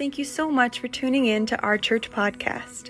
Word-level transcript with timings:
Thank 0.00 0.16
you 0.16 0.24
so 0.24 0.50
much 0.50 0.80
for 0.80 0.88
tuning 0.88 1.26
in 1.26 1.44
to 1.44 1.60
our 1.60 1.76
church 1.76 2.10
podcast. 2.10 2.88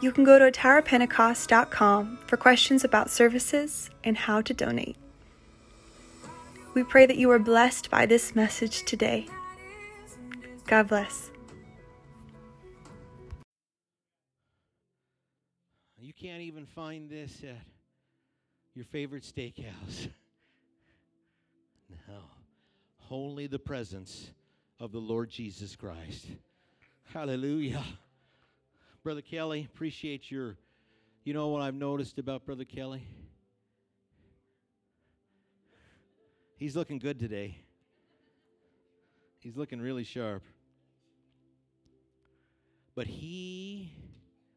You 0.00 0.10
can 0.10 0.24
go 0.24 0.36
to 0.36 0.50
atarapentecost.com 0.50 2.18
for 2.26 2.36
questions 2.36 2.82
about 2.82 3.10
services 3.10 3.88
and 4.02 4.16
how 4.16 4.42
to 4.42 4.52
donate. 4.52 4.96
We 6.74 6.82
pray 6.82 7.06
that 7.06 7.16
you 7.16 7.30
are 7.30 7.38
blessed 7.38 7.90
by 7.92 8.06
this 8.06 8.34
message 8.34 8.82
today. 8.86 9.28
God 10.66 10.88
bless. 10.88 11.30
You 15.96 16.12
can't 16.12 16.42
even 16.42 16.66
find 16.66 17.08
this 17.08 17.40
at 17.44 17.64
your 18.74 18.86
favorite 18.86 19.22
steakhouse. 19.22 20.08
No. 22.08 22.22
Only 23.10 23.46
the 23.46 23.58
presence 23.58 24.30
of 24.80 24.92
the 24.92 24.98
Lord 24.98 25.30
Jesus 25.30 25.76
Christ. 25.76 26.26
Hallelujah. 27.12 27.84
Brother 29.02 29.22
Kelly, 29.22 29.68
appreciate 29.72 30.30
your. 30.30 30.56
You 31.24 31.34
know 31.34 31.48
what 31.48 31.62
I've 31.62 31.74
noticed 31.74 32.18
about 32.18 32.44
Brother 32.44 32.64
Kelly? 32.64 33.06
He's 36.56 36.76
looking 36.76 36.98
good 36.98 37.18
today. 37.18 37.56
He's 39.38 39.56
looking 39.56 39.80
really 39.80 40.04
sharp. 40.04 40.44
But 42.94 43.06
he, 43.06 43.92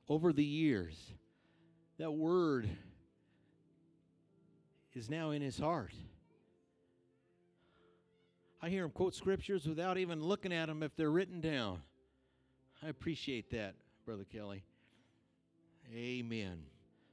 over 0.07 0.31
the 0.31 0.43
years, 0.43 0.95
that 1.97 2.11
word 2.11 2.69
is 4.93 5.09
now 5.09 5.31
in 5.31 5.41
his 5.41 5.57
heart. 5.57 5.93
I 8.65 8.69
hear 8.69 8.83
him 8.83 8.89
quote 8.89 9.13
scriptures 9.13 9.67
without 9.67 9.99
even 9.99 10.23
looking 10.23 10.51
at 10.51 10.65
them 10.65 10.81
if 10.81 10.95
they're 10.95 11.11
written 11.11 11.39
down. 11.39 11.83
I 12.81 12.87
appreciate 12.87 13.51
that, 13.51 13.75
Brother 14.07 14.23
Kelly. 14.23 14.63
Amen. 15.95 16.63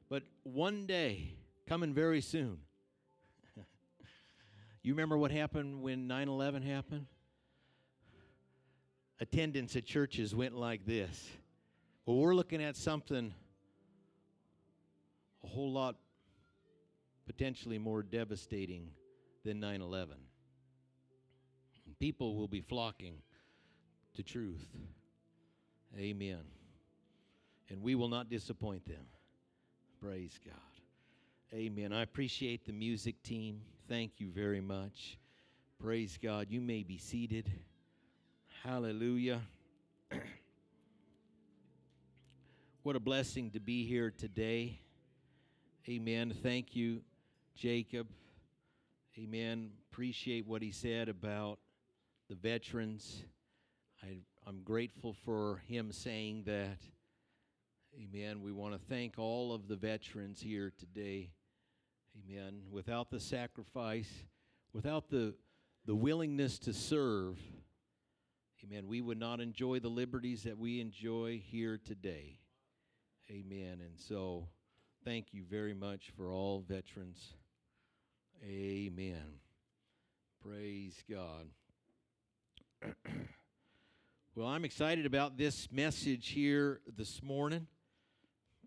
But 0.09 0.23
one 0.45 0.87
day, 0.87 1.35
coming 1.69 1.93
very 1.93 2.23
soon, 2.23 2.57
you 4.83 4.95
remember 4.95 5.19
what 5.19 5.31
happened 5.31 5.83
when 5.83 6.07
9 6.07 6.27
11 6.27 6.63
happened? 6.63 7.05
Attendance 9.21 9.77
at 9.77 9.85
churches 9.85 10.35
went 10.35 10.57
like 10.57 10.87
this. 10.87 11.29
Well, 12.07 12.17
we're 12.17 12.35
looking 12.35 12.63
at 12.63 12.77
something 12.77 13.35
a 15.45 15.47
whole 15.47 15.71
lot 15.71 15.97
potentially 17.27 17.77
more 17.77 18.03
devastating 18.03 18.89
than 19.45 19.61
9 19.61 19.83
11 19.83 20.17
people 22.03 22.35
will 22.35 22.49
be 22.49 22.61
flocking 22.61 23.15
to 24.13 24.25
truth. 24.25 24.67
Amen. 25.97 26.41
And 27.71 27.81
we 27.81 27.95
will 27.95 28.09
not 28.09 28.29
disappoint 28.29 28.85
them. 28.87 29.07
Praise 30.01 30.41
God. 30.45 30.57
Amen. 31.55 31.93
I 31.93 32.03
appreciate 32.03 32.67
the 32.67 32.73
music 32.73 33.23
team. 33.23 33.61
Thank 33.89 34.19
you 34.19 34.33
very 34.33 34.61
much. 34.61 35.17
Praise 35.79 36.19
God. 36.21 36.49
You 36.51 36.61
may 36.61 36.83
be 36.83 36.99
seated. 36.99 37.49
Hallelujah. 38.65 39.41
what 42.83 42.97
a 42.97 43.01
blessing 43.01 43.53
to 43.53 43.61
be 43.61 43.87
here 43.87 44.11
today. 44.11 44.81
Amen. 45.89 46.35
Thank 46.43 46.75
you, 46.75 47.03
Jacob. 47.55 48.09
Amen. 49.17 49.71
Appreciate 49.93 50.49
what 50.49 50.63
he 50.63 50.73
said 50.73 51.09
about 51.09 51.61
the 52.33 52.49
veterans. 52.49 53.25
I, 54.03 54.17
I'm 54.47 54.63
grateful 54.63 55.13
for 55.13 55.63
him 55.69 55.93
saying 55.93 56.45
that. 56.47 56.79
Amen. 57.95 58.41
We 58.41 58.53
want 58.53 58.73
to 58.73 58.81
thank 58.89 59.19
all 59.19 59.53
of 59.53 59.69
the 59.69 59.77
veterans 59.77 60.41
here 60.41 60.73
today. 60.79 61.29
Amen. 62.17 62.63
Without 62.71 63.11
the 63.11 63.21
sacrifice, 63.21 64.09
without 64.73 65.11
the, 65.11 65.35
the 65.85 65.95
willingness 65.95 66.59
to 66.61 66.73
serve, 66.73 67.39
amen, 68.65 68.87
we 68.87 69.03
would 69.03 69.21
not 69.21 69.41
enjoy 69.41 69.79
the 69.79 69.91
liberties 69.91 70.45
that 70.45 70.57
we 70.57 70.81
enjoy 70.81 71.39
here 71.45 71.79
today. 71.85 72.39
Amen. 73.31 73.83
And 73.85 73.99
so, 73.99 74.49
thank 75.05 75.35
you 75.35 75.45
very 75.51 75.75
much 75.75 76.13
for 76.17 76.33
all 76.33 76.65
veterans. 76.67 77.35
Amen. 78.43 79.35
Praise 80.43 81.05
God. 81.11 81.49
well, 84.35 84.49
I'm 84.49 84.65
excited 84.65 85.07
about 85.07 85.37
this 85.37 85.69
message 85.71 86.29
here 86.29 86.81
this 86.97 87.23
morning. 87.23 87.67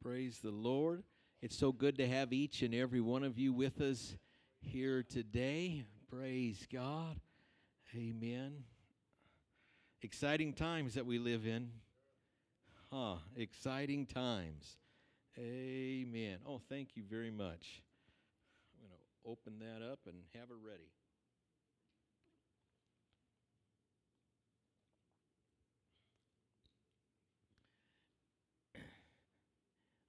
Praise 0.02 0.40
the 0.40 0.52
Lord. 0.52 1.04
It's 1.42 1.58
so 1.58 1.72
good 1.72 1.98
to 1.98 2.08
have 2.08 2.32
each 2.32 2.62
and 2.62 2.74
every 2.74 3.02
one 3.02 3.24
of 3.24 3.38
you 3.38 3.54
with 3.54 3.82
us 3.82 4.16
here 4.62 5.04
today. 5.04 5.86
Praise 6.10 6.66
God. 6.72 7.20
Amen. 7.96 8.64
Exciting 10.02 10.54
times 10.54 10.94
that 10.94 11.06
we 11.06 11.20
live 11.20 11.46
in. 11.46 11.70
Huh, 12.92 13.16
exciting 13.36 14.06
times. 14.06 14.78
Amen. 15.38 16.38
Oh, 16.48 16.62
thank 16.70 16.96
you 16.96 17.04
very 17.10 17.32
much. 17.32 17.84
I'm 18.80 18.88
going 18.88 19.00
to 19.00 19.30
open 19.30 19.60
that 19.60 19.86
up 19.86 20.00
and 20.06 20.16
have 20.34 20.50
it 20.50 20.58
ready. 20.66 20.90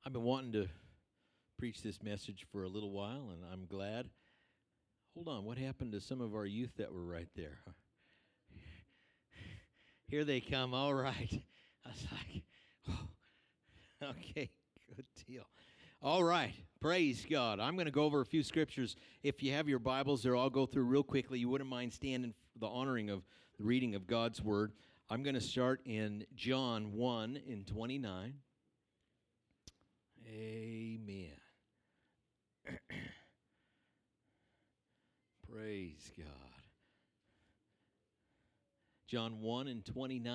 I've 0.06 0.12
been 0.12 0.22
wanting 0.22 0.52
to 0.52 0.68
preach 1.58 1.82
this 1.82 2.00
message 2.00 2.46
for 2.52 2.62
a 2.62 2.68
little 2.68 2.92
while, 2.92 3.30
and 3.32 3.42
I'm 3.52 3.66
glad. 3.66 4.08
Hold 5.14 5.26
on, 5.26 5.44
what 5.44 5.58
happened 5.58 5.90
to 5.92 6.00
some 6.00 6.20
of 6.20 6.32
our 6.32 6.46
youth 6.46 6.70
that 6.76 6.92
were 6.92 7.04
right 7.04 7.26
there? 7.34 7.58
Here 10.06 10.24
they 10.24 10.40
come. 10.40 10.74
All 10.74 10.94
right. 10.94 11.42
I 11.84 11.88
was 11.88 12.06
like, 12.12 12.44
oh, 12.88 14.10
okay, 14.10 14.48
good 14.94 15.06
deal. 15.26 15.42
All 16.00 16.22
right, 16.22 16.54
praise 16.80 17.26
God. 17.28 17.58
I'm 17.58 17.74
going 17.74 17.86
to 17.86 17.90
go 17.90 18.04
over 18.04 18.20
a 18.20 18.26
few 18.26 18.44
scriptures. 18.44 18.94
If 19.24 19.42
you 19.42 19.50
have 19.54 19.68
your 19.68 19.80
Bibles 19.80 20.22
there, 20.22 20.36
I'll 20.36 20.50
go 20.50 20.66
through 20.66 20.84
real 20.84 21.02
quickly. 21.02 21.40
You 21.40 21.48
wouldn't 21.48 21.68
mind 21.68 21.92
standing 21.92 22.32
for 22.52 22.60
the 22.60 22.68
honoring 22.68 23.10
of 23.10 23.24
the 23.58 23.64
reading 23.64 23.96
of 23.96 24.06
God's 24.06 24.40
Word. 24.40 24.70
I'm 25.10 25.24
going 25.24 25.34
to 25.34 25.40
start 25.40 25.80
in 25.84 26.26
John 26.36 26.92
1 26.92 27.40
in 27.44 27.64
29. 27.64 28.34
Amen. 30.28 31.30
Praise 35.48 36.10
God. 36.18 36.26
John 39.06 39.40
1 39.40 39.68
and 39.68 39.84
29. 39.84 40.32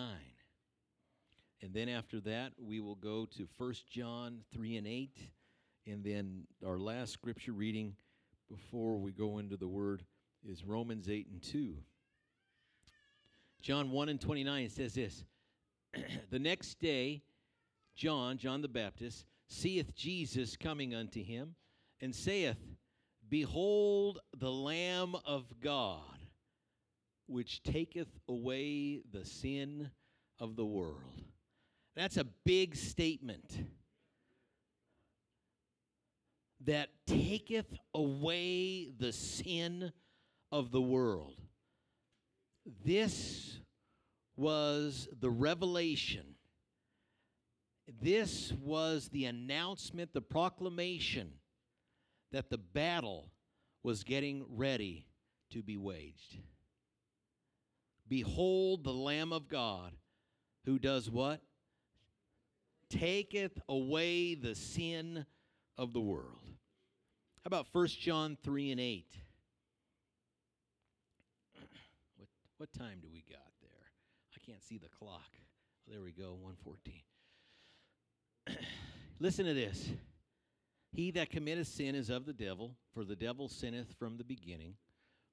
And 1.62 1.74
then 1.74 1.90
after 1.90 2.22
that, 2.22 2.54
we 2.58 2.80
will 2.80 2.96
go 2.96 3.26
to 3.38 3.48
1 3.58 3.74
John 3.90 4.40
3 4.54 4.78
and 4.78 4.88
8. 4.88 5.18
And 5.88 6.04
then 6.04 6.48
our 6.66 6.80
last 6.80 7.12
scripture 7.12 7.52
reading 7.52 7.96
before 8.50 8.98
we 8.98 9.12
go 9.12 9.40
into 9.40 9.58
the 9.58 9.68
word 9.68 10.04
is 10.48 10.64
Romans 10.64 11.10
8 11.10 11.28
and 11.32 11.42
2. 11.42 11.76
John 13.62 13.92
1 13.92 14.10
and 14.10 14.22
29 14.22 14.70
says 14.70 14.94
this 14.94 15.24
The 16.32 16.40
next 16.40 16.80
day, 16.80 17.22
John, 17.96 18.38
John 18.38 18.62
the 18.62 18.68
Baptist, 18.68 19.26
seeth 19.52 19.94
Jesus 19.96 20.56
coming 20.56 20.96
unto 20.96 21.24
him, 21.24 21.56
and 22.00 22.16
saith, 22.16 22.58
Behold 23.30 24.20
the 24.38 24.52
Lamb 24.52 25.16
of 25.26 25.46
God, 25.62 26.18
which 27.28 27.62
taketh 27.62 28.18
away 28.28 29.02
the 29.12 29.26
sin 29.26 29.92
of 30.40 30.56
the 30.56 30.66
world. 30.66 31.22
That's 31.96 32.18
a 32.18 32.26
big 32.46 32.76
statement. 32.76 33.66
That 36.66 36.90
taketh 37.06 37.74
away 37.94 38.90
the 38.98 39.12
sin 39.12 39.92
of 40.52 40.72
the 40.72 40.82
world. 40.82 41.36
This 42.86 43.60
was 44.36 45.10
the 45.20 45.30
revelation 45.30 46.31
this 48.00 48.54
was 48.62 49.10
the 49.10 49.26
announcement, 49.26 50.14
the 50.14 50.22
proclamation 50.22 51.32
that 52.32 52.50
the 52.50 52.58
battle 52.58 53.32
was 53.84 54.04
getting 54.04 54.46
ready 54.50 55.08
to 55.52 55.62
be 55.62 55.78
waged. 55.78 56.38
Behold 58.08 58.84
the 58.84 58.94
Lamb 58.94 59.34
of 59.34 59.48
God 59.48 59.94
who 60.66 60.78
does 60.78 61.10
what? 61.10 61.42
Taketh 62.90 63.60
away 63.68 64.36
the 64.36 64.54
sin 64.54 65.26
of 65.78 65.94
the 65.94 66.02
world. 66.02 66.44
How 67.44 67.48
about 67.48 67.68
1 67.72 67.88
John 67.88 68.38
3 68.44 68.72
and 68.72 68.80
8? 68.80 69.06
What, 72.18 72.28
what 72.58 72.74
time 72.74 73.00
do 73.02 73.08
we 73.12 73.24
got 73.30 73.52
there? 73.62 73.72
I 74.36 74.46
can't 74.46 74.62
see 74.62 74.78
the 74.78 74.90
clock. 74.90 75.32
There 75.88 76.02
we 76.02 76.12
go, 76.12 76.34
114. 76.34 77.02
Listen 79.20 79.46
to 79.46 79.54
this. 79.54 79.90
He 80.94 81.12
that 81.12 81.30
committeth 81.30 81.68
sin 81.68 81.96
is 81.96 82.10
of 82.10 82.26
the 82.26 82.34
devil, 82.34 82.76
for 82.94 83.04
the 83.04 83.16
devil 83.16 83.48
sinneth 83.48 83.94
from 83.98 84.18
the 84.18 84.24
beginning. 84.24 84.76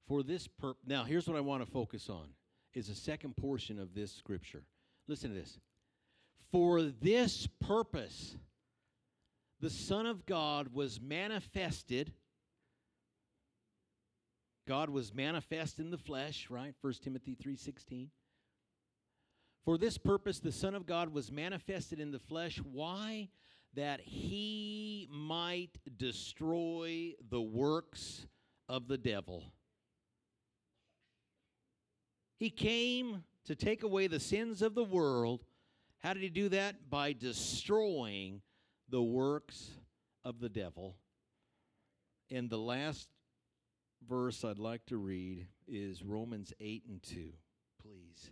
For 0.06 0.22
this 0.22 0.48
now 0.86 1.04
here's 1.04 1.26
what 1.26 1.36
I 1.36 1.40
want 1.40 1.64
to 1.64 1.70
focus 1.70 2.08
on 2.08 2.28
is 2.74 2.88
the 2.88 2.94
second 2.94 3.36
portion 3.36 3.78
of 3.78 3.94
this 3.94 4.12
scripture. 4.12 4.62
Listen 5.06 5.30
to 5.30 5.36
this. 5.36 5.58
For 6.50 6.82
this 6.82 7.48
purpose 7.60 8.36
the 9.60 9.70
Son 9.70 10.06
of 10.06 10.24
God 10.24 10.72
was 10.72 11.00
manifested. 11.00 12.12
God 14.66 14.90
was 14.90 15.12
manifest 15.12 15.80
in 15.80 15.90
the 15.90 15.98
flesh, 15.98 16.48
right? 16.48 16.74
1 16.80 17.02
Timothy 17.02 17.34
3:16. 17.34 18.10
For 19.64 19.76
this 19.78 19.98
purpose 19.98 20.40
the 20.40 20.52
Son 20.52 20.74
of 20.74 20.86
God 20.86 21.12
was 21.12 21.30
manifested 21.30 22.00
in 22.00 22.10
the 22.10 22.18
flesh. 22.18 22.58
Why? 22.58 23.28
That 23.74 24.00
he 24.00 25.08
might 25.10 25.78
destroy 25.96 27.12
the 27.28 27.40
works 27.40 28.26
of 28.68 28.88
the 28.88 28.98
devil. 28.98 29.52
He 32.38 32.50
came 32.50 33.24
to 33.44 33.54
take 33.54 33.82
away 33.82 34.06
the 34.06 34.20
sins 34.20 34.62
of 34.62 34.74
the 34.74 34.84
world. 34.84 35.44
How 35.98 36.14
did 36.14 36.22
he 36.22 36.28
do 36.28 36.48
that? 36.50 36.88
By 36.88 37.12
destroying 37.12 38.42
the 38.88 39.02
works 39.02 39.70
of 40.24 40.40
the 40.40 40.48
devil. 40.48 40.96
And 42.30 42.48
the 42.48 42.58
last 42.58 43.08
verse 44.08 44.44
I'd 44.44 44.58
like 44.58 44.86
to 44.86 44.96
read 44.96 45.46
is 45.66 46.02
Romans 46.02 46.52
8 46.60 46.84
and 46.88 47.02
2. 47.02 47.32
Please. 47.82 48.30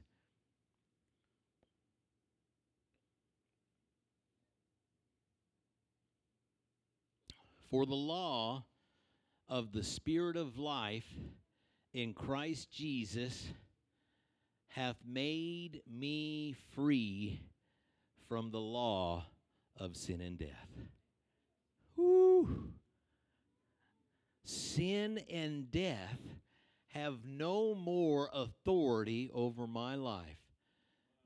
For 7.76 7.84
the 7.84 7.94
law 7.94 8.64
of 9.50 9.72
the 9.72 9.82
Spirit 9.82 10.38
of 10.38 10.56
life 10.56 11.04
in 11.92 12.14
Christ 12.14 12.72
Jesus 12.72 13.48
hath 14.68 14.96
made 15.06 15.82
me 15.86 16.56
free 16.74 17.42
from 18.30 18.50
the 18.50 18.62
law 18.62 19.26
of 19.76 19.94
sin 19.94 20.22
and 20.22 20.38
death. 20.38 20.70
Woo! 21.96 22.72
Sin 24.42 25.20
and 25.30 25.70
death 25.70 26.22
have 26.94 27.26
no 27.26 27.74
more 27.74 28.30
authority 28.32 29.30
over 29.34 29.66
my 29.66 29.96
life 29.96 30.40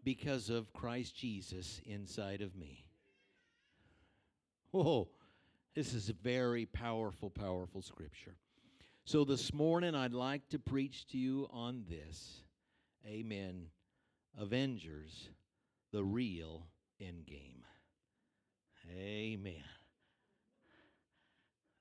because 0.02 0.50
of 0.50 0.72
Christ 0.72 1.14
Jesus 1.14 1.80
inside 1.86 2.42
of 2.42 2.56
me. 2.56 2.86
Whoa, 4.72 5.10
this 5.74 5.94
is 5.94 6.08
a 6.08 6.14
very 6.14 6.66
powerful, 6.66 7.30
powerful 7.30 7.82
scripture. 7.82 8.34
So 9.04 9.24
this 9.24 9.52
morning, 9.52 9.94
I'd 9.94 10.12
like 10.12 10.48
to 10.50 10.58
preach 10.58 11.06
to 11.08 11.18
you 11.18 11.48
on 11.52 11.84
this. 11.88 12.42
Amen. 13.06 13.66
Avengers, 14.38 15.30
the 15.92 16.04
real 16.04 16.66
end 17.00 17.26
game. 17.26 17.64
Amen. 18.96 19.64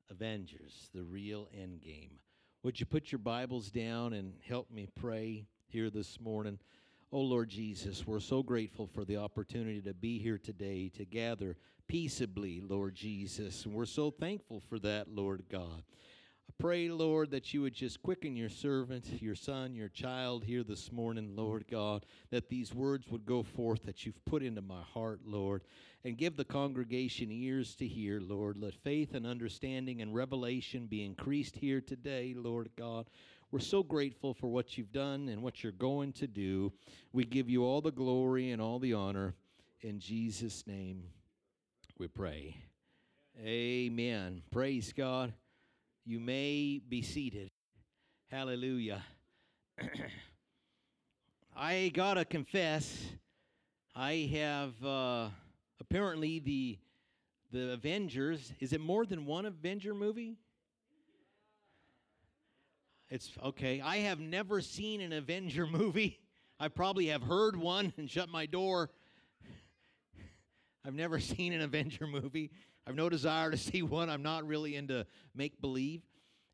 Avengers, 0.10 0.90
the 0.94 1.04
real 1.04 1.48
end 1.60 1.82
game. 1.82 2.20
Would 2.64 2.80
you 2.80 2.86
put 2.86 3.12
your 3.12 3.20
Bibles 3.20 3.70
down 3.70 4.14
and 4.14 4.34
help 4.48 4.70
me 4.70 4.88
pray 5.00 5.46
here 5.68 5.90
this 5.90 6.20
morning? 6.20 6.60
Oh 7.12 7.22
Lord 7.22 7.50
Jesus, 7.50 8.06
we're 8.06 8.20
so 8.20 8.44
grateful 8.44 8.86
for 8.86 9.04
the 9.04 9.18
opportunity 9.18 9.82
to 9.82 9.96
be 9.96 10.20
here 10.20 10.38
today, 10.38 10.90
to 10.90 11.06
gather 11.06 11.58
peaceably, 11.88 12.62
Lord 12.62 12.94
Jesus. 12.94 13.66
And 13.66 13.74
we're 13.74 13.86
so 13.86 14.12
thankful 14.12 14.62
for 14.70 14.78
that, 14.78 15.08
Lord 15.10 15.42
God. 15.50 15.82
I 16.48 16.54
pray, 16.60 16.88
Lord, 16.90 17.32
that 17.32 17.52
you 17.52 17.64
would 17.64 17.74
just 17.74 18.04
quicken 18.04 18.36
your 18.36 18.50
servant, 18.50 19.24
your 19.24 19.34
son, 19.34 19.74
your 19.74 19.90
child 19.90 20.44
here 20.44 20.64
this 20.64 20.92
morning, 20.92 21.36
Lord 21.36 21.66
God, 21.68 22.06
that 22.30 22.48
these 22.48 22.76
words 22.76 23.08
would 23.10 23.26
go 23.26 23.42
forth 23.42 23.82
that 23.86 24.06
you've 24.06 24.24
put 24.26 24.44
into 24.44 24.62
my 24.62 24.84
heart, 24.94 25.22
Lord, 25.26 25.64
and 26.04 26.16
give 26.16 26.38
the 26.38 26.46
congregation 26.46 27.32
ears 27.32 27.74
to 27.78 27.88
hear, 27.88 28.20
Lord. 28.22 28.56
Let 28.56 28.76
faith 28.76 29.16
and 29.16 29.26
understanding 29.26 30.04
and 30.04 30.14
revelation 30.14 30.86
be 30.86 31.04
increased 31.04 31.56
here 31.56 31.82
today, 31.82 32.36
Lord 32.38 32.70
God. 32.78 33.08
We're 33.52 33.60
so 33.60 33.82
grateful 33.82 34.36
for 34.36 34.48
what 34.48 34.78
you've 34.78 34.92
done 34.92 35.28
and 35.28 35.42
what 35.42 35.64
you're 35.64 35.72
going 35.72 36.14
to 36.14 36.28
do. 36.28 36.72
We 37.14 37.24
give 37.26 37.50
you 37.50 37.64
all 37.64 37.82
the 37.82 37.92
glory 37.92 38.52
and 38.52 38.62
all 38.62 38.78
the 38.78 38.94
honor. 38.94 39.34
In 39.82 40.00
Jesus' 40.00 40.68
name 40.68 41.04
we 41.98 42.08
pray. 42.08 42.56
Amen. 43.44 44.44
Praise 44.52 44.94
God. 44.96 45.34
You 46.06 46.20
may 46.20 46.80
be 46.88 47.02
seated. 47.02 47.50
Hallelujah. 48.30 49.04
I 51.58 51.92
gotta 51.94 52.26
confess, 52.26 53.04
I 53.96 54.30
have 54.34 54.86
uh, 54.86 55.30
apparently 55.80 56.40
the 56.40 56.78
the 57.52 57.72
Avengers. 57.72 58.54
Is 58.60 58.74
it 58.74 58.82
more 58.82 59.06
than 59.06 59.26
one 59.26 59.46
Avenger 59.46 59.96
movie? 59.96 60.38
It's 63.10 63.32
okay. 63.44 63.82
I 63.82 63.98
have 63.98 64.20
never 64.20 64.62
seen 64.62 65.02
an 65.02 65.14
Avenger 65.14 65.66
movie. 65.72 66.20
I 66.60 66.68
probably 66.68 67.08
have 67.08 67.24
heard 67.24 67.56
one 67.56 67.92
and 67.98 68.10
shut 68.10 68.30
my 68.30 68.46
door. 68.46 68.92
I've 70.86 70.94
never 70.94 71.20
seen 71.20 71.54
an 71.54 71.62
Avenger 71.62 72.06
movie. 72.06 72.52
I've 72.86 72.96
no 72.96 73.10
desire 73.10 73.50
to 73.50 73.58
see 73.72 73.82
one. 73.82 74.10
I'm 74.10 74.22
not 74.22 74.46
really 74.46 74.76
into 74.76 75.08
make 75.34 75.60
believe. 75.60 76.04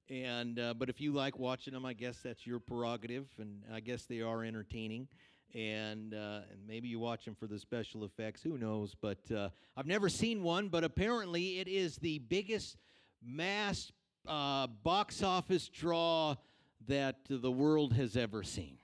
And 0.10 0.58
uh, 0.58 0.76
but 0.76 0.88
if 0.90 1.02
you 1.02 1.12
like 1.12 1.38
watching 1.38 1.74
them, 1.74 1.86
I 1.86 1.94
guess 1.94 2.20
that's 2.24 2.46
your 2.46 2.60
prerogative, 2.60 3.26
and 3.40 3.64
I 3.74 3.80
guess 3.80 4.04
they 4.04 4.22
are 4.22 4.44
entertaining. 4.44 5.08
And 5.56 6.14
uh, 6.14 6.42
and 6.52 6.60
maybe 6.68 6.88
you 6.88 7.00
watch 7.00 7.26
them 7.26 7.36
for 7.36 7.48
the 7.48 7.58
special 7.58 8.06
effects. 8.06 8.44
Who 8.44 8.58
knows? 8.58 8.96
But 9.02 9.30
uh, 9.32 9.50
I've 9.76 9.88
never 9.88 10.08
seen 10.08 10.44
one. 10.44 10.70
But 10.70 10.84
apparently, 10.84 11.60
it 11.60 11.68
is 11.68 11.98
the 11.98 12.20
biggest 12.20 12.78
mass 13.26 13.92
uh, 14.28 14.68
box 14.68 15.24
office 15.24 15.68
draw 15.68 16.36
that 16.88 17.18
the 17.30 17.52
world 17.52 17.94
has 17.94 18.16
ever 18.16 18.44
seen. 18.44 18.78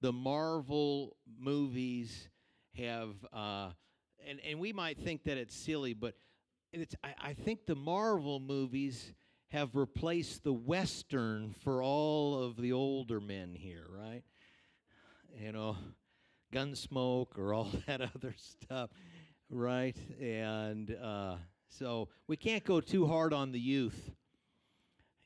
The 0.00 0.12
Marvel 0.12 1.16
movies 1.38 2.28
have, 2.76 3.14
uh, 3.32 3.70
and 4.26 4.40
and 4.40 4.58
we 4.58 4.72
might 4.72 4.98
think 4.98 5.24
that 5.24 5.36
it's 5.36 5.54
silly, 5.54 5.94
but 5.94 6.14
it's 6.72 6.94
I, 7.04 7.14
I 7.30 7.32
think 7.34 7.66
the 7.66 7.74
Marvel 7.74 8.40
movies 8.40 9.12
have 9.48 9.74
replaced 9.74 10.44
the 10.44 10.52
Western 10.52 11.54
for 11.64 11.82
all 11.82 12.42
of 12.42 12.56
the 12.56 12.72
older 12.72 13.20
men 13.20 13.54
here, 13.54 13.86
right? 13.90 14.22
You 15.38 15.52
know, 15.52 15.76
Gunsmoke 16.52 17.38
or 17.38 17.52
all 17.52 17.70
that 17.86 18.00
other 18.00 18.34
stuff, 18.36 18.90
right? 19.50 19.96
And 20.20 20.96
uh, 21.02 21.36
so 21.68 22.08
we 22.26 22.36
can't 22.36 22.64
go 22.64 22.80
too 22.80 23.06
hard 23.06 23.32
on 23.32 23.52
the 23.52 23.60
youth 23.60 24.10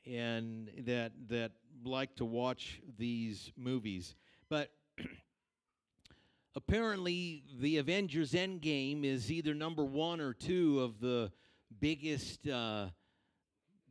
and 0.05 0.69
that 0.85 1.11
that 1.29 1.51
like 1.83 2.15
to 2.15 2.25
watch 2.25 2.81
these 2.97 3.51
movies. 3.57 4.15
But 4.49 4.71
apparently, 6.55 7.43
the 7.59 7.77
Avengers 7.77 8.33
Endgame 8.33 9.03
is 9.03 9.31
either 9.31 9.53
number 9.53 9.83
one 9.83 10.21
or 10.21 10.33
two 10.33 10.81
of 10.81 10.99
the 10.99 11.31
biggest 11.79 12.47
uh, 12.47 12.87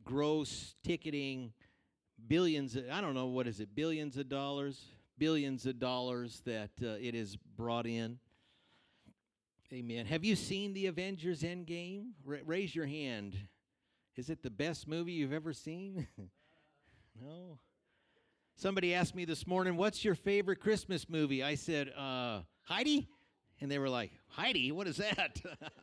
gross 0.03 0.75
ticketing 0.83 1.53
billions. 2.27 2.77
I 2.91 3.01
don't 3.01 3.13
know 3.13 3.27
what 3.27 3.47
is 3.47 3.59
it, 3.59 3.75
billions 3.75 4.17
of 4.17 4.29
dollars, 4.29 4.81
billions 5.17 5.65
of 5.65 5.79
dollars 5.79 6.41
that 6.45 6.71
uh, 6.81 6.95
it 6.99 7.13
has 7.15 7.35
brought 7.57 7.87
in. 7.87 8.19
Amen. 9.73 10.05
Have 10.05 10.23
you 10.23 10.35
seen 10.35 10.73
the 10.73 10.85
Avengers 10.85 11.41
Endgame? 11.41 12.11
Ra- 12.23 12.37
raise 12.45 12.75
your 12.75 12.85
hand. 12.85 13.35
Is 14.15 14.29
it 14.29 14.41
the 14.43 14.49
best 14.49 14.87
movie 14.87 15.11
you've 15.11 15.33
ever 15.33 15.51
seen? 15.51 16.07
no. 17.21 17.59
Somebody 18.55 18.93
asked 18.93 19.13
me 19.13 19.25
this 19.25 19.45
morning, 19.45 19.75
"What's 19.75 20.05
your 20.05 20.15
favorite 20.15 20.61
Christmas 20.61 21.09
movie?" 21.09 21.43
I 21.43 21.55
said, 21.55 21.89
uh, 21.89 22.43
"Heidi," 22.63 23.09
and 23.59 23.69
they 23.69 23.77
were 23.77 23.89
like, 23.89 24.11
"Heidi, 24.27 24.71
what 24.71 24.87
is 24.87 24.97
that?" 24.97 25.41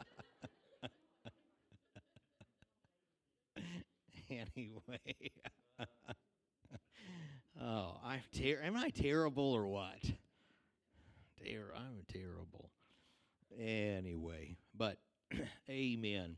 anyway. 4.30 5.30
oh, 7.60 7.98
I'm 8.02 8.22
ter- 8.34 8.62
am 8.62 8.76
I 8.76 8.88
terrible 8.88 9.52
or 9.52 9.66
what? 9.66 10.02
Ter- 11.44 11.74
I'm 11.76 12.04
terrible. 12.10 12.70
Anyway, 13.58 14.56
but 14.74 14.96
amen. 15.68 16.36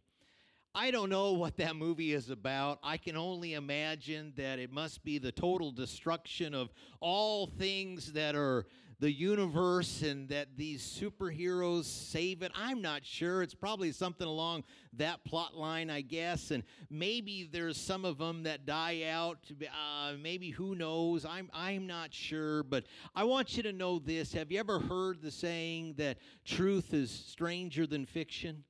I 0.77 0.91
don't 0.91 1.09
know 1.09 1.35
what 1.35 1.57
that 1.59 1.77
movie 1.77 2.13
is 2.13 2.31
about. 2.31 2.81
I 2.83 2.97
can 2.97 3.17
only 3.17 3.55
imagine 3.55 4.33
that 4.37 4.59
it 4.59 4.73
must 4.73 5.05
be 5.05 5.19
the 5.19 5.31
total 5.31 5.71
destruction 5.71 6.53
of 6.53 6.73
all 6.99 7.47
things 7.47 8.13
that 8.15 8.35
are 8.35 8.67
the 8.99 9.13
universe 9.13 10.03
and 10.03 10.29
that 10.31 10.49
these 10.57 10.83
superheroes 10.83 11.85
save 11.85 12.43
it. 12.43 12.51
I'm 12.57 12.83
not 12.83 13.07
sure. 13.07 13.45
It's 13.45 13.55
probably 13.55 13.93
something 13.93 14.27
along 14.27 14.65
that 14.95 15.23
plot 15.25 15.55
line, 15.57 15.91
I 15.91 16.01
guess. 16.01 16.51
And 16.51 16.65
maybe 16.91 17.49
there's 17.53 17.77
some 17.77 18.05
of 18.05 18.19
them 18.19 18.43
that 18.43 18.67
die 18.67 19.05
out. 19.09 19.39
Uh, 19.63 20.15
maybe 20.21 20.51
who 20.51 20.75
knows? 20.75 21.25
I'm 21.25 21.51
I'm 21.55 21.87
not 21.87 22.13
sure. 22.13 22.65
But 22.65 22.85
I 23.15 23.23
want 23.23 23.57
you 23.57 23.63
to 23.63 23.73
know 23.73 24.01
this. 24.01 24.33
Have 24.33 24.51
you 24.51 24.59
ever 24.59 24.81
heard 24.81 25.23
the 25.23 25.31
saying 25.31 25.95
that 25.99 26.19
truth 26.45 26.93
is 26.93 27.13
stranger 27.13 27.87
than 27.87 28.07
fiction? 28.07 28.65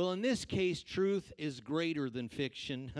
Well, 0.00 0.12
in 0.12 0.22
this 0.22 0.46
case, 0.46 0.82
truth 0.82 1.30
is 1.36 1.60
greater 1.60 2.08
than 2.08 2.30
fiction 2.30 2.90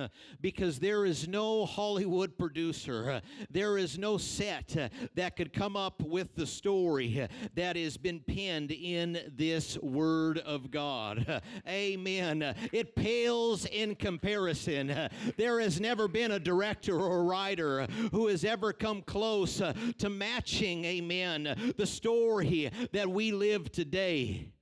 because 0.42 0.78
there 0.78 1.06
is 1.06 1.26
no 1.26 1.64
Hollywood 1.64 2.36
producer, 2.36 3.22
there 3.50 3.78
is 3.78 3.96
no 3.96 4.18
set 4.18 4.76
that 5.14 5.34
could 5.34 5.54
come 5.54 5.78
up 5.78 6.02
with 6.02 6.34
the 6.34 6.44
story 6.44 7.26
that 7.54 7.76
has 7.76 7.96
been 7.96 8.20
penned 8.20 8.70
in 8.70 9.18
this 9.34 9.78
Word 9.78 10.40
of 10.40 10.70
God. 10.70 11.40
Amen. 11.66 12.54
It 12.70 12.94
pales 12.94 13.64
in 13.64 13.94
comparison. 13.94 15.08
There 15.38 15.58
has 15.58 15.80
never 15.80 16.06
been 16.06 16.32
a 16.32 16.38
director 16.38 17.00
or 17.00 17.24
writer 17.24 17.86
who 18.12 18.26
has 18.26 18.44
ever 18.44 18.74
come 18.74 19.00
close 19.00 19.62
to 19.96 20.10
matching, 20.10 20.84
amen, 20.84 21.72
the 21.78 21.86
story 21.86 22.70
that 22.92 23.08
we 23.08 23.32
live 23.32 23.72
today 23.72 24.52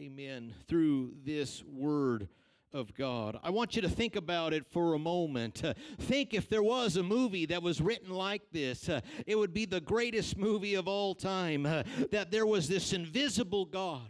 amen, 0.00 0.54
through 0.68 1.12
this 1.24 1.64
word 1.64 2.28
of 2.72 2.94
God. 2.94 3.38
I 3.42 3.50
want 3.50 3.74
you 3.74 3.82
to 3.82 3.88
think 3.88 4.14
about 4.14 4.52
it 4.52 4.64
for 4.66 4.94
a 4.94 4.98
moment. 4.98 5.64
Uh, 5.64 5.74
think 5.98 6.34
if 6.34 6.48
there 6.48 6.62
was 6.62 6.96
a 6.96 7.02
movie 7.02 7.46
that 7.46 7.62
was 7.62 7.80
written 7.80 8.10
like 8.10 8.42
this, 8.52 8.88
uh, 8.88 9.00
it 9.26 9.36
would 9.36 9.52
be 9.52 9.64
the 9.64 9.80
greatest 9.80 10.36
movie 10.36 10.74
of 10.74 10.86
all 10.86 11.14
time. 11.16 11.66
Uh, 11.66 11.82
that 12.12 12.30
there 12.30 12.46
was 12.46 12.68
this 12.68 12.92
invisible 12.92 13.64
God, 13.64 14.08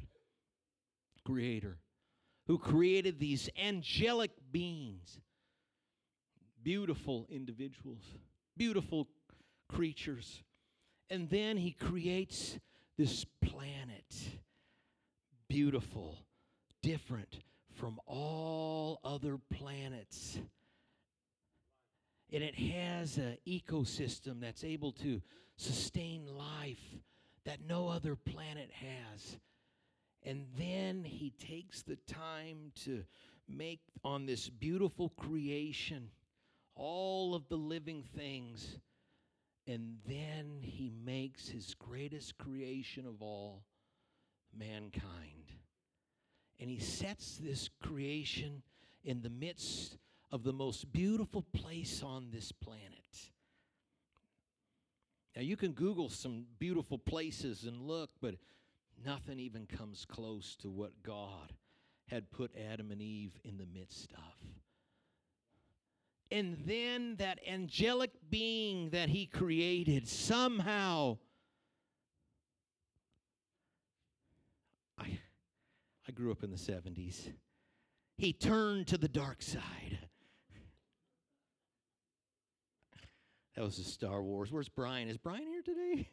creator, 1.24 1.78
who 2.48 2.58
created 2.58 3.18
these 3.18 3.48
angelic 3.58 4.32
beings, 4.50 5.18
beautiful 6.62 7.26
individuals, 7.30 8.02
beautiful 8.58 9.08
creatures. 9.70 10.42
And 11.08 11.30
then 11.30 11.56
he 11.56 11.70
creates 11.70 12.58
this 12.98 13.24
planet 13.40 14.04
beautiful, 15.48 16.18
different 16.82 17.38
from 17.74 17.98
all 18.06 19.00
other 19.04 19.38
planets. 19.50 20.38
And 22.32 22.42
it 22.42 22.54
has 22.54 23.16
an 23.16 23.38
ecosystem 23.46 24.40
that's 24.40 24.64
able 24.64 24.92
to 24.92 25.22
sustain 25.56 26.26
life 26.26 26.98
that 27.44 27.60
no 27.66 27.88
other 27.88 28.14
planet 28.14 28.70
has. 28.72 29.38
And 30.22 30.46
then 30.58 31.04
he 31.04 31.30
takes 31.30 31.82
the 31.82 31.96
time 32.06 32.72
to 32.84 33.04
make 33.48 33.80
on 34.04 34.26
this 34.26 34.50
beautiful 34.50 35.08
creation 35.10 36.10
all 36.74 37.34
of 37.34 37.48
the 37.48 37.56
living 37.56 38.02
things. 38.14 38.78
And 39.66 39.96
then 40.06 40.58
he 40.60 40.92
makes 41.04 41.48
his 41.48 41.74
greatest 41.74 42.36
creation 42.36 43.06
of 43.06 43.22
all 43.22 43.62
mankind. 44.56 45.37
And 46.60 46.68
he 46.68 46.78
sets 46.78 47.36
this 47.36 47.68
creation 47.82 48.62
in 49.04 49.22
the 49.22 49.30
midst 49.30 49.96
of 50.30 50.42
the 50.42 50.52
most 50.52 50.92
beautiful 50.92 51.42
place 51.52 52.02
on 52.02 52.30
this 52.32 52.52
planet. 52.52 53.30
Now, 55.36 55.42
you 55.42 55.56
can 55.56 55.72
Google 55.72 56.08
some 56.08 56.46
beautiful 56.58 56.98
places 56.98 57.64
and 57.64 57.80
look, 57.80 58.10
but 58.20 58.34
nothing 59.04 59.38
even 59.38 59.66
comes 59.66 60.04
close 60.04 60.56
to 60.56 60.68
what 60.68 61.02
God 61.02 61.52
had 62.08 62.30
put 62.30 62.50
Adam 62.72 62.90
and 62.90 63.00
Eve 63.00 63.38
in 63.44 63.56
the 63.56 63.66
midst 63.66 64.12
of. 64.12 64.48
And 66.30 66.58
then 66.66 67.16
that 67.16 67.38
angelic 67.48 68.10
being 68.28 68.90
that 68.90 69.08
he 69.08 69.26
created 69.26 70.08
somehow 70.08 71.18
I, 74.98 75.18
I 76.08 76.12
grew 76.12 76.32
up 76.32 76.42
in 76.42 76.50
the 76.50 76.56
70s. 76.56 77.32
He 78.16 78.32
turned 78.32 78.86
to 78.88 78.96
the 78.98 79.08
dark 79.08 79.42
side. 79.42 79.98
That 83.54 83.64
was 83.64 83.78
a 83.78 83.84
Star 83.84 84.22
Wars. 84.22 84.50
Where's 84.50 84.68
Brian? 84.68 85.08
Is 85.08 85.18
Brian 85.18 85.46
here 85.46 85.62
today? 85.62 86.08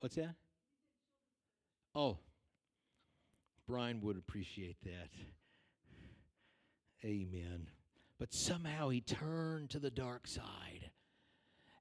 What's 0.00 0.16
that? 0.16 0.36
Oh, 1.94 2.18
Brian 3.66 4.00
would 4.02 4.16
appreciate 4.16 4.76
that. 4.84 5.10
Amen. 7.04 7.68
But 8.18 8.32
somehow 8.32 8.88
he 8.88 9.00
turned 9.00 9.70
to 9.70 9.78
the 9.78 9.90
dark 9.90 10.26
side 10.26 10.90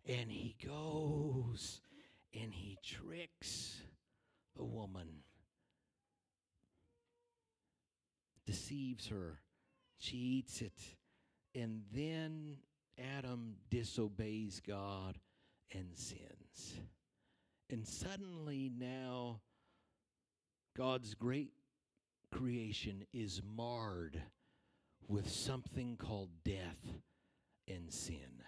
and 0.06 0.30
he 0.30 0.56
goes 0.66 1.82
and 2.34 2.54
he 2.54 2.78
tricks 2.84 3.82
the 4.58 4.66
woman. 4.66 5.08
Deceives 8.46 9.08
her. 9.08 9.40
She 9.98 10.18
eats 10.18 10.62
it. 10.62 10.80
And 11.54 11.84
then 11.94 12.58
Adam 12.98 13.56
disobeys 13.70 14.62
God 14.66 15.20
and 15.74 15.96
sins. 15.96 16.80
And 17.70 17.88
suddenly 17.88 18.72
now 18.78 19.42
God's 20.78 21.14
great 21.14 21.52
creation 22.32 23.06
is 23.14 23.42
marred 23.56 24.22
with 25.08 25.30
something 25.30 25.98
called 25.98 26.30
death 26.44 26.94
and 27.68 27.92
sin. 27.92 28.44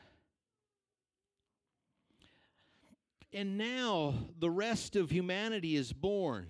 And 3.34 3.58
now 3.58 4.14
the 4.40 4.50
rest 4.50 4.96
of 4.96 5.10
humanity 5.10 5.76
is 5.76 5.94
born. 5.94 6.48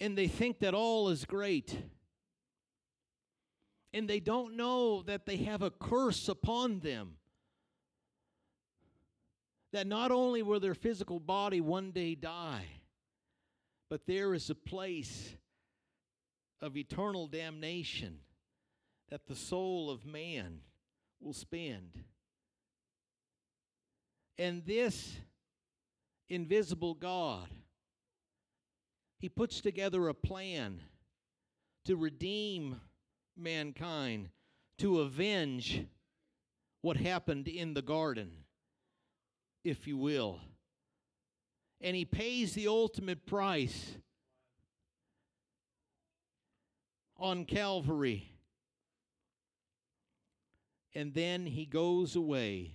And 0.00 0.16
they 0.16 0.28
think 0.28 0.58
that 0.60 0.74
all 0.74 1.08
is 1.08 1.24
great. 1.24 1.76
And 3.92 4.08
they 4.08 4.20
don't 4.20 4.56
know 4.56 5.02
that 5.02 5.24
they 5.24 5.38
have 5.38 5.62
a 5.62 5.70
curse 5.70 6.28
upon 6.28 6.80
them. 6.80 7.16
That 9.72 9.86
not 9.86 10.10
only 10.10 10.42
will 10.42 10.60
their 10.60 10.74
physical 10.74 11.18
body 11.18 11.60
one 11.60 11.92
day 11.92 12.14
die, 12.14 12.66
but 13.88 14.06
there 14.06 14.34
is 14.34 14.50
a 14.50 14.54
place 14.54 15.34
of 16.60 16.76
eternal 16.76 17.26
damnation 17.26 18.18
that 19.10 19.26
the 19.26 19.36
soul 19.36 19.90
of 19.90 20.04
man 20.04 20.60
will 21.20 21.32
spend. 21.32 22.04
And 24.38 24.64
this 24.66 25.16
invisible 26.28 26.94
God 26.94 27.48
he 29.18 29.28
puts 29.28 29.60
together 29.60 30.08
a 30.08 30.14
plan 30.14 30.80
to 31.84 31.96
redeem 31.96 32.80
mankind, 33.36 34.28
to 34.78 35.00
avenge 35.00 35.86
what 36.82 36.96
happened 36.96 37.48
in 37.48 37.74
the 37.74 37.82
garden, 37.82 38.30
if 39.64 39.86
you 39.86 39.96
will. 39.96 40.40
And 41.80 41.96
he 41.96 42.04
pays 42.04 42.54
the 42.54 42.68
ultimate 42.68 43.26
price 43.26 43.96
on 47.18 47.44
Calvary. 47.44 48.30
And 50.94 51.12
then 51.12 51.46
he 51.46 51.66
goes 51.66 52.16
away 52.16 52.72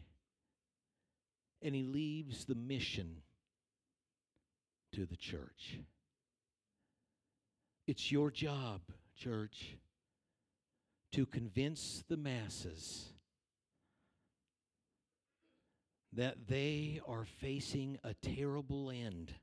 and 1.61 1.75
he 1.75 1.83
leaves 1.83 2.45
the 2.45 2.55
mission 2.55 3.17
to 4.93 5.05
the 5.05 5.15
church. 5.15 5.79
It's 7.91 8.09
your 8.09 8.31
job, 8.31 8.79
church, 9.17 9.75
to 11.11 11.25
convince 11.25 12.05
the 12.07 12.15
masses 12.15 13.09
that 16.13 16.47
they 16.47 17.01
are 17.05 17.25
facing 17.41 17.97
a 18.05 18.13
terrible 18.13 18.91
end 18.91 19.33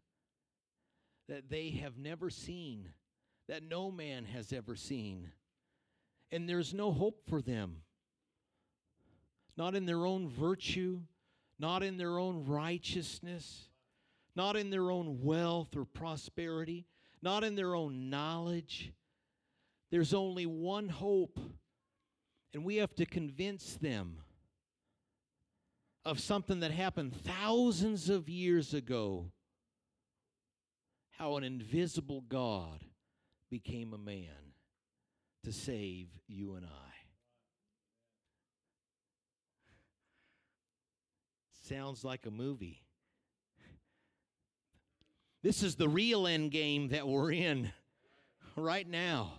that 1.28 1.50
they 1.50 1.68
have 1.82 1.98
never 1.98 2.30
seen, 2.30 2.88
that 3.50 3.62
no 3.62 3.90
man 3.90 4.24
has 4.24 4.50
ever 4.50 4.74
seen. 4.74 5.30
And 6.32 6.48
there's 6.48 6.72
no 6.72 6.90
hope 6.90 7.20
for 7.28 7.42
them. 7.42 7.82
Not 9.58 9.74
in 9.74 9.84
their 9.84 10.06
own 10.06 10.26
virtue, 10.26 11.00
not 11.58 11.82
in 11.82 11.98
their 11.98 12.18
own 12.18 12.46
righteousness, 12.46 13.68
not 14.34 14.56
in 14.56 14.70
their 14.70 14.90
own 14.90 15.20
wealth 15.20 15.76
or 15.76 15.84
prosperity, 15.84 16.86
not 17.22 17.44
in 17.44 17.54
their 17.54 17.74
own 17.74 18.10
knowledge. 18.10 18.92
There's 19.90 20.14
only 20.14 20.46
one 20.46 20.88
hope, 20.88 21.38
and 22.52 22.64
we 22.64 22.76
have 22.76 22.94
to 22.96 23.06
convince 23.06 23.74
them 23.74 24.18
of 26.04 26.20
something 26.20 26.60
that 26.60 26.70
happened 26.70 27.14
thousands 27.14 28.08
of 28.08 28.28
years 28.28 28.74
ago. 28.74 29.30
How 31.10 31.36
an 31.36 31.44
invisible 31.44 32.22
God 32.28 32.84
became 33.50 33.92
a 33.92 33.98
man 33.98 34.54
to 35.44 35.52
save 35.52 36.08
you 36.26 36.54
and 36.54 36.64
I. 36.64 36.94
Sounds 41.68 42.04
like 42.04 42.24
a 42.24 42.30
movie. 42.30 42.87
This 45.40 45.62
is 45.62 45.76
the 45.76 45.88
real 45.88 46.26
end 46.26 46.50
game 46.50 46.88
that 46.88 47.06
we're 47.06 47.30
in 47.30 47.70
right 48.56 48.88
now. 48.88 49.34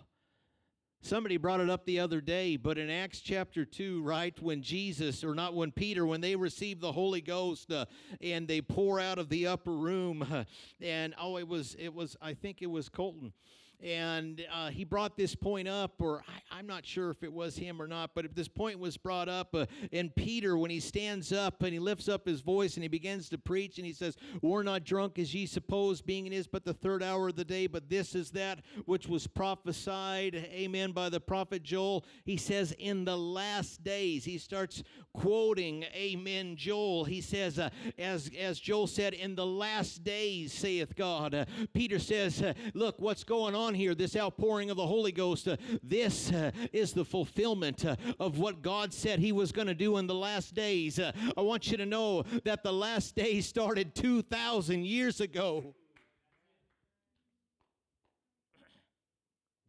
Somebody 1.02 1.36
brought 1.36 1.60
it 1.60 1.70
up 1.70 1.86
the 1.86 2.00
other 2.00 2.22
day, 2.22 2.56
but 2.56 2.78
in 2.78 2.90
Acts 2.90 3.20
chapter 3.20 3.66
2, 3.66 4.02
right, 4.02 4.42
when 4.42 4.62
Jesus, 4.62 5.26
or 5.26 5.36
not 5.36 5.56
when 5.56 5.72
Peter, 5.72 6.06
when 6.06 6.22
they 6.22 6.38
receive 6.38 6.80
the 6.80 6.94
Holy 6.94 7.20
Ghost 7.20 7.72
uh, 7.72 7.86
and 8.22 8.48
they 8.48 8.62
pour 8.62 9.02
out 9.02 9.20
of 9.20 9.28
the 9.28 9.48
upper 9.48 9.74
room, 9.74 10.26
uh, 10.32 10.46
and 10.82 11.14
oh, 11.20 11.38
it 11.38 11.48
was, 11.48 11.76
it 11.78 11.94
was, 11.94 12.16
I 12.22 12.34
think 12.34 12.62
it 12.62 12.72
was 12.72 12.88
Colton 12.88 13.34
and 13.82 14.46
uh, 14.54 14.70
he 14.70 14.84
brought 14.84 15.16
this 15.16 15.36
point 15.36 15.68
up, 15.68 15.94
or 16.00 16.22
I, 16.52 16.60
am 16.60 16.68
not 16.68 16.86
sure 16.86 17.12
if 17.12 17.24
it 17.24 17.32
was 17.32 17.56
him 17.56 17.82
or 17.82 17.88
not, 17.88 18.12
but 18.14 18.36
this 18.36 18.50
point 18.50 18.78
was 18.78 18.98
brought 18.98 19.30
up. 19.30 19.56
Uh, 19.56 19.68
and 19.94 20.14
Peter, 20.16 20.58
when 20.58 20.70
he 20.70 20.82
stands 20.82 21.32
up 21.32 21.64
and 21.64 21.72
he 21.72 21.80
lifts 21.80 22.10
up 22.10 22.28
his 22.28 22.42
voice 22.42 22.76
and 22.76 22.84
he 22.84 22.90
begins 22.90 23.30
to 23.30 23.38
preach, 23.38 23.78
and 23.78 23.86
he 23.86 23.94
says, 23.94 24.18
We're 24.42 24.64
not 24.64 24.84
drunk 24.84 25.18
as 25.18 25.34
ye 25.34 25.46
suppose, 25.46 26.02
being 26.02 26.28
it 26.28 26.34
is 26.34 26.48
but 26.48 26.66
the 26.66 26.74
third 26.74 27.02
hour 27.02 27.30
of 27.30 27.36
the 27.36 27.46
day, 27.46 27.68
but 27.68 27.90
this 27.90 28.16
is 28.16 28.32
that 28.32 28.60
which 28.86 29.08
was 29.08 29.28
prophesied, 29.28 30.36
amen, 30.36 30.92
by 30.92 31.08
the 31.08 31.22
prophet 31.22 31.64
Joel. 31.64 32.06
He 32.26 32.36
says, 32.36 32.74
In 32.80 33.06
the 33.06 33.18
last 33.18 33.84
days, 33.84 34.26
he 34.26 34.38
starts 34.38 34.84
quoting, 35.14 35.86
amen, 35.96 36.56
Joel. 36.58 37.06
He 37.06 37.22
says, 37.22 37.60
uh, 37.60 37.70
as, 37.98 38.30
as 38.38 38.60
Joel 38.60 38.88
said, 38.88 39.14
In 39.14 39.36
the 39.36 39.46
last 39.46 40.04
days, 40.04 40.54
saith 40.54 40.96
God. 40.96 41.34
Uh, 41.34 41.46
Peter 41.74 42.00
says, 42.00 42.42
uh, 42.42 42.54
Look, 42.74 43.00
what's 43.00 43.24
going 43.24 43.56
on 43.56 43.69
on 43.70 43.76
here, 43.76 43.94
this 43.94 44.16
outpouring 44.16 44.72
of 44.72 44.78
the 44.78 44.88
Holy 44.88 45.12
Ghost, 45.12 45.48
uh, 45.48 45.56
this 45.84 46.32
uh, 46.32 46.50
is 46.74 46.92
the 46.92 47.06
fulfillment 47.06 47.86
uh, 47.86 47.96
of 48.20 48.40
what 48.40 48.64
God 48.64 48.92
said 48.92 49.20
He 49.20 49.32
was 49.32 49.52
going 49.52 49.68
to 49.68 49.76
do 49.76 49.98
in 49.98 50.08
the 50.08 50.16
last 50.16 50.56
days. 50.56 50.98
Uh, 50.98 51.12
I 51.38 51.42
want 51.42 51.70
you 51.70 51.78
to 51.78 51.86
know 51.86 52.24
that 52.46 52.64
the 52.64 52.74
last 52.74 53.16
days 53.16 53.46
started 53.46 53.94
2,000 53.94 54.88
years 54.88 55.22
ago. 55.22 55.76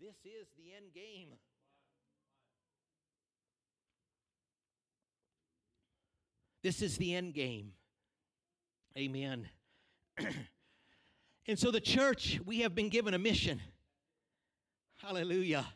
This 0.00 0.16
is 0.25 0.47
the 0.57 0.73
end 0.75 0.95
game. 0.95 1.28
This 6.62 6.80
is 6.80 6.97
the 6.97 7.14
end 7.14 7.35
game. 7.35 7.73
Amen. 8.97 9.47
and 11.47 11.59
so, 11.59 11.71
the 11.71 11.83
church, 11.83 12.40
we 12.47 12.61
have 12.61 12.75
been 12.75 12.88
given 12.88 13.12
a 13.12 13.19
mission. 13.19 13.61
Hallelujah 15.02 15.66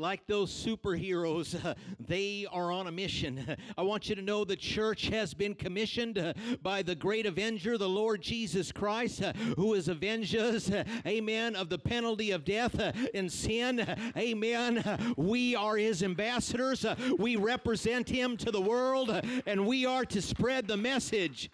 like 0.00 0.26
those 0.26 0.50
superheroes, 0.50 1.76
they 2.00 2.46
are 2.50 2.72
on 2.72 2.86
a 2.86 2.92
mission. 2.92 3.56
I 3.78 3.82
want 3.82 4.08
you 4.08 4.14
to 4.14 4.22
know 4.22 4.44
the 4.44 4.56
church 4.56 5.08
has 5.08 5.34
been 5.34 5.54
commissioned 5.54 6.16
uh, 6.16 6.32
by 6.62 6.82
the 6.82 6.94
great 6.94 7.26
avenger, 7.26 7.76
the 7.76 7.88
Lord 7.88 8.22
Jesus 8.22 8.72
Christ, 8.72 9.22
uh, 9.22 9.34
who 9.56 9.74
has 9.74 9.88
avenged 9.88 10.34
us, 10.34 10.70
uh, 10.70 10.84
amen, 11.06 11.54
of 11.54 11.68
the 11.68 11.78
penalty 11.78 12.30
of 12.30 12.44
death 12.44 12.80
and 13.14 13.30
sin. 13.30 13.86
Amen. 14.16 15.14
We 15.16 15.54
are 15.54 15.76
his 15.76 16.02
ambassadors. 16.02 16.86
We 17.18 17.36
represent 17.36 18.08
him 18.08 18.38
to 18.38 18.50
the 18.50 18.60
world, 18.60 19.10
and 19.46 19.66
we 19.66 19.84
are 19.84 20.06
to 20.06 20.22
spread 20.22 20.66
the 20.66 20.78
message 20.78 21.50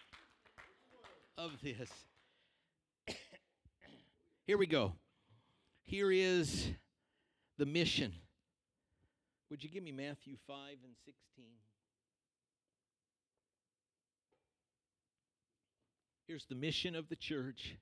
of 1.37 1.51
this. 1.63 1.91
Here 4.47 4.57
we 4.57 4.67
go. 4.67 4.93
Here 5.87 6.11
is 6.11 6.69
the 7.59 7.67
mission. 7.67 8.13
Would 9.51 9.63
you 9.63 9.71
give 9.71 9.85
me 9.85 9.93
Matthew 9.93 10.37
5 10.49 10.57
and 10.85 10.95
16? 11.05 11.45
Here's 16.27 16.45
the 16.47 16.57
mission 16.57 16.97
of 16.97 17.09
the 17.09 17.15
church 17.15 17.77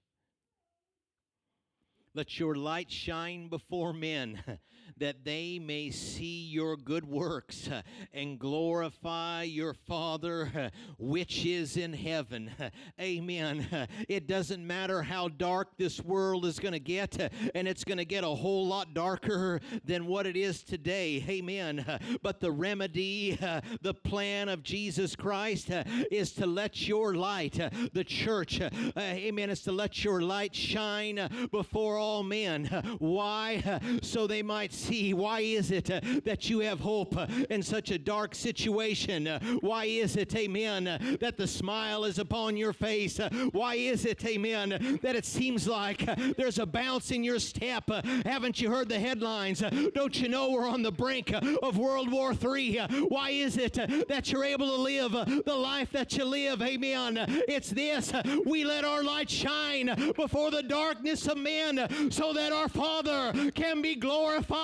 let 2.15 2.39
your 2.39 2.55
light 2.55 2.93
shine 2.93 3.49
before 3.49 3.93
men, 3.93 4.41
that 4.99 5.25
they 5.25 5.59
may 5.59 5.91
see 5.91 6.45
your 6.45 6.77
good 6.77 7.05
works 7.05 7.69
uh, 7.69 7.83
and 8.13 8.39
glorify 8.39 9.43
your 9.43 9.75
Father 9.75 10.51
uh, 10.57 10.69
which 10.99 11.45
is 11.45 11.77
in 11.77 11.93
heaven. 11.93 12.51
Amen. 13.01 13.67
It 14.09 14.27
doesn't 14.27 14.65
matter 14.65 15.03
how 15.03 15.29
dark 15.29 15.77
this 15.77 16.01
world 16.01 16.45
is 16.45 16.59
going 16.59 16.73
to 16.73 16.81
get, 16.81 17.21
uh, 17.21 17.29
and 17.55 17.67
it's 17.67 17.85
going 17.85 17.99
to 17.99 18.05
get 18.05 18.23
a 18.23 18.29
whole 18.29 18.67
lot 18.67 18.93
darker 18.95 19.61
than 19.85 20.07
what 20.07 20.27
it 20.27 20.37
is 20.37 20.63
today. 20.63 21.25
Amen. 21.29 21.85
But 22.23 22.41
the 22.41 22.53
remedy, 22.53 23.39
the 23.83 23.95
plan 23.95 24.49
of 24.49 24.63
Jesus 24.63 25.17
Christ 25.17 25.71
is 26.11 26.33
to 26.33 26.47
let 26.47 26.87
your 26.87 27.15
light, 27.15 27.59
the 27.93 28.05
church, 28.05 28.61
amen, 28.97 29.51
is 29.51 29.63
to 29.63 29.73
let 29.73 30.05
your 30.05 30.21
light 30.21 30.55
shine 30.55 31.29
before 31.51 31.99
all 31.99 32.23
men. 32.23 32.67
Why? 32.99 33.81
So 34.03 34.27
they 34.27 34.43
might 34.43 34.73
see. 34.75 35.15
Why 35.15 35.41
is 35.41 35.71
it 35.71 35.91
uh, 35.91 36.01
that 36.25 36.51
you 36.51 36.61
have 36.61 36.81
hope 36.81 37.17
uh, 37.17 37.27
in 37.51 37.63
such 37.63 37.91
a 37.91 37.99
dark 37.99 38.35
situation? 38.35 39.27
Uh, 39.27 39.39
why 39.61 39.85
is 39.85 40.17
it, 40.17 40.35
amen, 40.35 41.19
that 41.21 41.37
the 41.37 41.47
smile 41.47 42.05
is 42.05 42.19
upon 42.19 42.57
your 42.57 42.73
face? 42.73 43.19
Why 43.53 43.77
is 43.77 44.05
it, 44.05 44.25
amen, 44.25 44.99
that 45.03 45.17
it 45.17 45.25
seems 45.25 45.67
like 45.67 46.05
there's 46.37 46.59
a 46.59 46.67
bounce 46.67 47.11
in 47.11 47.25
your 47.25 47.39
step? 47.39 47.89
Haven't 48.25 48.61
you 48.61 48.71
heard 48.71 48.89
the 48.89 48.99
headlines? 48.99 49.63
Don't 49.95 50.21
you 50.21 50.29
know 50.29 50.51
we're 50.51 50.69
on 50.69 50.83
the 50.83 50.93
brink 50.93 51.33
of 51.63 51.79
World 51.79 52.11
War 52.11 52.33
III? 52.33 52.81
Why 53.09 53.31
is 53.31 53.57
it 53.57 53.75
that 54.09 54.31
you're 54.31 54.45
able 54.45 54.67
to 54.67 54.83
live 54.83 55.13
the 55.45 55.55
life 55.55 55.91
that 55.93 56.17
you 56.17 56.25
live? 56.25 56.63
Amen. 56.63 57.17
It's 57.49 57.71
this 57.71 58.13
we 58.45 58.65
let 58.65 58.85
our 58.85 59.03
light 59.03 59.31
shine 59.31 60.13
before 60.17 60.51
the 60.51 60.63
darkness 60.63 61.27
of 61.27 61.39
men 61.39 62.11
so 62.11 62.33
that 62.33 62.53
our 62.53 62.69
Father 62.69 63.51
can 63.53 63.83
be 63.83 63.95
glorified 63.95 64.64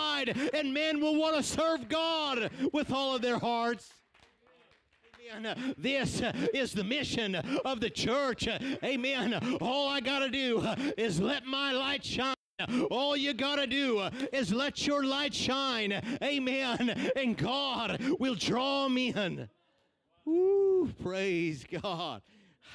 and 0.54 0.72
men 0.72 1.00
will 1.00 1.16
want 1.16 1.36
to 1.36 1.42
serve 1.42 1.88
God 1.88 2.50
with 2.72 2.92
all 2.92 3.16
of 3.16 3.22
their 3.22 3.38
hearts. 3.38 3.92
Amen. 5.36 5.74
This 5.78 6.22
is 6.52 6.72
the 6.72 6.84
mission 6.84 7.36
of 7.36 7.80
the 7.80 7.90
church. 7.90 8.48
Amen. 8.82 9.34
All 9.60 9.88
I 9.88 10.00
got 10.00 10.20
to 10.20 10.28
do 10.28 10.60
is 10.96 11.20
let 11.20 11.46
my 11.46 11.72
light 11.72 12.04
shine. 12.04 12.34
All 12.90 13.16
you 13.16 13.32
got 13.32 13.56
to 13.56 13.66
do 13.66 14.08
is 14.32 14.52
let 14.52 14.86
your 14.86 15.04
light 15.04 15.32
shine. 15.32 15.92
Amen. 16.22 17.12
And 17.16 17.36
God 17.36 18.00
will 18.18 18.34
draw 18.34 18.88
men. 18.88 19.48
Woo, 20.24 20.92
praise 21.02 21.64
God. 21.82 22.22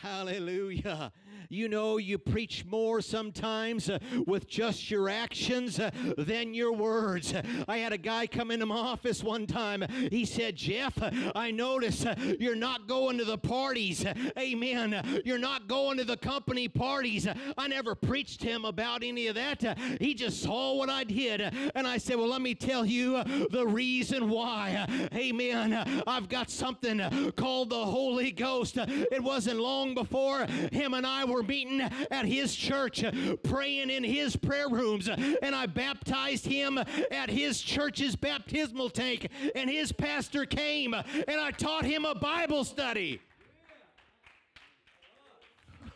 Hallelujah. 0.01 1.11
You 1.49 1.67
know, 1.69 1.97
you 1.97 2.17
preach 2.17 2.65
more 2.65 3.01
sometimes 3.01 3.89
uh, 3.89 3.99
with 4.25 4.47
just 4.47 4.89
your 4.89 5.09
actions 5.09 5.79
uh, 5.79 5.91
than 6.17 6.53
your 6.53 6.73
words. 6.73 7.33
I 7.67 7.77
had 7.77 7.93
a 7.93 7.97
guy 7.97 8.27
come 8.27 8.51
into 8.51 8.65
my 8.65 8.75
office 8.75 9.23
one 9.23 9.45
time. 9.45 9.85
He 10.11 10.25
said, 10.25 10.55
Jeff, 10.55 10.97
I 11.35 11.51
notice 11.51 12.05
uh, 12.05 12.15
you're 12.39 12.55
not 12.55 12.87
going 12.87 13.17
to 13.17 13.25
the 13.25 13.37
parties. 13.37 14.05
Amen. 14.37 15.21
You're 15.25 15.37
not 15.37 15.67
going 15.67 15.97
to 15.97 16.03
the 16.03 16.17
company 16.17 16.67
parties. 16.67 17.27
I 17.57 17.67
never 17.67 17.95
preached 17.95 18.41
him 18.41 18.65
about 18.65 19.03
any 19.03 19.27
of 19.27 19.35
that. 19.35 19.77
He 19.99 20.13
just 20.13 20.41
saw 20.41 20.75
what 20.75 20.89
I 20.89 21.03
did. 21.03 21.41
And 21.75 21.87
I 21.87 21.97
said, 21.97 22.17
Well, 22.17 22.29
let 22.29 22.41
me 22.41 22.55
tell 22.55 22.85
you 22.85 23.23
the 23.51 23.65
reason 23.67 24.29
why. 24.29 24.87
Amen. 25.13 26.03
I've 26.07 26.29
got 26.29 26.49
something 26.49 27.31
called 27.35 27.69
the 27.69 27.85
Holy 27.85 28.31
Ghost. 28.31 28.77
It 28.77 29.21
wasn't 29.21 29.59
long 29.59 29.93
before 29.93 30.45
him 30.71 30.93
and 30.93 31.05
I 31.05 31.25
were 31.25 31.34
meeting 31.43 31.81
at 31.81 32.25
his 32.25 32.55
church, 32.55 33.03
praying 33.43 33.89
in 33.89 34.03
his 34.03 34.35
prayer 34.35 34.69
rooms, 34.69 35.07
and 35.07 35.55
I 35.55 35.65
baptized 35.65 36.45
him 36.45 36.77
at 36.77 37.29
his 37.29 37.61
church's 37.61 38.15
baptismal 38.15 38.89
tank, 38.89 39.27
and 39.55 39.69
his 39.69 39.91
pastor 39.91 40.45
came, 40.45 40.93
and 40.93 41.05
I 41.39 41.51
taught 41.51 41.85
him 41.85 42.05
a 42.05 42.15
Bible 42.15 42.63
study. 42.63 43.21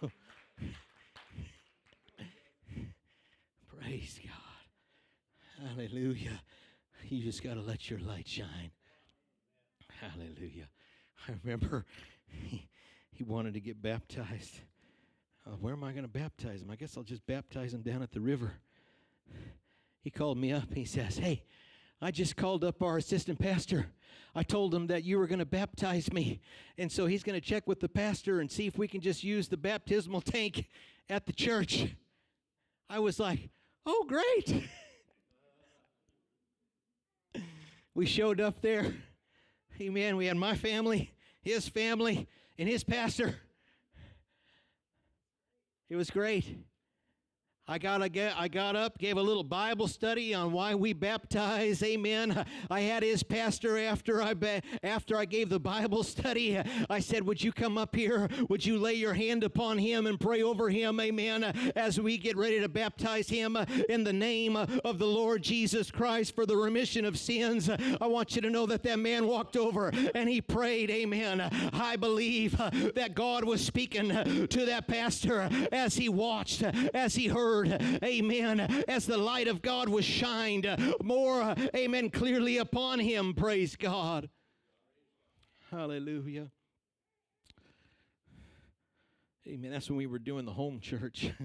Praise 3.82 4.20
God. 4.24 4.34
Hallelujah. 5.68 6.42
You 7.10 7.24
just 7.24 7.44
got 7.44 7.56
to 7.56 7.62
let 7.62 7.90
your 7.90 8.00
light 8.00 8.28
shine. 8.28 8.72
Hallelujah. 10.00 10.70
I 11.28 11.34
remember 11.44 11.86
he, 12.28 12.70
he 13.12 13.24
wanted 13.24 13.56
to 13.56 13.60
get 13.60 13.82
baptized. 13.82 14.60
Uh, 15.50 15.54
where 15.54 15.74
am 15.74 15.84
I 15.84 15.92
going 15.92 16.04
to 16.04 16.08
baptize 16.08 16.62
him? 16.62 16.70
I 16.70 16.76
guess 16.76 16.96
I'll 16.96 17.04
just 17.04 17.26
baptize 17.26 17.74
him 17.74 17.82
down 17.82 18.04
at 18.04 18.12
the 18.12 18.20
river. 18.20 18.54
He 20.02 20.12
called 20.12 20.38
me 20.38 20.52
up. 20.52 20.74
He 20.76 20.86
says, 20.86 21.18
Hey, 21.18 21.44
I 22.02 22.12
just 22.12 22.36
called 22.36 22.64
up 22.64 22.84
our 22.84 22.98
assistant 22.98 23.40
pastor. 23.40 23.88
I 24.36 24.44
told 24.44 24.76
him 24.76 24.88
that 24.88 25.04
you 25.04 25.18
were 25.18 25.26
going 25.26 25.40
to 25.40 25.46
baptize 25.46 26.14
me. 26.14 26.42
And 26.78 26.92
so 26.92 27.08
he's 27.08 27.24
going 27.24 27.40
to 27.40 27.46
check 27.46 27.68
with 27.68 27.80
the 27.80 27.90
pastor 27.90 28.42
and 28.42 28.52
see 28.52 28.68
if 28.68 28.78
we 28.78 28.88
can 28.88 29.02
just 29.02 29.24
use 29.24 29.48
the 29.48 29.58
baptismal 29.58 30.22
tank 30.22 30.68
at 31.10 31.26
the 31.26 31.34
church. 31.34 31.96
I 32.88 33.00
was 33.00 33.20
like, 33.20 33.50
oh, 33.88 34.06
great. 34.08 34.70
we 37.96 38.06
showed 38.06 38.40
up 38.40 38.62
there. 38.62 38.94
Amen. 39.82 40.16
We 40.16 40.28
had 40.28 40.38
my 40.38 40.56
family, 40.56 41.12
his 41.42 41.68
family, 41.68 42.28
and 42.60 42.70
his 42.70 42.84
pastor. 42.84 43.40
It 45.90 45.96
was 45.96 46.12
great. 46.12 46.69
I 47.70 47.78
got, 47.78 48.02
I 48.02 48.48
got 48.48 48.76
up, 48.76 48.98
gave 48.98 49.18
a 49.18 49.22
little 49.22 49.44
Bible 49.44 49.88
study 49.88 50.34
on 50.34 50.52
why 50.52 50.74
we 50.74 50.92
baptize. 50.92 51.84
Amen. 51.84 52.44
I 52.72 52.80
had 52.80 53.04
his 53.04 53.22
pastor 53.22 53.78
after 53.78 54.24
I 54.24 54.34
after 54.82 55.16
I 55.16 55.26
gave 55.26 55.50
the 55.50 55.60
Bible 55.60 56.02
study. 56.02 56.60
I 56.90 57.00
said, 57.00 57.28
"Would 57.28 57.44
you 57.44 57.52
come 57.52 57.78
up 57.78 57.96
here? 57.96 58.28
Would 58.50 58.66
you 58.66 58.80
lay 58.80 58.96
your 58.96 59.14
hand 59.14 59.44
upon 59.44 59.78
him 59.78 60.08
and 60.08 60.20
pray 60.20 60.42
over 60.42 60.72
him?" 60.72 61.00
Amen. 61.00 61.44
As 61.76 62.02
we 62.02 62.18
get 62.18 62.38
ready 62.38 62.60
to 62.60 62.68
baptize 62.68 63.30
him 63.30 63.56
uh, 63.56 63.66
in 63.88 64.04
the 64.04 64.14
name 64.14 64.56
uh, 64.56 64.66
of 64.84 64.98
the 64.98 65.06
Lord 65.06 65.44
Jesus 65.44 65.92
Christ 65.92 66.34
for 66.34 66.48
the 66.48 66.58
remission 66.58 67.06
of 67.06 67.20
sins. 67.20 67.70
Uh, 67.70 67.78
I 68.02 68.08
want 68.08 68.36
you 68.36 68.42
to 68.42 68.50
know 68.50 68.66
that 68.66 68.82
that 68.82 68.98
man 68.98 69.28
walked 69.28 69.56
over 69.56 69.92
and 70.16 70.28
he 70.28 70.42
prayed. 70.42 70.90
Amen. 70.90 71.48
I 71.72 71.98
believe 71.98 72.58
that 72.96 73.14
God 73.14 73.44
was 73.44 73.64
speaking 73.64 74.10
to 74.48 74.66
that 74.66 74.88
pastor 74.88 75.48
as 75.72 75.96
he 75.96 76.10
watched, 76.10 76.64
as 76.64 77.14
he 77.14 77.28
heard 77.28 77.59
word, 77.60 78.00
amen, 78.04 78.60
as 78.88 79.06
the 79.06 79.18
light 79.18 79.48
of 79.48 79.62
God 79.62 79.90
was 79.90 80.06
shined 80.06 80.68
more, 81.04 81.56
amen, 81.76 82.10
clearly 82.10 82.58
upon 82.58 83.00
him. 83.00 83.34
Praise 83.34 83.76
God. 83.76 84.30
Hallelujah. 85.72 86.50
Amen. 89.48 89.72
That's 89.72 89.90
when 89.90 89.98
we 89.98 90.06
were 90.06 90.20
doing 90.20 90.46
the 90.46 90.54
home 90.54 90.80
church. 90.80 91.32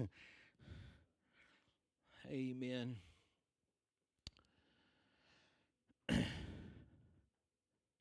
amen. 2.29 2.97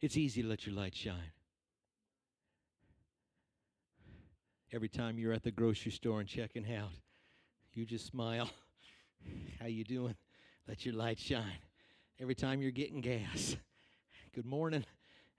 It's 0.02 0.18
easy 0.18 0.42
to 0.42 0.48
let 0.48 0.66
your 0.66 0.74
light 0.74 0.94
shine. 0.94 1.32
Every 4.70 4.90
time 4.90 5.18
you're 5.18 5.32
at 5.32 5.44
the 5.44 5.50
grocery 5.50 5.92
store 5.92 6.20
and 6.20 6.28
checking 6.28 6.70
out, 6.76 6.90
you 7.76 7.84
just 7.84 8.06
smile. 8.06 8.48
How 9.60 9.66
you 9.66 9.84
doing? 9.84 10.14
Let 10.68 10.84
your 10.86 10.94
light 10.94 11.18
shine. 11.18 11.58
Every 12.20 12.34
time 12.34 12.62
you're 12.62 12.70
getting 12.70 13.00
gas. 13.00 13.56
Good 14.34 14.46
morning. 14.46 14.84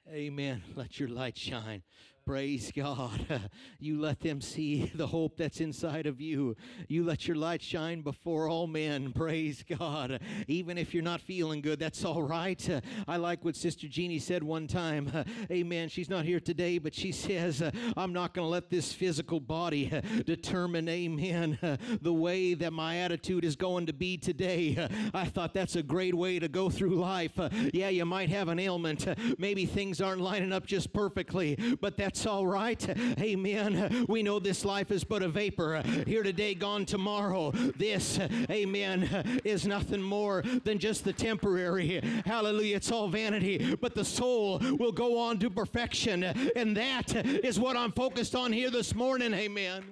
Amen. 0.09 0.61
Let 0.75 0.99
your 0.99 1.09
light 1.09 1.37
shine. 1.37 1.81
Praise 2.25 2.71
God. 2.75 3.41
You 3.77 3.99
let 3.99 4.21
them 4.21 4.41
see 4.41 4.91
the 4.95 5.05
hope 5.05 5.37
that's 5.37 5.61
inside 5.61 6.07
of 6.07 6.19
you. 6.19 6.55
You 6.87 7.03
let 7.03 7.27
your 7.27 7.35
light 7.37 7.61
shine 7.61 8.01
before 8.01 8.49
all 8.49 8.65
men. 8.65 9.11
Praise 9.11 9.63
God. 9.77 10.19
Even 10.47 10.77
if 10.77 10.93
you're 10.93 11.03
not 11.03 11.21
feeling 11.21 11.61
good, 11.61 11.77
that's 11.77 12.03
all 12.03 12.23
right. 12.23 12.67
I 13.07 13.17
like 13.17 13.45
what 13.45 13.55
Sister 13.55 13.87
Jeannie 13.87 14.17
said 14.17 14.41
one 14.41 14.65
time. 14.65 15.11
Amen. 15.51 15.89
She's 15.89 16.09
not 16.09 16.25
here 16.25 16.39
today, 16.39 16.79
but 16.79 16.95
she 16.95 17.11
says, 17.11 17.61
I'm 17.95 18.11
not 18.11 18.33
going 18.33 18.45
to 18.45 18.49
let 18.49 18.69
this 18.71 18.91
physical 18.91 19.39
body 19.39 19.91
determine, 20.25 20.89
amen, 20.89 21.59
the 22.01 22.13
way 22.13 22.55
that 22.55 22.73
my 22.73 22.97
attitude 22.97 23.45
is 23.45 23.55
going 23.55 23.85
to 23.85 23.93
be 23.93 24.17
today. 24.17 24.87
I 25.13 25.25
thought 25.25 25.53
that's 25.53 25.75
a 25.75 25.83
great 25.83 26.15
way 26.15 26.39
to 26.39 26.47
go 26.47 26.71
through 26.71 26.95
life. 26.95 27.37
Yeah, 27.73 27.89
you 27.89 28.05
might 28.05 28.29
have 28.29 28.47
an 28.47 28.57
ailment. 28.57 29.05
Maybe 29.37 29.67
things 29.67 30.01
aren't 30.01 30.21
lining 30.21 30.53
up 30.53 30.65
just 30.65 30.91
perfectly, 30.91 31.55
but 31.81 31.97
that's 31.97 32.14
that's 32.15 32.25
all 32.27 32.47
right. 32.47 32.97
Amen. 33.19 34.05
We 34.07 34.23
know 34.23 34.39
this 34.39 34.63
life 34.63 34.89
is 34.89 35.03
but 35.03 35.21
a 35.21 35.27
vapor. 35.27 35.81
Here 36.07 36.23
today, 36.23 36.55
gone 36.55 36.85
tomorrow. 36.85 37.51
This, 37.51 38.17
amen, 38.49 39.41
is 39.43 39.67
nothing 39.67 40.01
more 40.01 40.41
than 40.63 40.79
just 40.79 41.03
the 41.03 41.11
temporary. 41.11 41.99
Hallelujah. 42.25 42.77
It's 42.77 42.89
all 42.89 43.09
vanity. 43.09 43.75
But 43.75 43.95
the 43.95 44.05
soul 44.05 44.59
will 44.79 44.93
go 44.93 45.19
on 45.19 45.39
to 45.39 45.49
perfection. 45.49 46.23
And 46.23 46.77
that 46.77 47.13
is 47.13 47.59
what 47.59 47.75
I'm 47.75 47.91
focused 47.91 48.33
on 48.33 48.53
here 48.53 48.69
this 48.69 48.95
morning. 48.95 49.33
Amen. 49.33 49.83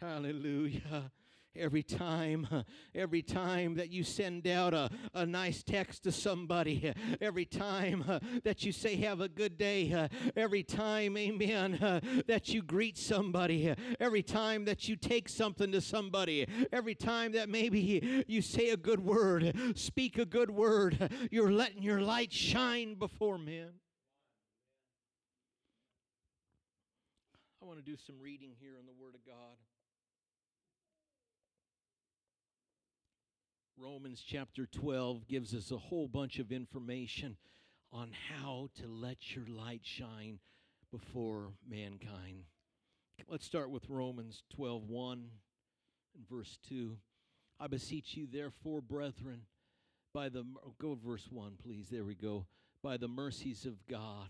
Hallelujah 0.00 1.12
every 1.56 1.82
time, 1.82 2.46
every 2.94 3.22
time 3.22 3.74
that 3.76 3.90
you 3.90 4.04
send 4.04 4.46
out 4.46 4.74
a, 4.74 4.90
a 5.14 5.26
nice 5.26 5.62
text 5.62 6.04
to 6.04 6.12
somebody, 6.12 6.92
every 7.20 7.44
time 7.44 8.04
uh, 8.08 8.18
that 8.44 8.64
you 8.64 8.72
say, 8.72 8.96
Have 8.96 9.20
a 9.20 9.28
good 9.28 9.58
day, 9.58 10.08
every 10.36 10.62
time, 10.62 11.16
amen, 11.16 11.78
that 12.26 12.48
you 12.48 12.62
greet 12.62 12.98
somebody, 12.98 13.74
every 14.00 14.22
time 14.22 14.64
that 14.64 14.88
you 14.88 14.96
take 14.96 15.28
something 15.28 15.72
to 15.72 15.80
somebody, 15.80 16.46
every 16.72 16.94
time 16.94 17.32
that 17.32 17.48
maybe 17.48 18.24
you 18.26 18.42
say 18.42 18.70
a 18.70 18.76
good 18.76 19.00
word, 19.04 19.54
speak 19.74 20.18
a 20.18 20.24
good 20.24 20.50
word, 20.50 21.10
you're 21.30 21.52
letting 21.52 21.82
your 21.82 22.00
light 22.00 22.32
shine 22.32 22.94
before 22.94 23.38
men. 23.38 23.70
I 27.62 27.64
want 27.64 27.78
to 27.78 27.84
do 27.84 27.96
some 27.96 28.16
reading 28.20 28.50
here 28.58 28.72
in 28.78 28.86
the 28.86 28.92
Word 28.92 29.14
of 29.14 29.24
God. 29.24 29.51
Romans 33.82 34.22
chapter 34.24 34.64
12 34.64 35.26
gives 35.26 35.54
us 35.54 35.72
a 35.72 35.76
whole 35.76 36.06
bunch 36.06 36.38
of 36.38 36.52
information 36.52 37.36
on 37.92 38.12
how 38.30 38.68
to 38.80 38.86
let 38.86 39.34
your 39.34 39.44
light 39.48 39.80
shine 39.82 40.38
before 40.92 41.48
mankind. 41.68 42.44
Let's 43.26 43.44
start 43.44 43.70
with 43.70 43.82
Romans 43.88 44.44
12 44.54 44.88
1 44.88 45.24
and 46.14 46.28
verse 46.28 46.58
2. 46.68 46.96
I 47.58 47.66
beseech 47.66 48.16
you, 48.16 48.28
therefore, 48.32 48.82
brethren, 48.82 49.42
by 50.14 50.28
the 50.28 50.44
go 50.80 50.96
verse 51.04 51.26
1, 51.28 51.54
please. 51.60 51.88
There 51.90 52.04
we 52.04 52.14
go. 52.14 52.46
By 52.84 52.98
the 52.98 53.08
mercies 53.08 53.66
of 53.66 53.84
God, 53.88 54.28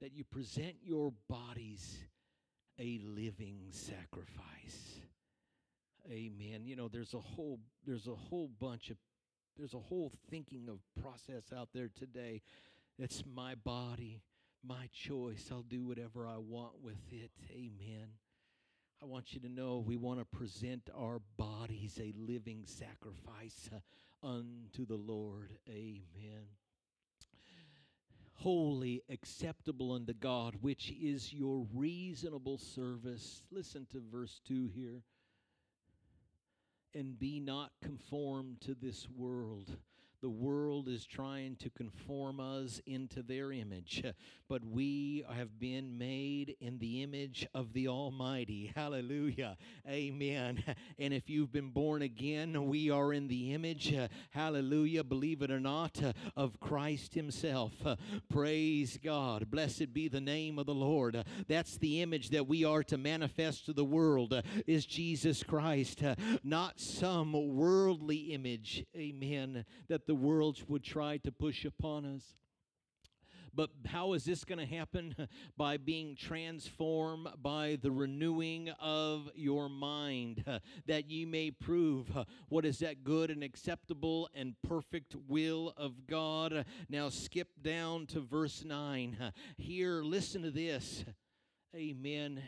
that 0.00 0.14
you 0.14 0.24
present 0.24 0.76
your 0.82 1.12
bodies 1.28 1.98
a 2.78 2.98
living 3.04 3.58
sacrifice 3.68 5.01
Amen. 6.10 6.62
You 6.64 6.76
know, 6.76 6.88
there's 6.88 7.14
a 7.14 7.20
whole 7.20 7.60
there's 7.86 8.08
a 8.08 8.14
whole 8.14 8.50
bunch 8.60 8.90
of 8.90 8.96
there's 9.56 9.74
a 9.74 9.78
whole 9.78 10.12
thinking 10.30 10.68
of 10.68 10.78
process 11.02 11.52
out 11.56 11.68
there 11.74 11.90
today. 11.96 12.42
It's 12.98 13.22
my 13.34 13.54
body, 13.54 14.22
my 14.66 14.88
choice. 14.92 15.48
I'll 15.50 15.62
do 15.62 15.84
whatever 15.84 16.26
I 16.26 16.38
want 16.38 16.82
with 16.82 17.00
it. 17.10 17.30
Amen. 17.50 18.08
I 19.02 19.06
want 19.06 19.34
you 19.34 19.40
to 19.40 19.48
know 19.48 19.84
we 19.84 19.96
want 19.96 20.20
to 20.20 20.24
present 20.24 20.88
our 20.96 21.20
bodies 21.36 21.98
a 22.00 22.12
living 22.16 22.64
sacrifice 22.66 23.68
uh, 23.72 24.26
unto 24.26 24.86
the 24.86 24.96
Lord. 24.96 25.52
Amen. 25.68 26.46
Holy, 28.34 29.02
acceptable 29.08 29.92
unto 29.92 30.12
God, 30.12 30.56
which 30.60 30.92
is 31.00 31.32
your 31.32 31.66
reasonable 31.72 32.58
service. 32.58 33.42
Listen 33.52 33.86
to 33.92 34.02
verse 34.10 34.40
2 34.46 34.68
here 34.74 35.02
and 36.94 37.18
be 37.18 37.40
not 37.40 37.70
conformed 37.82 38.60
to 38.60 38.74
this 38.74 39.06
world 39.16 39.76
the 40.22 40.30
world 40.30 40.86
is 40.86 41.04
trying 41.04 41.56
to 41.56 41.68
conform 41.68 42.38
us 42.38 42.80
into 42.86 43.22
their 43.24 43.50
image, 43.50 44.04
but 44.48 44.64
we 44.64 45.24
have 45.28 45.58
been 45.58 45.98
made 45.98 46.54
in 46.60 46.78
the 46.78 47.02
image 47.02 47.46
of 47.52 47.72
the 47.72 47.88
Almighty. 47.88 48.72
Hallelujah. 48.76 49.56
Amen. 49.88 50.62
And 50.98 51.12
if 51.12 51.28
you've 51.28 51.50
been 51.50 51.70
born 51.70 52.02
again, 52.02 52.66
we 52.66 52.90
are 52.90 53.12
in 53.12 53.26
the 53.26 53.54
image, 53.54 53.92
hallelujah, 54.30 55.02
believe 55.02 55.42
it 55.42 55.50
or 55.50 55.58
not, 55.58 56.00
of 56.36 56.60
Christ 56.60 57.14
Himself. 57.14 57.72
Praise 58.28 58.98
God. 59.02 59.50
Blessed 59.50 59.92
be 59.92 60.06
the 60.06 60.20
name 60.20 60.58
of 60.58 60.66
the 60.66 60.74
Lord. 60.74 61.24
That's 61.48 61.76
the 61.78 62.02
image 62.02 62.28
that 62.30 62.46
we 62.46 62.64
are 62.64 62.84
to 62.84 62.98
manifest 62.98 63.66
to 63.66 63.72
the 63.72 63.84
world, 63.84 64.40
is 64.66 64.86
Jesus 64.86 65.42
Christ, 65.42 66.02
not 66.44 66.78
some 66.78 67.32
worldly 67.32 68.32
image. 68.32 68.84
Amen. 68.94 69.64
That 69.88 70.06
the 70.06 70.11
the 70.12 70.16
world 70.16 70.62
would 70.68 70.84
try 70.84 71.16
to 71.16 71.32
push 71.32 71.64
upon 71.64 72.04
us. 72.04 72.22
But 73.54 73.70
how 73.86 74.12
is 74.12 74.26
this 74.26 74.44
going 74.44 74.58
to 74.58 74.66
happen? 74.66 75.16
By 75.56 75.78
being 75.78 76.16
transformed 76.16 77.28
by 77.42 77.78
the 77.80 77.90
renewing 77.90 78.68
of 78.78 79.30
your 79.34 79.70
mind, 79.70 80.44
that 80.86 81.08
ye 81.10 81.24
may 81.24 81.50
prove 81.50 82.10
what 82.50 82.66
is 82.66 82.80
that 82.80 83.04
good 83.04 83.30
and 83.30 83.42
acceptable 83.42 84.28
and 84.34 84.54
perfect 84.68 85.16
will 85.28 85.72
of 85.78 86.06
God. 86.06 86.66
Now 86.90 87.08
skip 87.08 87.48
down 87.62 88.04
to 88.08 88.20
verse 88.20 88.64
9. 88.66 89.32
Here, 89.56 90.02
listen 90.02 90.42
to 90.42 90.50
this. 90.50 91.06
Amen. 91.74 92.42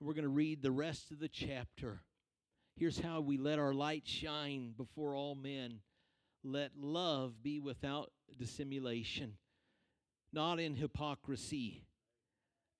We're 0.00 0.14
going 0.14 0.24
to 0.24 0.28
read 0.28 0.60
the 0.60 0.72
rest 0.72 1.12
of 1.12 1.20
the 1.20 1.28
chapter. 1.28 2.02
Here's 2.74 2.98
how 2.98 3.20
we 3.20 3.38
let 3.38 3.60
our 3.60 3.72
light 3.72 4.08
shine 4.08 4.74
before 4.76 5.14
all 5.14 5.36
men 5.36 5.78
let 6.42 6.72
love 6.78 7.42
be 7.42 7.60
without 7.60 8.10
dissimulation, 8.38 9.34
not 10.32 10.58
in 10.58 10.74
hypocrisy. 10.74 11.84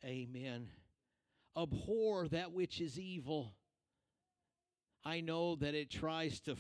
Amen. 0.05 0.68
Abhor 1.57 2.29
that 2.29 2.53
which 2.53 2.81
is 2.81 2.99
evil. 2.99 3.55
I 5.05 5.20
know 5.20 5.57
that 5.57 5.75
it 5.75 5.90
tries 5.90 6.40
to 6.40 6.57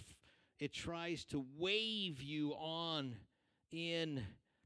it 0.58 0.74
tries 0.74 1.24
to 1.26 1.44
wave 1.56 2.22
you 2.22 2.52
on 2.52 3.16
in 3.70 4.22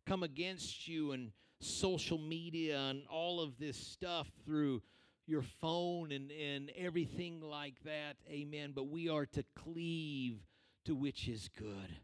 come 0.06 0.22
against 0.22 0.88
you 0.88 1.12
and 1.12 1.30
social 1.60 2.18
media 2.18 2.78
and 2.78 3.02
all 3.08 3.40
of 3.40 3.58
this 3.58 3.76
stuff 3.76 4.28
through 4.44 4.82
your 5.26 5.42
phone 5.60 6.12
and, 6.12 6.30
and 6.32 6.70
everything 6.76 7.40
like 7.40 7.76
that. 7.84 8.16
Amen. 8.28 8.72
But 8.74 8.88
we 8.88 9.08
are 9.08 9.26
to 9.26 9.44
cleave 9.54 10.40
to 10.84 10.94
which 10.94 11.28
is 11.28 11.48
good. 11.56 11.96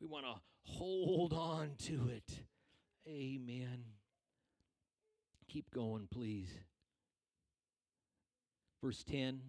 We 0.00 0.06
want 0.06 0.26
to 0.26 0.40
hold 0.62 1.32
on 1.32 1.72
to 1.86 2.10
it. 2.14 2.40
Amen. 3.06 3.84
Keep 5.48 5.72
going, 5.72 6.08
please. 6.10 6.50
Verse 8.82 9.02
10 9.04 9.40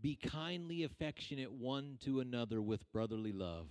Be 0.00 0.16
kindly 0.16 0.82
affectionate 0.82 1.52
one 1.52 1.98
to 2.04 2.20
another 2.20 2.60
with 2.60 2.90
brotherly 2.92 3.32
love 3.32 3.66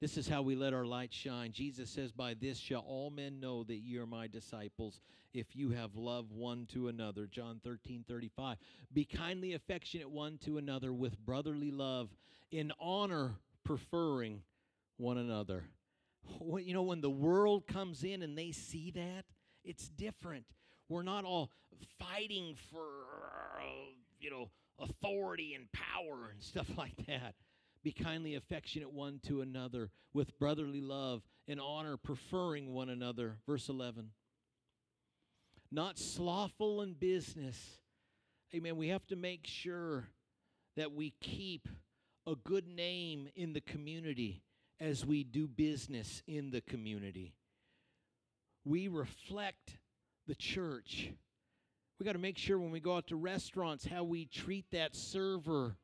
this 0.00 0.16
is 0.16 0.26
how 0.26 0.40
we 0.40 0.56
let 0.56 0.72
our 0.72 0.86
light 0.86 1.12
shine. 1.12 1.52
Jesus 1.52 1.90
says, 1.90 2.10
By 2.10 2.32
this 2.32 2.58
shall 2.58 2.80
all 2.80 3.10
men 3.10 3.38
know 3.38 3.64
that 3.64 3.76
ye 3.76 3.98
are 3.98 4.06
my 4.06 4.28
disciples, 4.28 5.00
if 5.34 5.54
you 5.54 5.70
have 5.70 5.94
love 5.94 6.32
one 6.32 6.66
to 6.72 6.88
another. 6.88 7.26
John 7.26 7.60
13, 7.62 8.06
35. 8.08 8.56
Be 8.94 9.04
kindly 9.04 9.52
affectionate 9.52 10.08
one 10.08 10.38
to 10.46 10.56
another 10.56 10.94
with 10.94 11.18
brotherly 11.18 11.70
love, 11.70 12.08
in 12.50 12.72
honor 12.80 13.34
preferring 13.64 14.42
one 14.96 15.18
another. 15.18 15.64
You 16.40 16.74
know, 16.74 16.82
when 16.82 17.00
the 17.00 17.10
world 17.10 17.66
comes 17.66 18.04
in 18.04 18.22
and 18.22 18.36
they 18.36 18.52
see 18.52 18.90
that, 18.92 19.24
it's 19.64 19.88
different. 19.88 20.44
We're 20.88 21.02
not 21.02 21.24
all 21.24 21.50
fighting 21.98 22.56
for, 22.70 22.80
you 24.20 24.30
know, 24.30 24.50
authority 24.78 25.54
and 25.54 25.70
power 25.72 26.30
and 26.32 26.42
stuff 26.42 26.66
like 26.76 27.06
that. 27.06 27.34
Be 27.82 27.92
kindly 27.92 28.34
affectionate 28.34 28.92
one 28.92 29.20
to 29.26 29.40
another 29.40 29.90
with 30.12 30.38
brotherly 30.38 30.80
love 30.80 31.22
and 31.48 31.60
honor, 31.60 31.96
preferring 31.96 32.72
one 32.72 32.90
another. 32.90 33.36
Verse 33.46 33.68
11. 33.68 34.10
Not 35.72 35.98
slothful 35.98 36.82
in 36.82 36.94
business. 36.94 37.56
Amen. 38.54 38.76
We 38.76 38.88
have 38.88 39.06
to 39.06 39.16
make 39.16 39.46
sure 39.46 40.08
that 40.76 40.92
we 40.92 41.14
keep 41.20 41.68
a 42.30 42.36
good 42.36 42.66
name 42.66 43.28
in 43.34 43.52
the 43.52 43.60
community 43.60 44.42
as 44.78 45.04
we 45.04 45.24
do 45.24 45.48
business 45.48 46.22
in 46.26 46.50
the 46.50 46.60
community. 46.60 47.34
We 48.64 48.88
reflect 48.88 49.78
the 50.26 50.34
church. 50.34 51.10
We 51.98 52.06
got 52.06 52.12
to 52.12 52.18
make 52.18 52.38
sure 52.38 52.58
when 52.58 52.70
we 52.70 52.80
go 52.80 52.96
out 52.96 53.08
to 53.08 53.16
restaurants 53.16 53.84
how 53.84 54.04
we 54.04 54.26
treat 54.26 54.66
that 54.70 54.94
server 54.94 55.76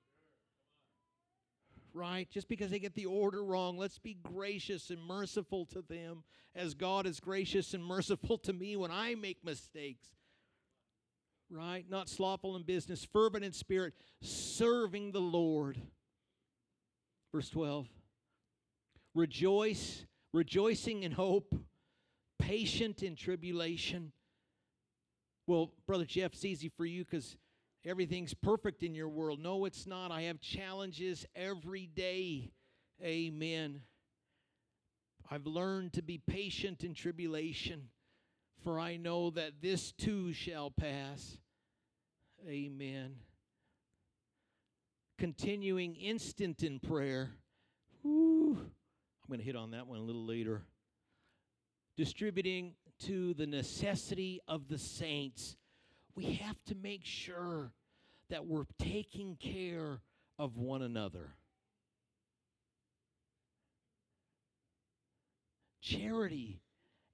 right? 1.97 2.31
Just 2.31 2.49
because 2.49 2.71
they 2.71 2.79
get 2.79 2.95
the 2.95 3.07
order 3.07 3.43
wrong, 3.43 3.79
let's 3.79 3.99
be 3.99 4.15
gracious 4.23 4.91
and 4.91 5.03
merciful 5.03 5.65
to 5.67 5.83
them 5.83 6.23
as 6.55 6.75
God 6.75 7.07
is 7.07 7.19
gracious 7.21 7.75
and 7.75 7.85
merciful 7.85 8.39
to 8.39 8.53
me 8.53 8.77
when 8.77 8.91
I 8.91 9.15
make 9.15 9.43
mistakes. 9.45 10.07
Right? 11.51 11.85
Not 11.89 12.09
slothful 12.09 12.57
in 12.57 12.65
business, 12.65 13.05
fervent 13.05 13.45
in 13.45 13.53
spirit, 13.53 13.95
serving 14.21 15.13
the 15.13 15.21
Lord. 15.21 15.81
Verse 17.37 17.51
12. 17.51 17.87
Rejoice, 19.15 20.07
rejoicing 20.33 21.03
in 21.03 21.13
hope, 21.13 21.55
patient 22.39 23.03
in 23.03 23.15
tribulation. 23.15 24.13
Well, 25.47 25.71
Brother 25.87 26.07
Jeff, 26.07 26.33
it's 26.33 26.47
easy 26.47 26.71
for 26.71 26.87
you 26.87 27.05
because 27.05 27.37
everything's 27.85 28.33
perfect 28.33 28.83
in 28.83 28.95
your 28.95 29.11
world. 29.11 29.39
No, 29.39 29.67
it's 29.67 29.87
not. 29.87 30.11
I 30.11 30.23
have 30.23 30.41
challenges 30.41 31.27
every 31.37 31.87
day. 31.87 32.53
Amen. 33.05 33.83
I've 35.31 35.47
learned 35.47 35.93
to 35.93 36.03
be 36.03 36.17
patient 36.17 36.85
in 36.85 36.95
tribulation, 36.95 37.91
for 38.65 38.81
I 38.81 38.97
know 38.97 39.29
that 39.29 39.61
this 39.61 39.93
too 39.93 40.33
shall 40.33 40.71
pass. 40.71 41.37
Amen. 42.49 43.17
Continuing 45.19 45.95
instant 45.97 46.63
in 46.63 46.79
prayer. 46.79 47.31
Woo. 48.03 48.57
I'm 48.59 49.29
going 49.29 49.41
to 49.41 49.45
hit 49.45 49.57
on 49.57 49.73
that 49.73 49.87
one 49.87 49.99
a 49.99 50.03
little 50.03 50.27
later. 50.27 50.63
Distributing 51.97 52.75
to 53.01 53.35
the 53.35 53.47
necessity 53.47 54.41
of 54.47 54.69
the 54.69 54.79
saints 54.79 55.57
we 56.17 56.33
have 56.37 56.57
to 56.65 56.75
make 56.75 57.05
sure 57.05 57.73
that 58.31 58.47
we're 58.47 58.65
taking 58.79 59.37
care 59.37 60.01
of 60.39 60.57
one 60.57 60.83
another. 60.83 61.35
Charity, 65.83 66.61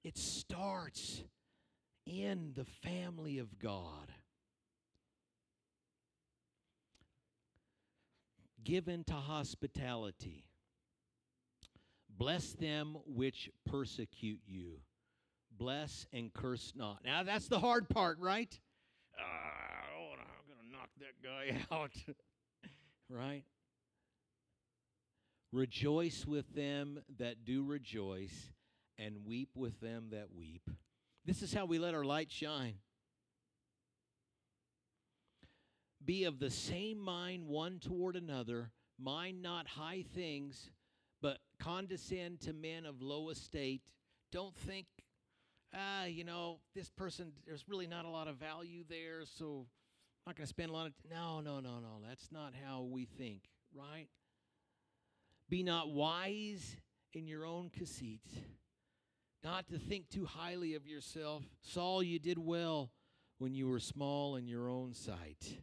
it 0.03 0.17
starts 0.17 1.21
in 2.07 2.53
the 2.55 2.65
family 2.65 3.37
of 3.37 3.59
God. 3.59 4.11
Given 8.63 9.03
to 9.05 9.13
hospitality. 9.13 10.45
Bless 12.09 12.53
them 12.53 12.97
which 13.05 13.49
persecute 13.65 14.39
you. 14.45 14.79
Bless 15.51 16.05
and 16.13 16.33
curse 16.33 16.73
not. 16.75 16.99
Now, 17.03 17.23
that's 17.23 17.47
the 17.47 17.59
hard 17.59 17.89
part, 17.89 18.19
right? 18.19 18.57
uh, 19.19 19.23
oh, 19.23 20.13
I'm 20.13 20.47
going 20.47 20.59
to 20.65 20.71
knock 20.71 20.89
that 20.99 21.21
guy 21.23 21.65
out. 21.75 21.91
right? 23.09 23.43
Rejoice 25.51 26.25
with 26.25 26.53
them 26.55 26.99
that 27.19 27.45
do 27.45 27.63
rejoice, 27.63 28.51
and 28.97 29.25
weep 29.25 29.49
with 29.55 29.79
them 29.81 30.07
that 30.11 30.27
weep. 30.35 30.67
This 31.25 31.41
is 31.41 31.53
how 31.53 31.65
we 31.65 31.77
let 31.79 31.93
our 31.93 32.03
light 32.03 32.31
shine. 32.31 32.75
Be 36.05 36.25
of 36.25 36.39
the 36.39 36.49
same 36.49 36.99
mind 36.99 37.47
one 37.47 37.79
toward 37.79 38.15
another, 38.15 38.71
mind 38.99 39.41
not 39.41 39.67
high 39.67 40.03
things, 40.13 40.71
but 41.21 41.39
condescend 41.59 42.41
to 42.41 42.53
men 42.53 42.85
of 42.85 43.01
low 43.01 43.29
estate. 43.29 43.83
Don't 44.31 44.55
think 44.55 44.87
ah, 45.73 46.05
you 46.05 46.23
know, 46.23 46.59
this 46.75 46.89
person, 46.89 47.31
there's 47.45 47.65
really 47.67 47.87
not 47.87 48.05
a 48.05 48.09
lot 48.09 48.27
of 48.27 48.35
value 48.35 48.83
there, 48.87 49.21
so 49.25 49.65
I'm 50.25 50.31
not 50.31 50.35
going 50.35 50.45
to 50.45 50.49
spend 50.49 50.69
a 50.69 50.73
lot 50.73 50.87
of. 50.87 50.93
T-. 50.95 51.09
No, 51.09 51.41
no, 51.41 51.59
no, 51.59 51.79
no. 51.79 52.01
That's 52.07 52.31
not 52.31 52.53
how 52.65 52.83
we 52.83 53.05
think, 53.05 53.49
right? 53.75 54.07
Be 55.49 55.63
not 55.63 55.89
wise 55.89 56.77
in 57.13 57.27
your 57.27 57.45
own 57.45 57.69
conceit, 57.69 58.21
not 59.43 59.67
to 59.67 59.77
think 59.77 60.09
too 60.09 60.25
highly 60.25 60.75
of 60.75 60.87
yourself. 60.87 61.43
Saul, 61.61 62.01
you 62.01 62.19
did 62.19 62.37
well 62.37 62.91
when 63.39 63.53
you 63.53 63.67
were 63.67 63.79
small 63.79 64.35
in 64.35 64.47
your 64.47 64.69
own 64.69 64.93
sight, 64.93 65.57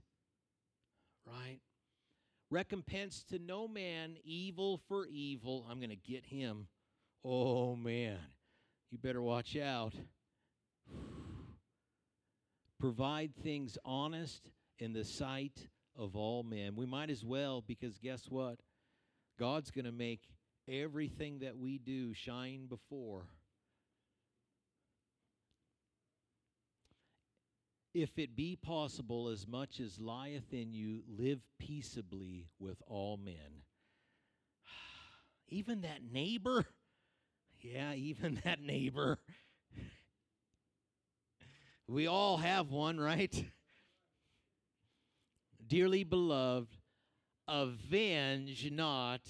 right? 1.31 1.61
Recompense 2.51 3.25
to 3.31 3.39
no 3.39 3.69
man 3.69 4.17
evil 4.25 4.81
for 4.89 5.07
evil. 5.07 5.67
I'm 5.71 5.79
going 5.79 5.91
to 5.91 5.97
get 5.97 6.27
him. 6.27 6.67
Oh, 7.25 7.77
man 7.77 8.19
you 8.91 8.99
better 8.99 9.23
watch 9.23 9.57
out. 9.57 9.95
Provide 12.81 13.33
things 13.43 13.79
honest 13.85 14.51
in 14.79 14.93
the 14.93 15.05
sight 15.05 15.69
of 15.97 16.17
all 16.17 16.43
men. 16.43 16.75
We 16.77 16.87
might 16.87 17.11
as 17.11 17.25
well, 17.25 17.63
because 17.67 17.99
guess 17.99 18.27
what? 18.29 18.61
God's 19.39 19.71
going 19.71 19.85
to 19.85 19.93
make 19.93 20.23
everything 20.69 21.41
that 21.41 21.57
we 21.57 21.79
do 21.79 22.15
shine 22.15 22.67
before. 22.67 23.27
If 27.93 28.19
it 28.19 28.37
be 28.37 28.57
possible, 28.57 29.29
as 29.29 29.47
much 29.47 29.81
as 29.81 29.99
lieth 29.99 30.53
in 30.53 30.73
you, 30.73 31.03
live 31.09 31.41
peaceably 31.59 32.47
with 32.59 32.81
all 32.87 33.17
men. 33.17 33.65
Even 35.49 35.81
that 35.81 36.01
neighbor 36.13 36.67
yeah, 37.63 37.93
even 37.95 38.41
that 38.45 38.61
neighbor. 38.61 39.19
We 41.87 42.07
all 42.07 42.37
have 42.37 42.71
one, 42.71 43.01
right? 43.01 43.35
Dearly 45.67 46.05
beloved, 46.05 46.73
avenge 47.49 48.71
not 48.71 49.23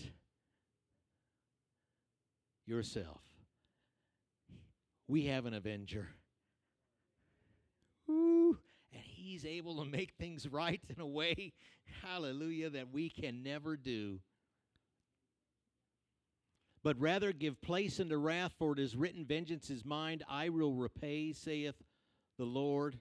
yourself. 2.66 3.23
We 5.09 5.25
have 5.25 5.46
an 5.46 5.55
avenger. 5.55 6.09
Woo, 8.21 8.59
and 8.93 9.03
he's 9.03 9.45
able 9.45 9.83
to 9.83 9.91
make 9.91 10.13
things 10.19 10.47
right 10.51 10.81
in 10.95 11.01
a 11.01 11.07
way, 11.07 11.53
hallelujah, 12.03 12.71
that 12.71 12.93
we 12.93 13.09
can 13.09 13.43
never 13.43 13.77
do. 13.77 14.21
but 16.83 16.99
rather 16.99 17.33
give 17.33 17.61
place 17.61 18.01
unto 18.01 18.17
wrath, 18.17 18.53
for 18.59 18.73
it 18.73 18.79
is 18.79 18.97
written, 18.97 19.25
Vengeance 19.25 19.71
is 19.71 19.85
mine, 19.85 20.23
I 20.29 20.49
will 20.49 20.73
repay, 20.73 21.33
saith 21.33 21.75
the 22.39 22.45
Lord. 22.45 22.99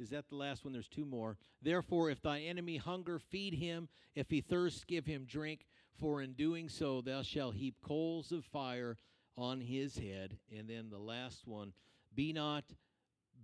Is 0.00 0.10
that 0.10 0.28
the 0.28 0.34
last 0.34 0.64
one? 0.64 0.72
There's 0.72 0.88
two 0.88 1.04
more. 1.04 1.38
Therefore, 1.62 2.10
if 2.10 2.20
thy 2.20 2.40
enemy 2.40 2.76
hunger, 2.76 3.20
feed 3.20 3.54
him. 3.54 3.88
If 4.16 4.30
he 4.30 4.40
thirst, 4.40 4.88
give 4.88 5.06
him 5.06 5.24
drink. 5.24 5.66
For 6.00 6.20
in 6.20 6.32
doing 6.32 6.68
so, 6.68 7.00
thou 7.00 7.22
shalt 7.22 7.54
heap 7.54 7.76
coals 7.80 8.32
of 8.32 8.44
fire 8.44 8.98
on 9.36 9.60
his 9.60 9.96
head. 9.96 10.38
And 10.56 10.68
then 10.68 10.90
the 10.90 10.98
last 10.98 11.46
one 11.46 11.72
be 12.12 12.32
not 12.32 12.64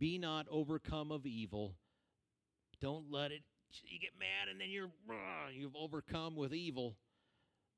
be 0.01 0.19
not 0.19 0.47
overcome 0.51 1.13
of 1.13 1.27
evil. 1.27 1.77
Don't 2.81 3.05
let 3.11 3.31
it 3.31 3.43
you 3.85 4.01
get 4.01 4.11
mad 4.19 4.51
and 4.51 4.61
then 4.61 4.69
you're 4.71 4.91
you've 5.55 5.77
overcome 5.77 6.35
with 6.35 6.53
evil, 6.53 6.97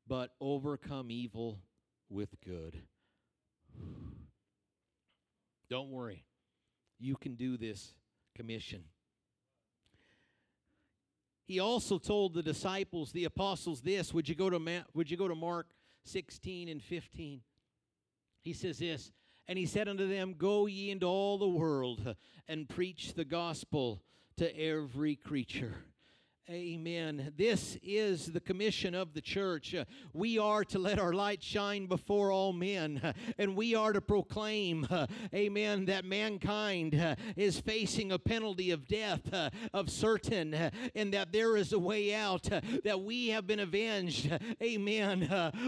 but 0.07 0.31
overcome 0.41 1.11
evil 1.11 1.59
with 2.09 2.31
good. 2.45 2.81
Don't 5.69 5.91
worry. 5.91 6.25
You 6.99 7.17
can 7.17 7.35
do 7.35 7.57
this 7.57 7.95
commission. 8.35 8.85
He 11.45 11.59
also 11.59 11.99
told 11.99 12.35
the 12.35 12.43
disciples, 12.43 13.13
the 13.13 13.25
apostles, 13.25 13.83
this. 13.83 14.15
Would 14.15 14.29
you 14.29 14.35
go 14.35 14.49
to 14.49 14.59
Ma- 14.59 14.85
would 14.95 15.11
you 15.11 15.17
go 15.17 15.29
to 15.29 15.35
Mark 15.35 15.67
16 16.05 16.69
and 16.69 16.83
15? 16.83 17.41
He 18.43 18.53
says 18.53 18.79
this, 18.79 19.13
and 19.53 19.59
he 19.59 19.67
said 19.67 19.87
unto 19.87 20.09
them, 20.09 20.35
Go 20.39 20.65
ye 20.65 20.91
into 20.91 21.05
all 21.05 21.37
the 21.37 21.47
world 21.47 22.17
and 22.49 22.67
preach 22.67 23.13
the 23.13 23.25
gospel 23.27 24.03
to 24.39 24.59
every 24.59 25.15
creature. 25.15 25.75
Amen. 26.51 27.33
This 27.37 27.79
is 27.85 28.27
the 28.27 28.41
commission 28.41 28.97
of 28.97 29.15
the 29.15 29.21
church. 29.21 29.77
Uh, 29.77 29.85
we 30.13 30.41
are 30.41 30.65
to 30.65 30.79
let 30.81 30.99
our 30.99 31.13
light 31.13 31.41
shine 31.41 31.87
before 31.87 32.33
all 32.33 32.53
men, 32.53 33.01
uh, 33.05 33.13
and 33.39 33.55
we 33.55 33.77
are 33.77 33.93
to 33.93 34.01
proclaim, 34.01 34.85
uh, 34.91 35.07
amen, 35.33 35.85
that 35.85 36.05
mankind 36.05 36.97
uh, 36.97 37.15
is 37.37 37.61
facing 37.61 38.11
a 38.11 38.19
penalty 38.19 38.73
of 38.73 38.89
death 38.89 39.33
uh, 39.33 39.51
of 39.73 39.89
certain, 39.89 40.53
uh, 40.53 40.71
and 40.97 41.15
that 41.15 41.31
there 41.31 41.57
is 41.57 41.73
a 41.73 41.79
way 41.79 42.13
out, 42.13 42.49
that 42.83 43.01
we 43.01 43.29
have 43.29 43.47
been 43.47 43.61
avenged, 43.61 44.37
amen, 44.61 45.23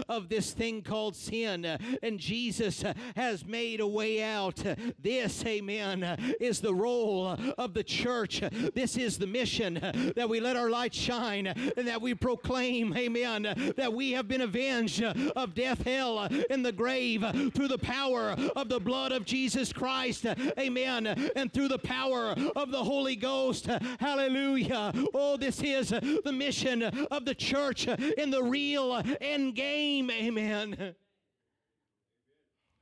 of 0.09 0.27
this 0.27 0.51
thing 0.51 0.81
called 0.81 1.15
sin, 1.15 1.63
and 2.03 2.19
Jesus 2.19 2.83
has 3.15 3.45
made 3.45 3.79
a 3.79 3.87
way 3.87 4.21
out. 4.21 4.61
This, 5.01 5.45
amen, 5.45 6.35
is 6.41 6.59
the 6.59 6.75
role 6.75 7.27
of 7.57 7.73
the 7.73 7.83
church. 7.83 8.43
This 8.73 8.97
is 8.97 9.17
the 9.17 9.27
mission 9.27 9.75
that 10.17 10.27
we 10.27 10.41
let 10.41 10.57
our 10.57 10.64
our 10.65 10.71
light 10.71 10.95
shine 10.95 11.45
and 11.45 11.87
that 11.87 12.01
we 12.01 12.15
proclaim, 12.15 12.97
amen, 12.97 13.73
that 13.77 13.93
we 13.93 14.13
have 14.13 14.27
been 14.27 14.41
avenged 14.41 15.03
of 15.03 15.53
death, 15.53 15.83
hell, 15.83 16.27
and 16.49 16.65
the 16.65 16.71
grave 16.71 17.23
through 17.53 17.67
the 17.67 17.77
power 17.77 18.35
of 18.55 18.67
the 18.67 18.79
blood 18.79 19.11
of 19.11 19.25
Jesus 19.25 19.71
Christ, 19.71 20.25
amen, 20.57 21.05
and 21.35 21.53
through 21.53 21.67
the 21.67 21.77
power 21.77 22.35
of 22.55 22.71
the 22.71 22.83
Holy 22.83 23.15
Ghost, 23.15 23.67
hallelujah. 23.99 24.91
Oh, 25.13 25.37
this 25.37 25.61
is 25.61 25.89
the 25.89 26.33
mission 26.33 26.81
of 26.81 27.25
the 27.25 27.35
church 27.35 27.87
in 27.87 28.31
the 28.31 28.41
real 28.41 29.03
end 29.21 29.53
game, 29.53 30.09
amen. 30.09 30.95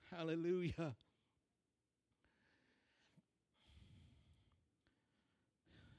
Hallelujah. 0.09 0.95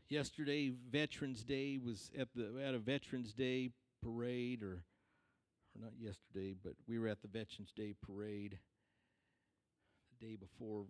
Yesterday 0.09 0.73
veterans 0.91 1.45
day 1.45 1.79
was 1.79 2.11
at 2.19 2.29
the 2.35 2.63
at 2.67 2.75
a 2.75 2.79
veterans 2.79 3.33
day 3.33 3.71
parade 4.03 4.63
or 4.63 4.83
or 5.75 5.81
not 5.81 5.93
yesterday 5.99 6.55
but 6.63 6.75
we 6.87 6.99
were 6.99 7.09
at 7.09 7.23
the 7.23 7.29
veterans 7.29 7.73
day 7.75 7.95
parade 8.07 8.59
the 10.21 10.27
day 10.27 10.37
before 10.37 10.85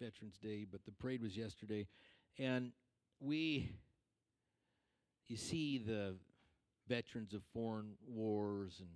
veterans 0.00 0.38
day 0.42 0.66
but 0.70 0.84
the 0.84 0.92
parade 0.92 1.22
was 1.22 1.36
yesterday. 1.36 1.86
And 2.38 2.72
we 3.20 3.70
you 5.26 5.36
see 5.36 5.78
the 5.78 6.14
veterans 6.88 7.34
of 7.34 7.42
foreign 7.52 7.92
wars 8.06 8.76
and 8.78 8.88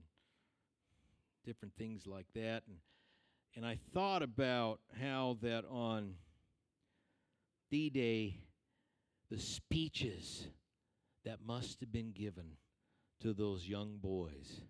different 1.45 1.75
things 1.77 2.07
like 2.07 2.27
that 2.35 2.63
and 2.67 2.77
and 3.57 3.67
I 3.67 3.79
thought 3.93 4.23
about 4.23 4.79
how 5.01 5.39
that 5.43 5.65
on 5.69 6.15
D-Day 7.69 8.37
the 9.31 9.39
speeches 9.39 10.49
that 11.25 11.39
must 11.47 11.81
have 11.81 11.93
been 11.93 12.13
given 12.13 12.57
to 13.21 13.33
those 13.33 13.69
young 13.69 13.99
boys. 13.99 14.61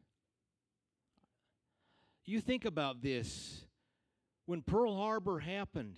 You 2.26 2.40
think 2.40 2.64
about 2.64 3.02
this. 3.02 3.62
When 4.46 4.62
Pearl 4.62 4.96
Harbor 4.96 5.38
happened, 5.38 5.96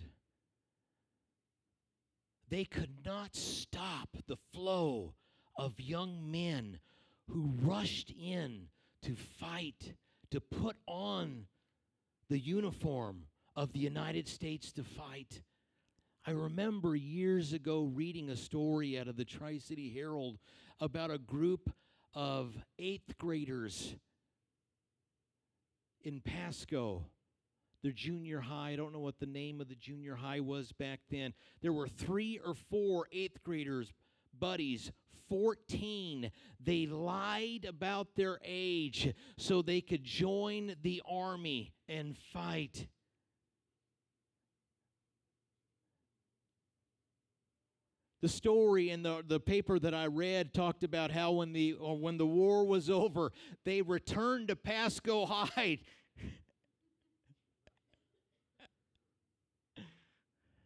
they 2.49 2.65
could 2.65 3.05
not 3.05 3.35
stop 3.35 4.09
the 4.27 4.37
flow 4.53 5.15
of 5.57 5.81
young 5.81 6.31
men 6.31 6.79
who 7.29 7.51
rushed 7.63 8.11
in 8.11 8.69
to 9.03 9.17
fight, 9.17 9.95
to 10.31 10.41
put 10.41 10.77
on 10.87 11.47
the 12.29 12.39
uniform 12.39 13.25
of 13.57 13.73
the 13.73 13.81
United 13.81 14.29
States 14.29 14.73
to 14.73 14.85
fight. 14.85 15.43
I 16.25 16.31
remember 16.31 16.95
years 16.95 17.53
ago 17.53 17.83
reading 17.83 18.31
a 18.31 18.37
story 18.37 18.97
out 18.97 19.09
of 19.09 19.17
the 19.17 19.25
Tri 19.25 19.59
City 19.59 19.93
Herald 19.93 20.39
about 20.79 21.11
a 21.11 21.19
group 21.19 21.69
of 22.15 22.55
eighth 22.79 23.19
graders 23.19 23.97
in 26.05 26.21
Pasco, 26.21 27.07
their 27.83 27.91
junior 27.91 28.39
high. 28.39 28.71
I 28.71 28.77
don't 28.77 28.93
know 28.93 29.01
what 29.01 29.19
the 29.19 29.27
name 29.27 29.61
of 29.61 29.69
the 29.69 29.75
junior 29.75 30.15
high 30.15 30.39
was 30.39 30.71
back 30.71 31.01
then. 31.11 31.35
There 31.61 31.73
were 31.73 31.89
three 31.89 32.39
or 32.39 32.55
four 32.55 33.09
eighth 33.11 33.43
graders, 33.43 33.93
buddies, 34.39 34.93
14. 35.29 36.31
They 36.65 36.87
lied 36.87 37.67
about 37.69 38.15
their 38.15 38.39
age 38.45 39.13
so 39.39 39.61
they 39.61 39.81
could 39.81 40.05
join 40.05 40.77
the 40.83 41.03
army 41.05 41.73
and 41.89 42.17
fight. 42.33 42.87
The 48.23 48.29
story 48.29 48.91
in 48.91 49.03
the, 49.03 49.23
the 49.27 49.41
paper 49.41 49.79
that 49.81 49.93
I 49.93 50.07
read 50.07 50.55
talked 50.55 50.85
about 50.85 51.11
how 51.11 51.33
when 51.33 51.53
the 51.53 51.73
when 51.73 52.17
the 52.17 52.27
war 52.27 52.65
was 52.65 52.89
over, 52.89 53.33
they 53.65 53.83
returned 53.83 54.49
to 54.49 54.57
Pasco 54.57 55.27
High. 55.27 55.81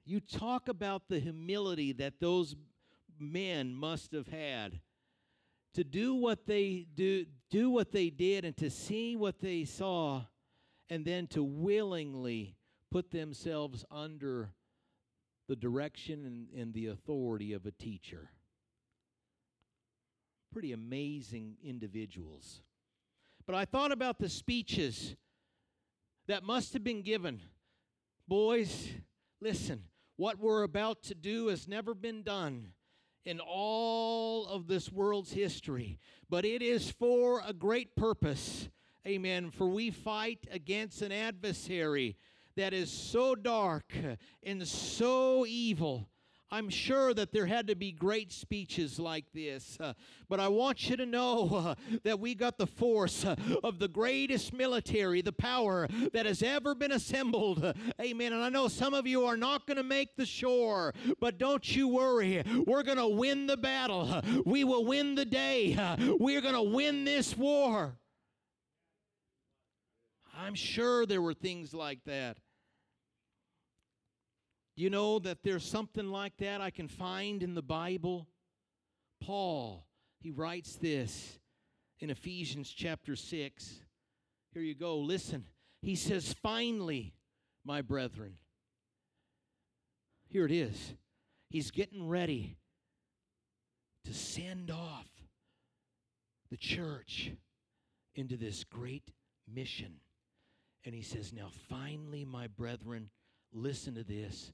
you 0.05 0.21
talk 0.21 0.69
about 0.69 1.09
the 1.09 1.19
humility 1.19 1.92
that 1.92 2.21
those 2.21 2.55
men 3.19 3.75
must 3.75 4.12
have 4.12 4.29
had 4.29 4.79
to 5.75 5.83
do 5.83 6.14
what 6.14 6.47
they 6.47 6.87
do 6.95 7.27
do 7.51 7.71
what 7.71 7.90
they 7.90 8.11
did 8.11 8.45
and 8.45 8.57
to 8.57 8.71
see 8.71 9.16
what 9.16 9.40
they 9.40 9.64
saw 9.64 10.23
and 10.90 11.05
then 11.05 11.27
to 11.27 11.42
willingly 11.42 12.55
put 12.90 13.11
themselves 13.11 13.85
under 13.90 14.51
the 15.49 15.57
direction 15.57 16.25
and, 16.25 16.61
and 16.61 16.75
the 16.75 16.87
authority 16.87 17.53
of 17.53 17.67
a 17.67 17.71
teacher. 17.71 18.31
Pretty 20.53 20.73
amazing 20.73 21.57
individuals. 21.63 22.63
But 23.47 23.55
I 23.55 23.65
thought 23.65 23.93
about 23.93 24.19
the 24.19 24.29
speeches 24.29 25.17
that 26.27 26.43
must 26.43 26.73
have 26.73 26.83
been 26.83 27.03
given. 27.03 27.41
Boys, 28.27 28.89
listen, 29.41 29.85
what 30.17 30.39
we're 30.39 30.65
about 30.65 31.03
to 31.05 31.15
do 31.15 31.49
has 31.49 31.69
never 31.69 31.95
been 31.95 32.23
done 32.23 32.73
in 33.25 33.41
all 33.41 34.47
of 34.47 34.67
this 34.67 34.91
world's 34.91 35.33
history, 35.33 35.99
but 36.29 36.45
it 36.45 36.63
is 36.63 36.91
for 36.91 37.42
a 37.47 37.53
great 37.53 37.94
purpose. 37.94 38.69
Amen. 39.07 39.51
For 39.51 39.69
we 39.69 39.90
fight 39.90 40.47
against 40.51 41.03
an 41.03 41.13
adversary 41.13 42.17
that 42.57 42.73
is 42.73 42.90
so 42.90 43.35
dark 43.35 43.92
and 44.42 44.67
so 44.67 45.44
evil. 45.46 46.09
I'm 46.48 46.71
sure 46.71 47.13
that 47.13 47.33
there 47.33 47.46
had 47.46 47.67
to 47.67 47.75
be 47.75 47.90
great 47.90 48.31
speeches 48.31 49.00
like 49.00 49.25
this, 49.35 49.77
uh, 49.81 49.94
but 50.29 50.38
I 50.38 50.46
want 50.46 50.88
you 50.88 50.96
to 50.96 51.04
know 51.04 51.48
uh, 51.52 51.75
that 52.04 52.21
we 52.21 52.37
got 52.37 52.57
the 52.57 52.69
force 52.69 53.25
uh, 53.25 53.35
of 53.65 53.81
the 53.81 53.88
greatest 53.88 54.52
military, 54.52 55.23
the 55.23 55.33
power 55.33 55.88
that 56.13 56.25
has 56.25 56.44
ever 56.44 56.77
been 56.77 56.92
assembled. 56.92 57.75
Amen. 58.00 58.33
And 58.33 58.44
I 58.44 58.48
know 58.48 58.69
some 58.69 58.94
of 58.94 59.09
you 59.09 59.25
are 59.25 59.37
not 59.37 59.67
going 59.67 59.77
to 59.77 59.83
make 59.83 60.15
the 60.17 60.25
shore, 60.25 60.94
but 61.21 61.37
don't 61.37 61.75
you 61.75 61.88
worry. 61.88 62.44
We're 62.65 62.85
going 62.85 62.98
to 62.98 63.09
win 63.09 63.48
the 63.48 63.57
battle. 63.57 64.23
We 64.44 64.63
will 64.63 64.85
win 64.85 65.17
the 65.17 65.25
day. 65.25 65.77
We're 66.19 66.40
going 66.40 66.54
to 66.54 66.63
win 66.63 67.04
this 67.04 67.37
war. 67.37 67.98
I'm 70.38 70.54
sure 70.54 71.07
there 71.07 71.23
were 71.23 71.35
things 71.35 71.75
like 71.75 72.04
that. 72.04 72.37
You 74.77 74.90
know 74.90 75.18
that 75.20 75.42
there's 75.42 75.64
something 75.64 76.08
like 76.08 76.37
that 76.38 76.60
I 76.60 76.70
can 76.70 76.87
find 76.87 77.42
in 77.42 77.54
the 77.54 77.62
Bible? 77.62 78.29
Paul, 79.22 79.87
he 80.20 80.31
writes 80.31 80.77
this 80.77 81.38
in 81.98 82.10
Ephesians 82.10 82.70
chapter 82.70 83.16
6. 83.16 83.81
Here 84.52 84.62
you 84.62 84.74
go. 84.74 84.98
Listen. 84.98 85.46
He 85.81 85.94
says, 85.94 86.35
finally, 86.42 87.14
my 87.64 87.81
brethren. 87.81 88.35
Here 90.29 90.44
it 90.44 90.52
is. 90.52 90.94
He's 91.48 91.70
getting 91.70 92.08
ready 92.08 92.58
to 94.04 94.12
send 94.12 94.70
off 94.70 95.08
the 96.50 96.56
church 96.56 97.33
into 98.14 98.37
this 98.37 98.64
great 98.64 99.10
mission. 99.52 100.00
And 100.85 100.94
he 100.94 101.02
says, 101.02 101.33
Now 101.33 101.48
finally, 101.68 102.24
my 102.24 102.46
brethren, 102.46 103.10
listen 103.52 103.94
to 103.94 104.04
this. 104.04 104.52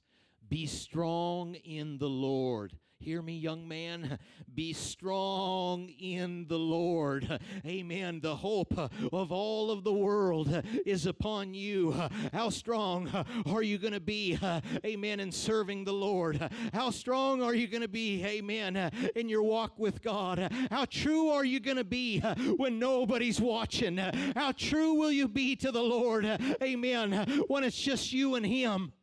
Be 0.49 0.65
strong 0.65 1.55
in 1.55 1.97
the 1.97 2.09
Lord. 2.09 2.73
Hear 3.03 3.21
me, 3.21 3.33
young 3.33 3.67
man. 3.67 4.17
Be 4.55 4.71
strong 4.71 5.89
in 5.89 6.45
the 6.47 6.57
Lord. 6.57 7.39
Amen. 7.65 8.21
The 8.21 8.37
hope 8.37 8.77
of 8.77 9.31
all 9.31 9.71
of 9.71 9.83
the 9.83 9.91
world 9.91 10.63
is 10.85 11.05
upon 11.05 11.53
you. 11.53 11.93
How 12.31 12.49
strong 12.49 13.11
are 13.45 13.61
you 13.61 13.77
going 13.77 13.93
to 13.93 13.99
be? 13.99 14.39
Amen. 14.85 15.19
In 15.19 15.33
serving 15.33 15.83
the 15.83 15.91
Lord. 15.91 16.49
How 16.73 16.91
strong 16.91 17.41
are 17.41 17.53
you 17.53 17.67
going 17.67 17.81
to 17.81 17.89
be? 17.89 18.23
Amen. 18.23 18.77
In 19.15 19.27
your 19.27 19.43
walk 19.43 19.77
with 19.77 20.01
God. 20.01 20.49
How 20.71 20.85
true 20.85 21.29
are 21.29 21.43
you 21.43 21.59
going 21.59 21.77
to 21.77 21.83
be 21.83 22.19
when 22.21 22.79
nobody's 22.79 23.41
watching? 23.41 23.97
How 23.97 24.53
true 24.53 24.93
will 24.93 25.11
you 25.11 25.27
be 25.27 25.57
to 25.57 25.71
the 25.73 25.83
Lord? 25.83 26.25
Amen. 26.61 27.43
When 27.47 27.65
it's 27.65 27.77
just 27.77 28.13
you 28.13 28.35
and 28.35 28.45
Him. 28.45 28.93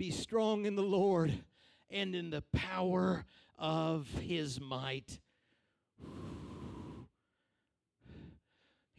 Be 0.00 0.10
strong 0.10 0.64
in 0.64 0.76
the 0.76 0.82
Lord 0.82 1.30
and 1.90 2.14
in 2.14 2.30
the 2.30 2.42
power 2.54 3.26
of 3.58 4.08
his 4.18 4.58
might. 4.58 5.20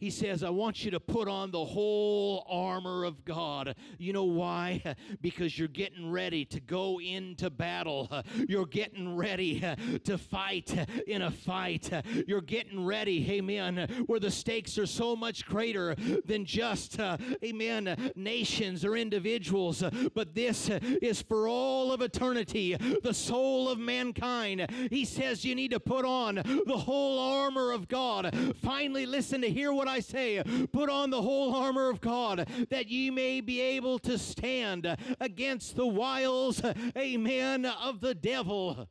He 0.02 0.10
says, 0.10 0.42
I 0.42 0.50
want 0.50 0.84
you 0.84 0.90
to 0.90 0.98
put 0.98 1.28
on 1.28 1.52
the 1.52 1.64
whole 1.64 2.44
armor 2.50 3.04
of 3.04 3.24
God. 3.24 3.76
You 3.98 4.12
know 4.12 4.24
why? 4.24 4.82
Because 5.20 5.56
you're 5.56 5.68
getting 5.68 6.10
ready 6.10 6.44
to 6.46 6.58
go 6.58 7.00
into 7.00 7.50
battle. 7.50 8.10
You're 8.48 8.66
getting 8.66 9.14
ready 9.14 9.60
to 10.04 10.18
fight 10.18 10.74
in 11.06 11.22
a 11.22 11.30
fight. 11.30 11.90
You're 12.26 12.40
getting 12.40 12.84
ready, 12.84 13.30
amen, 13.30 14.04
where 14.06 14.18
the 14.18 14.30
stakes 14.30 14.78
are 14.78 14.86
so 14.86 15.14
much 15.14 15.46
greater 15.46 15.94
than 16.24 16.44
just, 16.44 16.98
uh, 16.98 17.18
amen, 17.44 18.12
nations 18.16 18.84
or 18.84 18.96
individuals. 18.96 19.84
But 20.14 20.34
this 20.34 20.70
is 20.70 21.22
for 21.22 21.46
all 21.46 21.92
of 21.92 22.00
eternity, 22.00 22.76
the 23.02 23.14
soul 23.14 23.68
of 23.68 23.78
mankind. 23.78 24.66
He 24.90 25.04
says 25.04 25.44
you 25.44 25.54
need 25.54 25.70
to 25.70 25.80
put 25.80 26.04
on 26.04 26.36
the 26.66 26.78
whole 26.78 27.18
armor 27.18 27.70
of 27.70 27.86
God. 27.86 28.34
Finally, 28.62 29.06
listen 29.06 29.40
to 29.42 29.50
hear 29.50 29.72
what 29.72 29.88
I 29.92 30.00
say, 30.00 30.42
put 30.72 30.88
on 30.88 31.10
the 31.10 31.20
whole 31.20 31.54
armor 31.54 31.90
of 31.90 32.00
God 32.00 32.48
that 32.70 32.88
ye 32.88 33.10
may 33.10 33.42
be 33.42 33.60
able 33.60 33.98
to 33.98 34.16
stand 34.16 34.96
against 35.20 35.76
the 35.76 35.86
wiles, 35.86 36.62
amen, 36.96 37.66
of 37.66 38.00
the 38.00 38.14
devil. 38.14 38.88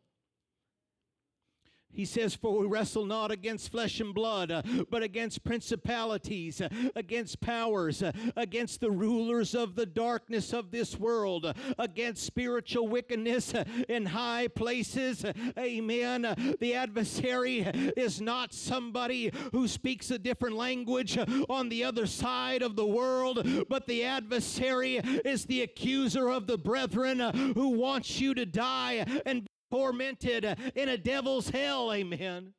He 1.93 2.05
says, 2.05 2.35
For 2.35 2.57
we 2.57 2.67
wrestle 2.67 3.05
not 3.05 3.31
against 3.31 3.71
flesh 3.71 3.99
and 3.99 4.13
blood, 4.13 4.51
uh, 4.51 4.61
but 4.89 5.03
against 5.03 5.43
principalities, 5.43 6.61
uh, 6.61 6.69
against 6.95 7.41
powers, 7.41 8.01
uh, 8.01 8.11
against 8.35 8.79
the 8.79 8.91
rulers 8.91 9.53
of 9.53 9.75
the 9.75 9.85
darkness 9.85 10.53
of 10.53 10.71
this 10.71 10.97
world, 10.97 11.53
against 11.77 12.23
spiritual 12.23 12.87
wickedness 12.87 13.53
in 13.89 14.05
high 14.07 14.47
places. 14.47 15.25
Amen. 15.57 16.57
The 16.59 16.75
adversary 16.75 17.59
is 17.97 18.21
not 18.21 18.53
somebody 18.53 19.31
who 19.51 19.67
speaks 19.67 20.11
a 20.11 20.19
different 20.19 20.55
language 20.55 21.17
on 21.49 21.69
the 21.69 21.83
other 21.83 22.05
side 22.05 22.61
of 22.61 22.75
the 22.75 22.85
world, 22.85 23.45
but 23.69 23.87
the 23.87 24.03
adversary 24.03 24.97
is 24.97 25.45
the 25.45 25.61
accuser 25.61 26.29
of 26.29 26.47
the 26.47 26.57
brethren 26.57 27.19
who 27.19 27.69
wants 27.69 28.19
you 28.19 28.33
to 28.33 28.45
die 28.45 29.05
and 29.25 29.47
tormented 29.71 30.45
uh, 30.45 30.55
in 30.75 30.89
a 30.89 30.97
devil's 30.97 31.49
hell. 31.49 31.91
Amen. 31.93 32.53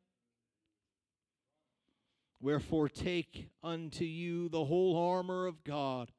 Wherefore, 2.41 2.89
take 2.89 3.49
unto 3.63 4.05
you 4.05 4.49
the 4.49 4.65
whole 4.65 4.97
armor 4.97 5.47
of 5.47 5.63
God, 5.63 6.11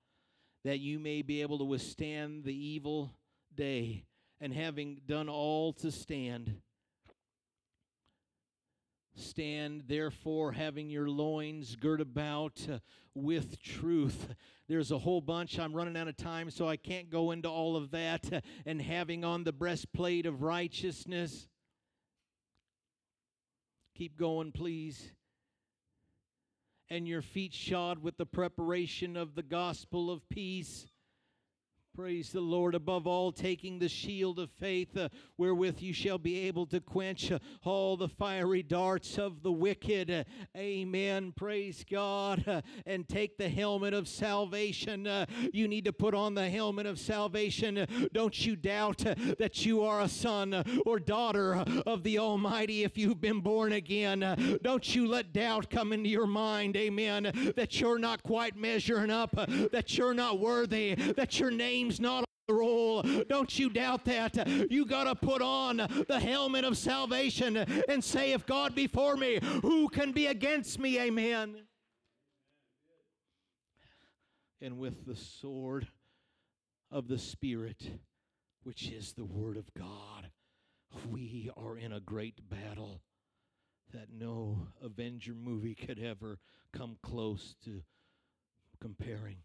that 0.63 0.79
you 0.79 0.99
may 0.99 1.21
be 1.21 1.41
able 1.41 1.57
to 1.57 1.65
withstand 1.65 2.45
the 2.45 2.55
evil 2.55 3.13
day, 3.53 4.05
and 4.39 4.53
having 4.53 5.01
done 5.05 5.27
all 5.27 5.73
to 5.73 5.91
stand. 5.91 6.61
Stand 9.15 9.83
therefore, 9.87 10.53
having 10.53 10.89
your 10.89 11.07
loins 11.07 11.75
girt 11.75 12.01
about 12.01 12.65
uh, 12.71 12.79
with 13.13 13.61
truth. 13.61 14.33
There's 14.67 14.91
a 14.91 14.97
whole 14.97 15.21
bunch. 15.21 15.59
I'm 15.59 15.73
running 15.73 15.95
out 15.95 16.07
of 16.07 16.17
time, 16.17 16.49
so 16.49 16.67
I 16.67 16.77
can't 16.77 17.11
go 17.11 17.31
into 17.31 17.47
all 17.47 17.75
of 17.75 17.91
that. 17.91 18.33
Uh, 18.33 18.41
and 18.65 18.81
having 18.81 19.23
on 19.23 19.43
the 19.43 19.51
breastplate 19.51 20.25
of 20.25 20.41
righteousness. 20.41 21.47
Keep 23.95 24.17
going, 24.17 24.51
please. 24.51 25.11
And 26.89 27.07
your 27.07 27.21
feet 27.21 27.53
shod 27.53 27.99
with 27.99 28.17
the 28.17 28.25
preparation 28.25 29.15
of 29.15 29.35
the 29.35 29.43
gospel 29.43 30.09
of 30.09 30.27
peace. 30.29 30.87
Praise 31.95 32.31
the 32.31 32.41
Lord. 32.41 32.73
Above 32.73 33.05
all, 33.05 33.31
taking 33.31 33.77
the 33.77 33.87
shield 33.87 34.39
of 34.39 34.49
faith, 34.49 34.97
uh, 34.97 35.09
wherewith 35.37 35.79
you 35.79 35.93
shall 35.93 36.17
be 36.17 36.39
able 36.47 36.65
to 36.65 36.79
quench 36.79 37.31
uh, 37.31 37.37
all 37.63 37.97
the 37.97 38.07
fiery 38.07 38.63
darts 38.63 39.19
of 39.19 39.43
the 39.43 39.51
wicked. 39.51 40.09
Uh, 40.09 40.23
amen. 40.57 41.33
Praise 41.35 41.85
God. 41.87 42.47
Uh, 42.47 42.61
and 42.87 43.07
take 43.07 43.37
the 43.37 43.47
helmet 43.47 43.93
of 43.93 44.07
salvation. 44.07 45.05
Uh, 45.05 45.27
you 45.51 45.67
need 45.67 45.85
to 45.85 45.93
put 45.93 46.15
on 46.15 46.33
the 46.33 46.49
helmet 46.49 46.87
of 46.87 46.97
salvation. 46.97 47.77
Uh, 47.77 47.85
don't 48.11 48.43
you 48.43 48.55
doubt 48.55 48.97
that 49.37 49.63
you 49.63 49.83
are 49.83 50.01
a 50.01 50.09
son 50.09 50.63
or 50.87 50.99
daughter 50.99 51.63
of 51.85 52.01
the 52.01 52.17
Almighty 52.17 52.83
if 52.83 52.97
you've 52.97 53.21
been 53.21 53.39
born 53.39 53.71
again. 53.71 54.59
don't 54.63 54.95
you 54.95 55.07
let 55.07 55.31
doubt 55.31 55.69
come 55.69 55.93
into 55.93 56.09
your 56.09 56.25
mind. 56.25 56.75
Amen. 56.75 57.53
That 57.55 57.79
you're 57.79 57.99
not 57.99 58.23
quite 58.23 58.55
measuring 58.55 59.11
up, 59.11 59.35
that 59.35 59.95
you're 59.95 60.15
not 60.15 60.39
worthy, 60.39 60.95
that 60.95 61.39
your 61.39 61.51
name 61.51 61.82
name's 61.83 61.99
not 61.99 62.23
the 62.47 62.53
roll. 62.53 63.01
Don't 63.27 63.57
you 63.59 63.69
doubt 63.69 64.05
that. 64.05 64.47
You 64.71 64.85
got 64.85 65.03
to 65.05 65.15
put 65.15 65.41
on 65.41 65.77
the 66.07 66.19
helmet 66.19 66.63
of 66.63 66.77
salvation 66.77 67.57
and 67.57 68.03
say, 68.03 68.31
If 68.31 68.45
God 68.45 68.73
be 68.73 68.87
for 68.87 69.15
me, 69.15 69.39
who 69.61 69.89
can 69.89 70.11
be 70.11 70.27
against 70.27 70.79
me? 70.79 70.99
Amen. 70.99 71.55
And 74.61 74.77
with 74.77 75.05
the 75.05 75.15
sword 75.15 75.87
of 76.89 77.09
the 77.09 77.17
Spirit, 77.19 77.83
which 78.63 78.89
is 78.89 79.13
the 79.13 79.25
Word 79.25 79.57
of 79.57 79.73
God, 79.73 80.29
we 81.09 81.49
are 81.57 81.77
in 81.77 81.91
a 81.91 81.99
great 81.99 82.49
battle 82.49 83.01
that 83.93 84.07
no 84.11 84.67
Avenger 84.81 85.33
movie 85.33 85.75
could 85.75 85.99
ever 85.99 86.39
come 86.71 86.97
close 87.03 87.55
to 87.65 87.81
comparing. 88.79 89.37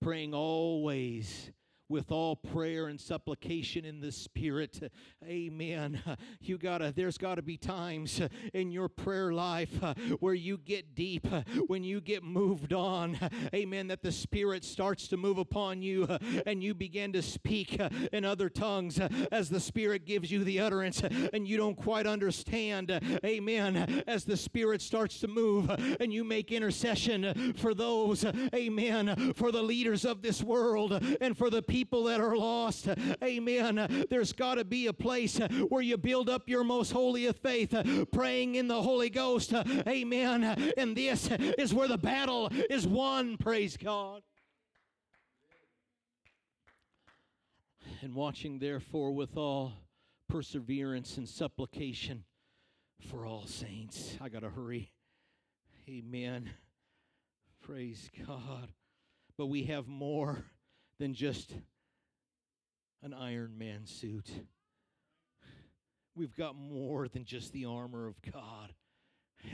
Praying 0.00 0.32
always 0.34 1.50
with 1.92 2.10
all 2.10 2.34
prayer 2.34 2.86
and 2.86 2.98
supplication 2.98 3.84
in 3.84 4.00
the 4.00 4.10
spirit. 4.10 4.90
Amen. 5.24 6.00
You 6.40 6.58
gotta 6.58 6.92
there's 6.94 7.18
gotta 7.18 7.42
be 7.42 7.56
times 7.56 8.20
in 8.54 8.72
your 8.72 8.88
prayer 8.88 9.32
life 9.32 9.82
uh, 9.82 9.94
where 10.20 10.34
you 10.34 10.56
get 10.56 10.94
deep 10.94 11.30
uh, 11.30 11.42
when 11.66 11.84
you 11.84 12.00
get 12.00 12.24
moved 12.24 12.72
on. 12.72 13.18
Amen. 13.54 13.88
That 13.88 14.02
the 14.02 14.10
spirit 14.10 14.64
starts 14.64 15.08
to 15.08 15.16
move 15.16 15.38
upon 15.38 15.82
you 15.82 16.04
uh, 16.04 16.18
and 16.46 16.62
you 16.62 16.74
begin 16.74 17.12
to 17.12 17.22
speak 17.22 17.80
in 18.12 18.24
other 18.24 18.48
tongues 18.48 18.98
as 19.30 19.50
the 19.50 19.60
spirit 19.60 20.06
gives 20.06 20.30
you 20.30 20.42
the 20.42 20.60
utterance 20.60 21.02
and 21.32 21.46
you 21.46 21.56
don't 21.56 21.76
quite 21.76 22.06
understand 22.06 22.90
amen 23.24 24.02
as 24.06 24.24
the 24.24 24.36
spirit 24.36 24.80
starts 24.80 25.20
to 25.20 25.28
move 25.28 25.70
and 26.00 26.12
you 26.12 26.24
make 26.24 26.50
intercession 26.50 27.52
for 27.54 27.74
those 27.74 28.24
amen 28.54 29.32
for 29.34 29.52
the 29.52 29.62
leaders 29.62 30.04
of 30.04 30.22
this 30.22 30.42
world 30.42 30.92
and 31.20 31.36
for 31.36 31.50
the 31.50 31.62
people 31.62 31.81
people 31.82 32.04
that 32.04 32.20
are 32.20 32.36
lost. 32.36 32.86
Amen. 33.24 34.06
There's 34.08 34.32
got 34.32 34.54
to 34.54 34.64
be 34.64 34.86
a 34.86 34.92
place 34.92 35.38
where 35.68 35.82
you 35.82 35.96
build 35.96 36.30
up 36.30 36.48
your 36.48 36.62
most 36.62 36.92
holy 36.92 37.26
of 37.26 37.34
faith, 37.34 37.74
praying 38.12 38.54
in 38.54 38.68
the 38.68 38.80
Holy 38.80 39.10
Ghost. 39.10 39.52
Amen. 39.52 40.44
And 40.76 40.96
this 40.96 41.28
is 41.58 41.74
where 41.74 41.88
the 41.88 41.98
battle 41.98 42.50
is 42.70 42.86
won. 42.86 43.36
Praise 43.36 43.76
God. 43.76 44.22
And 48.00 48.14
watching, 48.14 48.60
therefore, 48.60 49.10
with 49.10 49.36
all 49.36 49.72
perseverance 50.28 51.16
and 51.16 51.28
supplication 51.28 52.22
for 53.10 53.26
all 53.26 53.44
saints. 53.46 54.16
I 54.20 54.28
got 54.28 54.42
to 54.42 54.50
hurry. 54.50 54.92
Amen. 55.88 56.48
Praise 57.60 58.08
God. 58.24 58.68
But 59.36 59.46
we 59.46 59.64
have 59.64 59.88
more 59.88 60.44
than 61.00 61.14
just 61.14 61.52
an 63.02 63.12
Iron 63.12 63.58
Man 63.58 63.86
suit. 63.86 64.30
We've 66.14 66.36
got 66.36 66.54
more 66.54 67.08
than 67.08 67.24
just 67.24 67.52
the 67.52 67.64
armor 67.64 68.06
of 68.06 68.14
God. 68.22 68.74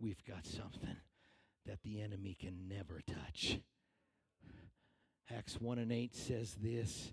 We've 0.00 0.24
got 0.24 0.46
something 0.46 0.96
that 1.66 1.82
the 1.82 2.00
enemy 2.00 2.36
can 2.38 2.68
never 2.68 3.00
touch. 3.06 3.58
Acts 5.30 5.60
1 5.60 5.78
and 5.78 5.92
8 5.92 6.14
says 6.14 6.56
this 6.60 7.12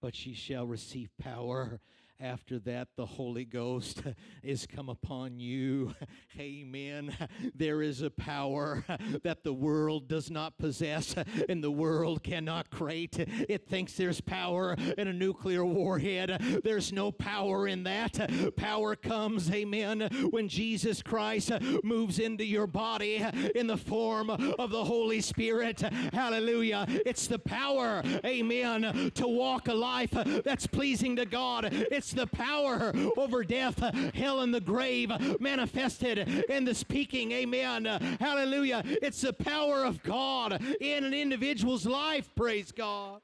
But 0.00 0.14
she 0.14 0.32
shall 0.34 0.66
receive 0.66 1.10
power 1.20 1.80
after 2.20 2.58
that, 2.58 2.88
the 2.96 3.06
Holy 3.06 3.44
Ghost 3.44 4.02
is 4.42 4.66
come 4.66 4.88
upon 4.88 5.38
you. 5.38 5.94
Amen. 6.38 7.14
There 7.54 7.80
is 7.82 8.02
a 8.02 8.10
power 8.10 8.84
that 9.22 9.44
the 9.44 9.52
world 9.52 10.08
does 10.08 10.30
not 10.30 10.58
possess 10.58 11.14
and 11.48 11.62
the 11.62 11.70
world 11.70 12.22
cannot 12.24 12.70
create. 12.70 13.18
It 13.18 13.68
thinks 13.68 13.92
there's 13.92 14.20
power 14.20 14.76
in 14.96 15.08
a 15.08 15.12
nuclear 15.12 15.64
warhead. 15.64 16.60
There's 16.64 16.92
no 16.92 17.12
power 17.12 17.68
in 17.68 17.84
that. 17.84 18.56
Power 18.56 18.96
comes, 18.96 19.50
amen, 19.50 20.08
when 20.30 20.48
Jesus 20.48 21.02
Christ 21.02 21.52
moves 21.84 22.18
into 22.18 22.44
your 22.44 22.66
body 22.66 23.24
in 23.54 23.66
the 23.66 23.76
form 23.76 24.30
of 24.30 24.70
the 24.70 24.84
Holy 24.84 25.20
Spirit. 25.20 25.80
Hallelujah. 26.12 26.86
It's 26.88 27.26
the 27.26 27.38
power, 27.38 28.02
amen, 28.24 29.12
to 29.14 29.28
walk 29.28 29.68
a 29.68 29.74
life 29.74 30.10
that's 30.44 30.66
pleasing 30.66 31.16
to 31.16 31.26
God. 31.26 31.68
It's 31.72 32.07
it's 32.08 32.14
the 32.14 32.26
power 32.26 32.90
over 33.18 33.44
death, 33.44 33.78
hell, 34.14 34.40
and 34.40 34.54
the 34.54 34.62
grave 34.62 35.12
manifested 35.40 36.18
in 36.48 36.64
the 36.64 36.74
speaking. 36.74 37.32
Amen. 37.32 37.84
Hallelujah. 38.18 38.82
It's 38.86 39.20
the 39.20 39.34
power 39.34 39.84
of 39.84 40.02
God 40.02 40.58
in 40.80 41.04
an 41.04 41.12
individual's 41.12 41.84
life. 41.84 42.30
Praise 42.34 42.72
God. 42.72 43.20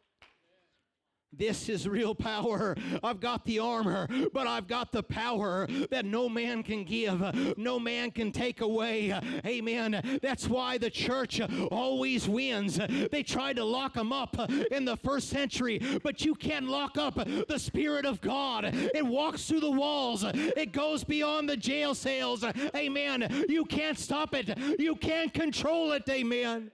This 1.37 1.69
is 1.69 1.89
real 1.89 2.15
power. 2.15 2.77
I've 3.03 3.21
got 3.21 3.45
the 3.45 3.59
armor, 3.59 4.09
but 4.33 4.47
I've 4.47 4.67
got 4.67 4.93
the 4.93 5.03
power 5.03 5.67
that 5.91 6.05
no 6.05 6.29
man 6.29 6.63
can 6.63 6.85
give, 6.85 7.57
no 7.59 7.79
man 7.79 8.11
can 8.11 8.33
take 8.33 8.61
away. 8.61 9.19
Amen. 9.45 10.21
That's 10.23 10.49
why 10.49 10.79
the 10.79 10.91
church 10.91 11.41
always 11.71 12.29
wins. 12.29 12.79
They 13.11 13.23
tried 13.23 13.57
to 13.57 13.65
lock 13.65 13.95
them 13.95 14.13
up 14.13 14.37
in 14.71 14.85
the 14.85 14.97
first 14.97 15.29
century, 15.29 15.81
but 16.03 16.25
you 16.25 16.35
can't 16.35 16.69
lock 16.69 16.99
up 16.99 17.15
the 17.15 17.59
Spirit 17.59 18.07
of 18.07 18.21
God. 18.21 18.65
It 18.73 19.05
walks 19.05 19.47
through 19.47 19.61
the 19.61 19.71
walls, 19.71 20.25
it 20.25 20.73
goes 20.73 21.05
beyond 21.05 21.49
the 21.49 21.57
jail 21.57 21.95
cells. 21.95 22.45
Amen. 22.75 23.47
You 23.49 23.65
can't 23.65 23.99
stop 23.99 24.35
it, 24.35 24.57
you 24.79 24.97
can't 24.97 25.33
control 25.33 25.93
it. 25.93 26.03
Amen. 26.09 26.71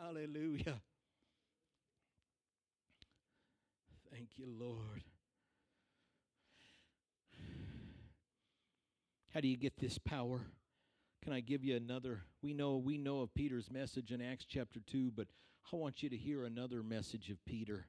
Hallelujah. 0.00 0.80
Thank 4.12 4.28
you, 4.44 4.52
Lord. 4.58 5.02
How 9.32 9.40
do 9.40 9.48
you 9.48 9.56
get 9.56 9.78
this 9.78 9.98
power? 9.98 10.42
Can 11.22 11.32
I 11.32 11.40
give 11.40 11.64
you 11.64 11.76
another? 11.76 12.22
We 12.42 12.52
know 12.52 12.76
we 12.76 12.98
know 12.98 13.20
of 13.20 13.34
Peter's 13.34 13.70
message 13.70 14.12
in 14.12 14.20
Acts 14.20 14.44
chapter 14.44 14.80
2, 14.80 15.12
but 15.16 15.28
I 15.72 15.76
want 15.76 16.02
you 16.02 16.10
to 16.10 16.16
hear 16.16 16.44
another 16.44 16.82
message 16.82 17.30
of 17.30 17.44
Peter. 17.46 17.86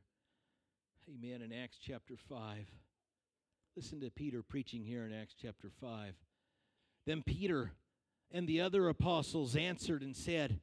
Amen. 1.09 1.41
In 1.41 1.51
Acts 1.51 1.77
chapter 1.79 2.15
5. 2.29 2.65
Listen 3.75 3.99
to 3.99 4.09
Peter 4.09 4.41
preaching 4.41 4.83
here 4.83 5.05
in 5.05 5.13
Acts 5.13 5.35
chapter 5.39 5.69
5. 5.81 6.13
Then 7.05 7.21
Peter 7.21 7.73
and 8.31 8.47
the 8.47 8.61
other 8.61 8.87
apostles 8.87 9.55
answered 9.55 10.01
and 10.01 10.15
said, 10.15 10.61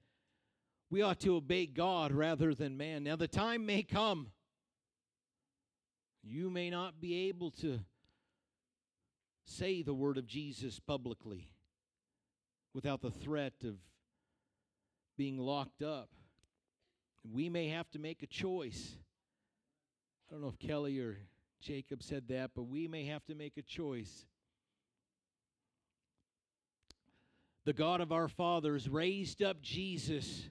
We 0.90 1.03
ought 1.03 1.20
to 1.20 1.36
obey 1.36 1.66
God 1.66 2.12
rather 2.12 2.55
than 2.55 2.78
man. 2.78 3.05
Now 3.05 3.16
the 3.16 3.28
time 3.28 3.66
may 3.66 3.82
come 3.82 4.28
you 6.23 6.51
may 6.51 6.70
not 6.70 7.01
be 7.01 7.29
able 7.29 7.51
to 7.51 7.81
say 9.45 9.83
the 9.83 9.95
word 9.95 10.18
of 10.18 10.27
Jesus 10.27 10.79
publicly 10.79 11.49
without 12.75 13.03
the 13.03 13.11
threat 13.11 13.55
of 13.64 13.77
being 15.16 15.39
locked 15.39 15.83
up. 15.83 16.11
We 17.31 17.49
may 17.49 17.68
have 17.68 17.91
to 17.91 17.99
make 17.99 18.23
a 18.23 18.27
choice. 18.27 18.97
I 20.31 20.35
don't 20.35 20.43
know 20.43 20.49
if 20.49 20.59
Kelly 20.59 20.99
or 20.99 21.18
Jacob 21.61 22.03
said 22.03 22.29
that, 22.29 22.53
but 22.55 22.62
we 22.62 22.89
may 22.89 23.07
have 23.07 23.25
to 23.27 23.35
make 23.35 23.57
a 23.57 23.62
choice. 23.62 24.27
The 27.64 27.73
God 27.73 28.01
of 28.01 28.11
our 28.11 28.29
fathers 28.29 28.89
raised 28.89 29.43
up 29.43 29.61
Jesus. 29.62 30.49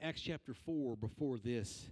Acts 0.00 0.22
chapter 0.22 0.54
4, 0.54 0.96
before 0.96 1.38
this 1.38 1.88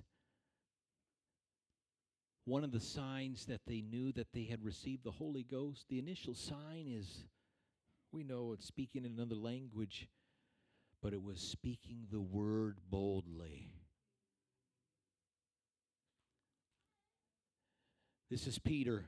one 2.45 2.65
of 2.65 2.73
the 2.73 2.81
signs 2.81 3.47
that 3.47 3.63
they 3.67 3.81
knew 3.81 4.13
that 4.13 4.33
they 4.33 4.45
had 4.45 4.65
received 4.65 5.05
the 5.05 5.11
Holy 5.11 5.43
Ghost, 5.43 5.87
the 5.89 5.99
initial 5.99 6.35
sign 6.35 6.87
is 6.87 7.25
we 8.13 8.23
know 8.23 8.53
it's 8.53 8.67
speaking 8.67 9.05
in 9.05 9.13
another 9.13 9.35
language, 9.35 10.09
but 11.03 11.13
it 11.13 11.23
was 11.23 11.41
speaking 11.41 12.07
the 12.11 12.21
word 12.21 12.79
boldly. 12.91 13.71
This 18.31 18.47
is 18.47 18.59
Peter. 18.59 19.07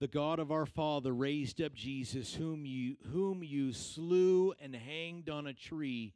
The 0.00 0.08
God 0.08 0.38
of 0.38 0.50
our 0.50 0.66
father 0.66 1.14
raised 1.14 1.62
up 1.62 1.74
Jesus, 1.74 2.34
whom 2.34 2.66
you, 2.66 2.96
whom 3.12 3.42
you 3.42 3.72
slew 3.72 4.52
and 4.60 4.74
hanged 4.74 5.30
on 5.30 5.46
a 5.46 5.52
tree. 5.52 6.12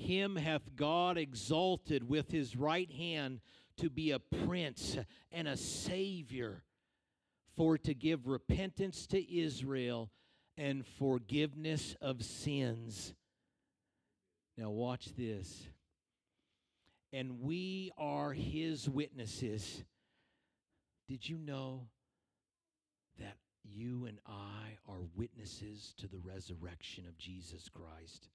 Him 0.00 0.36
hath 0.36 0.74
God 0.76 1.18
exalted 1.18 2.08
with 2.08 2.30
his 2.30 2.56
right 2.56 2.90
hand 2.90 3.40
to 3.76 3.90
be 3.90 4.10
a 4.12 4.18
prince 4.18 4.96
and 5.30 5.46
a 5.46 5.56
savior, 5.56 6.64
for 7.54 7.76
to 7.76 7.92
give 7.92 8.26
repentance 8.26 9.06
to 9.08 9.38
Israel 9.38 10.10
and 10.56 10.86
forgiveness 10.98 11.96
of 12.00 12.24
sins. 12.24 13.14
Now, 14.56 14.70
watch 14.70 15.14
this. 15.16 15.68
And 17.12 17.40
we 17.42 17.92
are 17.98 18.32
his 18.32 18.88
witnesses. 18.88 19.84
Did 21.08 21.28
you 21.28 21.36
know 21.36 21.88
that 23.18 23.36
you 23.62 24.06
and 24.06 24.18
I 24.26 24.78
are 24.88 25.02
witnesses 25.14 25.92
to 25.98 26.06
the 26.08 26.20
resurrection 26.24 27.04
of 27.06 27.18
Jesus 27.18 27.68
Christ? 27.68 28.28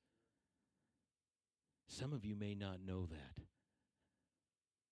Some 1.88 2.14
of 2.14 2.26
you 2.26 2.36
may 2.36 2.56
not 2.56 2.80
know 2.86 3.06
that. 3.06 3.44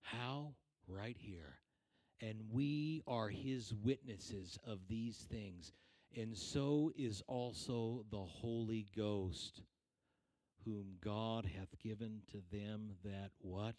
How? 0.01 0.53
Right 0.87 1.17
here. 1.19 1.59
And 2.21 2.37
we 2.51 3.01
are 3.07 3.29
his 3.29 3.73
witnesses 3.73 4.57
of 4.65 4.87
these 4.87 5.17
things. 5.17 5.73
And 6.15 6.37
so 6.37 6.91
is 6.95 7.23
also 7.27 8.05
the 8.11 8.23
Holy 8.23 8.85
Ghost, 8.95 9.63
whom 10.63 10.97
God 11.03 11.45
hath 11.45 11.79
given 11.79 12.21
to 12.31 12.41
them 12.55 12.91
that 13.03 13.31
what? 13.39 13.75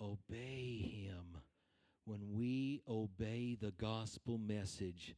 Obey 0.00 0.78
him. 0.78 1.38
When 2.04 2.32
we 2.32 2.82
obey 2.88 3.56
the 3.60 3.70
gospel 3.70 4.38
message 4.38 5.14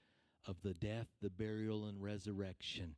of 0.46 0.56
the 0.62 0.74
death, 0.74 1.06
the 1.22 1.30
burial, 1.30 1.86
and 1.86 2.02
resurrection, 2.02 2.96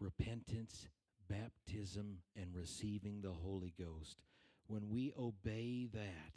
repentance 0.00 0.88
baptism 1.28 2.18
and 2.36 2.54
receiving 2.54 3.20
the 3.20 3.32
Holy 3.32 3.74
Ghost. 3.78 4.18
When 4.66 4.88
we 4.90 5.12
obey 5.18 5.88
that, 5.92 6.32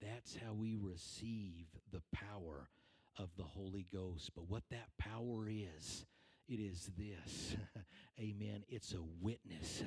that's 0.00 0.36
how 0.36 0.52
we 0.52 0.76
receive 0.76 1.66
the 1.92 2.02
power 2.12 2.68
of 3.18 3.30
the 3.36 3.44
Holy 3.44 3.86
Ghost. 3.92 4.30
But 4.34 4.48
what 4.48 4.64
that 4.70 4.88
power 4.98 5.48
is, 5.48 6.04
it 6.48 6.60
is 6.60 6.90
this. 6.96 7.56
Amen. 8.20 8.62
It's 8.68 8.92
a 8.92 9.02
witness 9.20 9.82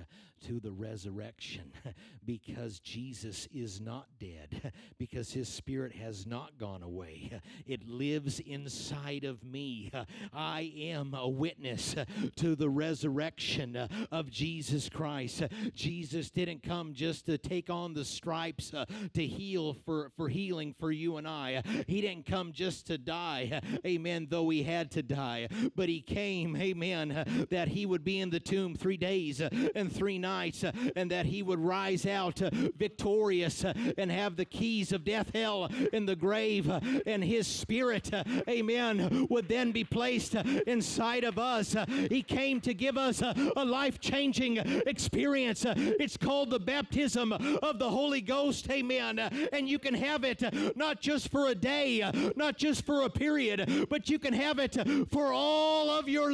to 0.48 0.60
the 0.60 0.72
resurrection 0.72 1.72
because 2.26 2.80
Jesus 2.80 3.48
is 3.54 3.80
not 3.80 4.08
dead, 4.20 4.74
because 4.98 5.32
his 5.32 5.48
spirit 5.48 5.94
has 5.94 6.28
not 6.28 6.58
gone 6.60 6.84
away. 6.84 7.40
It 7.66 7.88
lives 7.88 8.42
inside 8.42 9.24
of 9.24 9.46
me. 9.46 9.92
I 10.34 10.74
am 10.78 11.14
a 11.14 11.28
witness 11.28 11.96
to 12.36 12.56
the 12.56 12.70
resurrection 12.70 13.88
of 14.12 14.30
Jesus 14.30 14.90
Christ. 14.90 15.44
Jesus 15.74 16.30
didn't 16.30 16.64
come 16.64 16.94
just 16.94 17.28
to 17.28 17.38
take 17.38 17.70
on 17.70 17.94
the 17.94 18.06
stripes 18.06 18.74
uh, 18.74 18.86
to 19.14 19.26
heal 19.26 19.74
for, 19.86 20.12
for 20.18 20.28
healing 20.28 20.76
for 20.78 20.92
you 20.92 21.16
and 21.16 21.28
I. 21.28 21.64
He 21.88 22.02
didn't 22.02 22.26
come 22.26 22.52
just 22.52 22.88
to 22.88 22.98
die. 22.98 23.62
Amen. 23.86 24.28
Though 24.30 24.50
he 24.50 24.64
had 24.64 24.92
to 24.92 25.02
die, 25.02 25.48
but 25.76 25.88
he 25.88 26.02
came 26.02 26.47
amen, 26.56 27.48
that 27.50 27.68
he 27.70 27.86
would 27.86 28.04
be 28.04 28.20
in 28.20 28.30
the 28.30 28.40
tomb 28.40 28.76
three 28.76 28.98
days 28.98 29.42
uh, 29.42 29.50
and 29.76 29.92
three 29.92 30.18
nights, 30.18 30.64
uh, 30.64 30.72
and 30.96 31.12
that 31.12 31.26
he 31.26 31.44
would 31.44 31.60
rise 31.60 32.06
out 32.06 32.42
uh, 32.42 32.50
victorious 32.78 33.64
and 33.98 34.12
have 34.12 34.36
the 34.36 34.46
keys 34.46 34.92
of 34.92 35.04
death, 35.04 35.32
hell, 35.34 35.70
and 35.94 36.08
the 36.08 36.16
grave, 36.16 36.70
and 37.06 37.24
his 37.24 37.48
spirit, 37.48 38.12
amen, 38.48 39.28
would 39.30 39.48
then 39.48 39.72
be 39.72 39.84
placed 39.84 40.36
inside 40.36 41.24
of 41.24 41.38
us. 41.38 41.76
He 42.10 42.22
came 42.22 42.62
to 42.62 42.74
give 42.74 42.98
us 42.98 43.22
a 43.22 43.66
life 43.66 44.00
changing 44.00 44.58
experience. 44.88 45.66
It's 45.66 46.18
called 46.18 46.50
the 46.50 46.60
baptism 46.60 47.32
of 47.32 47.80
the 47.80 47.90
Holy 47.90 48.22
Ghost, 48.22 48.70
amen. 48.70 49.20
And 49.52 49.68
you 49.68 49.80
can 49.80 49.94
have 49.94 50.24
it 50.24 50.44
not 50.76 51.02
just 51.02 51.30
for 51.30 51.48
a 51.48 51.56
day, 51.56 52.10
not 52.36 52.58
just 52.58 52.86
for 52.86 53.04
a 53.04 53.10
period, 53.10 53.88
but 53.90 54.10
you 54.10 54.20
can 54.20 54.34
have 54.34 54.60
it 54.60 54.78
for 55.10 55.34
all 55.34 55.90
of 55.90 56.08
your 56.08 56.34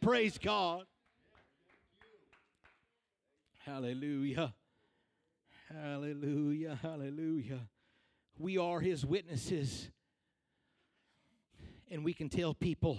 praise 0.00 0.36
God. 0.36 0.84
Hallelujah. 3.64 4.52
Hallelujah. 5.72 6.78
Hallelujah. 6.82 7.60
We 8.38 8.58
are 8.58 8.80
his 8.80 9.06
witnesses. 9.06 9.88
And 11.90 12.04
we 12.04 12.12
can 12.12 12.28
tell 12.28 12.52
people 12.52 12.98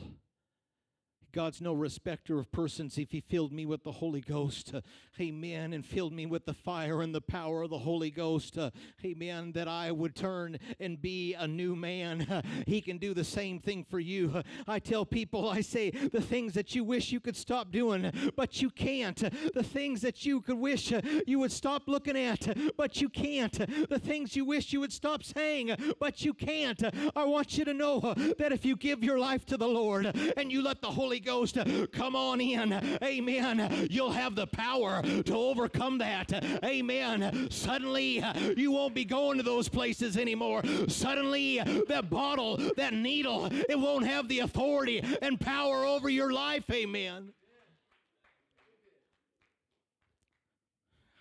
God's 1.32 1.61
no 1.61 1.73
respecter 1.73 2.39
of 2.39 2.51
persons. 2.51 2.97
If 2.97 3.11
He 3.11 3.21
filled 3.21 3.51
me 3.51 3.65
with 3.65 3.84
the 3.84 3.91
Holy 3.91 4.21
Ghost, 4.21 4.73
uh, 4.73 4.82
amen, 5.19 5.73
and 5.73 5.86
filled 5.86 6.13
me 6.13 6.25
with 6.25 6.45
the 6.45 6.53
fire 6.53 7.01
and 7.01 7.13
the 7.13 7.21
power 7.21 7.63
of 7.63 7.69
the 7.69 7.80
Holy 7.80 8.09
Ghost, 8.09 8.57
uh, 8.57 8.71
amen, 9.05 9.51
that 9.53 9.67
I 9.67 9.91
would 9.91 10.15
turn 10.15 10.57
and 10.80 11.01
be 11.01 11.36
a 11.36 11.47
new 11.47 11.75
man. 11.75 12.21
Uh, 12.23 12.41
he 12.65 12.82
can 12.82 12.97
do 12.97 13.13
the 13.13 13.23
same 13.23 13.59
thing 13.59 13.84
for 13.84 13.99
you. 13.99 14.41
I 14.67 14.80
tell 14.80 15.05
people, 15.05 15.49
I 15.49 15.61
say, 15.61 15.91
the 15.91 16.21
things 16.21 16.53
that 16.53 16.73
you 16.73 16.84
wish 16.84 17.11
you 17.11 17.19
could 17.19 17.38
stop 17.38 17.71
doing, 17.71 18.11
but 18.36 18.61
you 18.61 18.69
can't. 18.69 19.17
The 19.53 19.63
things 19.63 20.01
that 20.01 20.25
you 20.25 20.41
could 20.41 20.57
wish 20.57 20.91
you 21.27 21.39
would 21.39 21.51
stop 21.51 21.84
looking 21.88 22.17
at, 22.17 22.47
but 22.77 23.01
you 23.01 23.09
can't. 23.09 23.53
The 23.89 23.99
things 23.99 24.36
you 24.36 24.45
wish 24.45 24.73
you 24.73 24.80
would 24.80 24.93
stop 24.93 25.23
saying, 25.23 25.75
but 25.99 26.23
you 26.23 26.34
can't. 26.34 26.82
I 27.15 27.25
want 27.25 27.57
you 27.57 27.65
to 27.65 27.73
know 27.73 28.13
that 28.38 28.51
if 28.51 28.65
you 28.65 28.75
give 28.75 29.03
your 29.03 29.19
life 29.19 29.45
to 29.47 29.57
the 29.57 29.67
Lord 29.67 30.05
and 30.38 30.51
you 30.51 30.61
let 30.61 30.82
the 30.82 30.91
Holy 30.91 31.18
Ghost 31.20 31.57
come 31.91 32.15
on 32.15 32.41
in. 32.41 32.74
Amen. 33.03 33.88
You'll 33.89 34.11
have 34.11 34.36
the 34.36 34.47
power 34.47 35.01
to 35.01 35.34
overcome 35.34 35.97
that. 35.99 36.32
Amen. 36.63 37.47
Suddenly, 37.49 38.24
you 38.55 38.72
won't 38.72 38.93
be 38.93 39.05
going 39.05 39.38
to 39.38 39.43
those 39.43 39.70
places 39.70 40.17
anymore. 40.17 40.63
Suddenly, 40.88 41.59
that 41.88 42.09
bottle, 42.09 42.57
that 42.78 42.93
needle, 42.93 43.49
it 43.51 43.80
won't 43.80 44.05
have 44.05 44.28
the 44.28 44.39
authority 44.39 45.03
and 45.22 45.39
power 45.39 45.86
over 45.86 46.09
your 46.09 46.32
life. 46.32 46.70
Amen. 46.72 47.34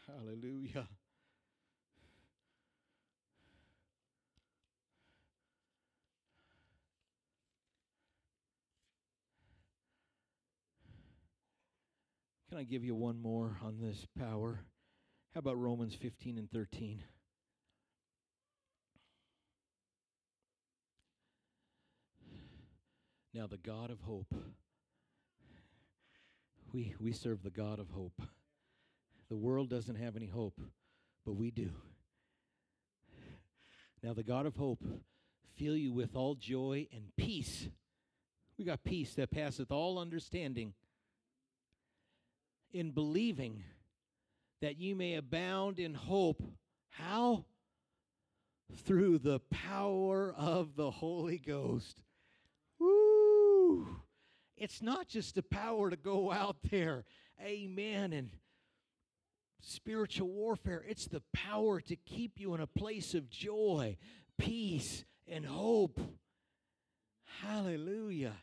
Hallelujah. 0.07 0.88
Can 12.49 12.57
I 12.57 12.62
give 12.62 12.82
you 12.82 12.94
one 12.94 13.20
more 13.20 13.59
on 13.62 13.76
this 13.78 14.07
power? 14.18 14.61
How 15.34 15.40
about 15.40 15.61
Romans 15.61 15.94
15 15.94 16.38
and 16.38 16.51
13? 16.51 17.03
Now, 23.34 23.46
the 23.46 23.59
God 23.59 23.90
of 23.90 24.01
hope. 24.01 24.34
We, 26.72 26.94
we 26.99 27.12
serve 27.12 27.42
the 27.42 27.51
God 27.51 27.78
of 27.78 27.90
hope. 27.90 28.22
The 29.28 29.36
world 29.36 29.68
doesn't 29.68 29.96
have 29.96 30.16
any 30.16 30.26
hope, 30.26 30.59
but 31.26 31.34
we 31.34 31.51
do. 31.51 31.70
Now, 34.03 34.14
the 34.14 34.22
God 34.22 34.46
of 34.46 34.57
hope 34.57 34.82
fill 35.57 35.76
you 35.76 35.92
with 35.92 36.16
all 36.16 36.34
joy 36.34 36.88
and 36.94 37.14
peace. 37.14 37.68
We 38.57 38.64
got 38.64 38.84
peace 38.84 39.12
that 39.14 39.30
passeth 39.30 39.70
all 39.70 39.99
understanding 39.99 40.72
in 42.72 42.90
believing 42.90 43.62
that 44.60 44.78
you 44.78 44.94
may 44.94 45.14
abound 45.14 45.78
in 45.78 45.94
hope. 45.94 46.42
How? 46.90 47.44
Through 48.84 49.18
the 49.18 49.40
power 49.50 50.34
of 50.36 50.76
the 50.76 50.90
Holy 50.90 51.38
Ghost. 51.38 52.02
Woo! 52.78 53.86
It's 54.56 54.82
not 54.82 55.08
just 55.08 55.34
the 55.34 55.42
power 55.42 55.90
to 55.90 55.96
go 55.96 56.32
out 56.32 56.56
there, 56.70 57.04
amen, 57.40 58.12
and 58.12 58.30
spiritual 59.60 60.28
warfare. 60.28 60.84
It's 60.88 61.06
the 61.06 61.22
power 61.32 61.80
to 61.82 61.96
keep 61.96 62.40
you 62.40 62.54
in 62.54 62.60
a 62.60 62.66
place 62.66 63.14
of 63.14 63.30
joy, 63.30 63.96
peace, 64.36 65.04
and 65.26 65.46
hope. 65.46 66.00
Hallelujah. 67.42 68.34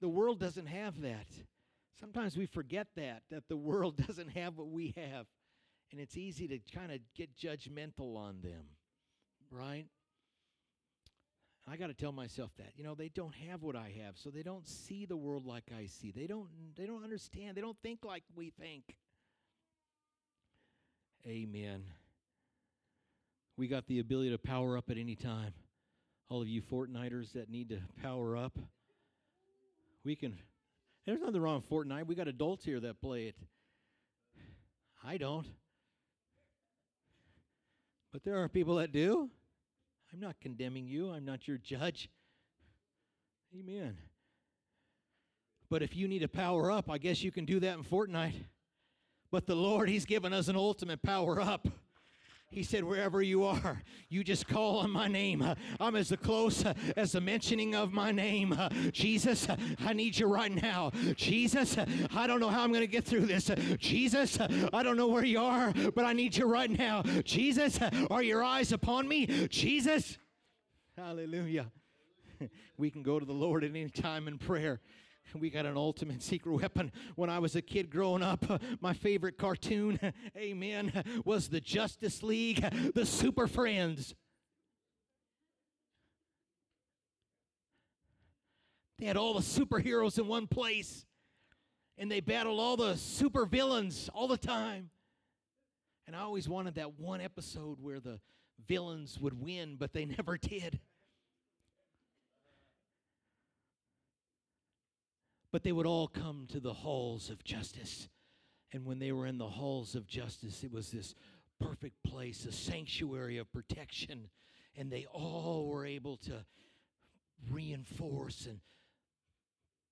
The 0.00 0.08
world 0.08 0.40
doesn't 0.40 0.66
have 0.66 1.02
that. 1.02 1.26
Sometimes 2.00 2.36
we 2.36 2.46
forget 2.46 2.88
that, 2.96 3.22
that 3.30 3.48
the 3.48 3.56
world 3.56 3.96
doesn't 4.06 4.30
have 4.30 4.56
what 4.56 4.70
we 4.70 4.94
have. 4.96 5.26
And 5.92 6.00
it's 6.00 6.16
easy 6.16 6.48
to 6.48 6.58
kind 6.74 6.92
of 6.92 6.98
get 7.16 7.36
judgmental 7.36 8.16
on 8.16 8.40
them, 8.42 8.64
right? 9.50 9.86
I 11.68 11.76
got 11.76 11.88
to 11.88 11.94
tell 11.94 12.12
myself 12.12 12.50
that. 12.58 12.72
You 12.76 12.84
know, 12.84 12.94
they 12.94 13.08
don't 13.08 13.34
have 13.48 13.62
what 13.62 13.76
I 13.76 13.94
have, 14.04 14.16
so 14.16 14.30
they 14.30 14.42
don't 14.42 14.66
see 14.66 15.04
the 15.04 15.16
world 15.16 15.46
like 15.46 15.64
I 15.76 15.86
see. 15.86 16.10
They 16.10 16.26
don't 16.26 16.48
they 16.76 16.86
don't 16.86 17.04
understand. 17.04 17.56
They 17.56 17.60
don't 17.60 17.76
think 17.82 18.04
like 18.04 18.22
we 18.34 18.50
think. 18.50 18.96
Amen. 21.26 21.84
We 23.56 23.68
got 23.68 23.86
the 23.86 23.98
ability 23.98 24.30
to 24.30 24.38
power 24.38 24.78
up 24.78 24.90
at 24.90 24.96
any 24.96 25.16
time. 25.16 25.52
All 26.28 26.40
of 26.40 26.48
you 26.48 26.62
Fortniters 26.62 27.32
that 27.32 27.50
need 27.50 27.68
to 27.70 27.80
power 28.00 28.36
up, 28.36 28.58
we 30.04 30.16
can 30.16 30.38
there's 31.06 31.20
nothing 31.20 31.40
wrong 31.40 31.56
with 31.56 31.68
Fortnite. 31.68 32.06
We 32.06 32.14
got 32.14 32.28
adults 32.28 32.64
here 32.64 32.80
that 32.80 33.00
play 33.00 33.26
it. 33.26 33.36
I 35.04 35.16
don't. 35.16 35.46
But 38.12 38.24
there 38.24 38.42
are 38.42 38.48
people 38.48 38.76
that 38.76 38.92
do. 38.92 39.30
I'm 40.12 40.20
not 40.20 40.36
condemning 40.40 40.86
you, 40.86 41.10
I'm 41.10 41.24
not 41.24 41.46
your 41.46 41.58
judge. 41.58 42.10
Amen. 43.58 43.96
But 45.68 45.82
if 45.82 45.94
you 45.94 46.08
need 46.08 46.20
to 46.20 46.28
power 46.28 46.70
up, 46.70 46.90
I 46.90 46.98
guess 46.98 47.22
you 47.22 47.30
can 47.30 47.44
do 47.44 47.60
that 47.60 47.76
in 47.76 47.84
Fortnite. 47.84 48.34
But 49.30 49.46
the 49.46 49.54
Lord, 49.54 49.88
He's 49.88 50.04
given 50.04 50.32
us 50.32 50.48
an 50.48 50.56
ultimate 50.56 51.02
power 51.02 51.40
up. 51.40 51.68
He 52.50 52.64
said, 52.64 52.82
Wherever 52.82 53.22
you 53.22 53.44
are, 53.44 53.80
you 54.08 54.24
just 54.24 54.48
call 54.48 54.78
on 54.78 54.90
my 54.90 55.06
name. 55.06 55.44
I'm 55.78 55.94
as 55.94 56.12
close 56.20 56.64
as 56.96 57.12
the 57.12 57.20
mentioning 57.20 57.76
of 57.76 57.92
my 57.92 58.10
name. 58.10 58.58
Jesus, 58.90 59.46
I 59.86 59.92
need 59.92 60.18
you 60.18 60.26
right 60.26 60.50
now. 60.50 60.90
Jesus, 61.14 61.78
I 61.78 62.26
don't 62.26 62.40
know 62.40 62.48
how 62.48 62.64
I'm 62.64 62.70
going 62.70 62.80
to 62.80 62.88
get 62.88 63.04
through 63.04 63.26
this. 63.26 63.52
Jesus, 63.78 64.36
I 64.72 64.82
don't 64.82 64.96
know 64.96 65.06
where 65.06 65.24
you 65.24 65.40
are, 65.40 65.72
but 65.94 66.04
I 66.04 66.12
need 66.12 66.36
you 66.36 66.46
right 66.46 66.70
now. 66.70 67.02
Jesus, 67.22 67.78
are 68.10 68.22
your 68.22 68.42
eyes 68.42 68.72
upon 68.72 69.06
me? 69.06 69.26
Jesus, 69.48 70.18
hallelujah. 70.96 71.70
We 72.78 72.90
can 72.90 73.02
go 73.02 73.20
to 73.20 73.26
the 73.26 73.34
Lord 73.34 73.62
at 73.62 73.70
any 73.70 73.90
time 73.90 74.26
in 74.26 74.38
prayer. 74.38 74.80
We 75.34 75.50
got 75.50 75.66
an 75.66 75.76
ultimate 75.76 76.22
secret 76.30 76.52
weapon. 76.52 76.92
When 77.16 77.30
I 77.30 77.38
was 77.38 77.56
a 77.56 77.62
kid 77.62 77.90
growing 77.90 78.22
up, 78.22 78.44
my 78.80 78.92
favorite 78.92 79.38
cartoon, 79.38 79.98
amen, 80.36 81.04
was 81.24 81.48
the 81.48 81.60
Justice 81.60 82.22
League, 82.22 82.64
the 82.94 83.06
Super 83.06 83.46
Friends. 83.46 84.14
They 88.98 89.06
had 89.06 89.16
all 89.16 89.34
the 89.34 89.40
superheroes 89.40 90.18
in 90.18 90.26
one 90.26 90.46
place, 90.46 91.06
and 91.96 92.10
they 92.10 92.20
battled 92.20 92.60
all 92.60 92.76
the 92.76 92.96
super 92.96 93.46
villains 93.46 94.10
all 94.12 94.28
the 94.28 94.36
time. 94.36 94.90
And 96.06 96.14
I 96.14 96.20
always 96.20 96.48
wanted 96.48 96.74
that 96.74 96.98
one 96.98 97.20
episode 97.20 97.78
where 97.80 98.00
the 98.00 98.20
villains 98.66 99.18
would 99.18 99.40
win, 99.40 99.76
but 99.78 99.92
they 99.92 100.04
never 100.04 100.36
did. 100.36 100.80
But 105.52 105.62
they 105.62 105.72
would 105.72 105.86
all 105.86 106.08
come 106.08 106.46
to 106.50 106.60
the 106.60 106.72
halls 106.72 107.30
of 107.30 107.42
justice. 107.44 108.08
And 108.72 108.84
when 108.84 108.98
they 108.98 109.12
were 109.12 109.26
in 109.26 109.38
the 109.38 109.48
halls 109.48 109.94
of 109.94 110.06
justice, 110.06 110.62
it 110.62 110.72
was 110.72 110.90
this 110.90 111.14
perfect 111.60 112.02
place, 112.04 112.46
a 112.46 112.52
sanctuary 112.52 113.38
of 113.38 113.52
protection. 113.52 114.28
And 114.76 114.90
they 114.90 115.06
all 115.12 115.66
were 115.66 115.84
able 115.84 116.16
to 116.18 116.44
reinforce 117.50 118.46
and 118.46 118.60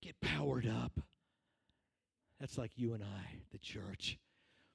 get 0.01 0.21
powered 0.21 0.67
up. 0.67 1.01
That's 2.39 2.57
like 2.57 2.73
you 2.77 2.95
and 2.95 3.03
I, 3.03 3.41
the 3.51 3.59
church. 3.59 4.19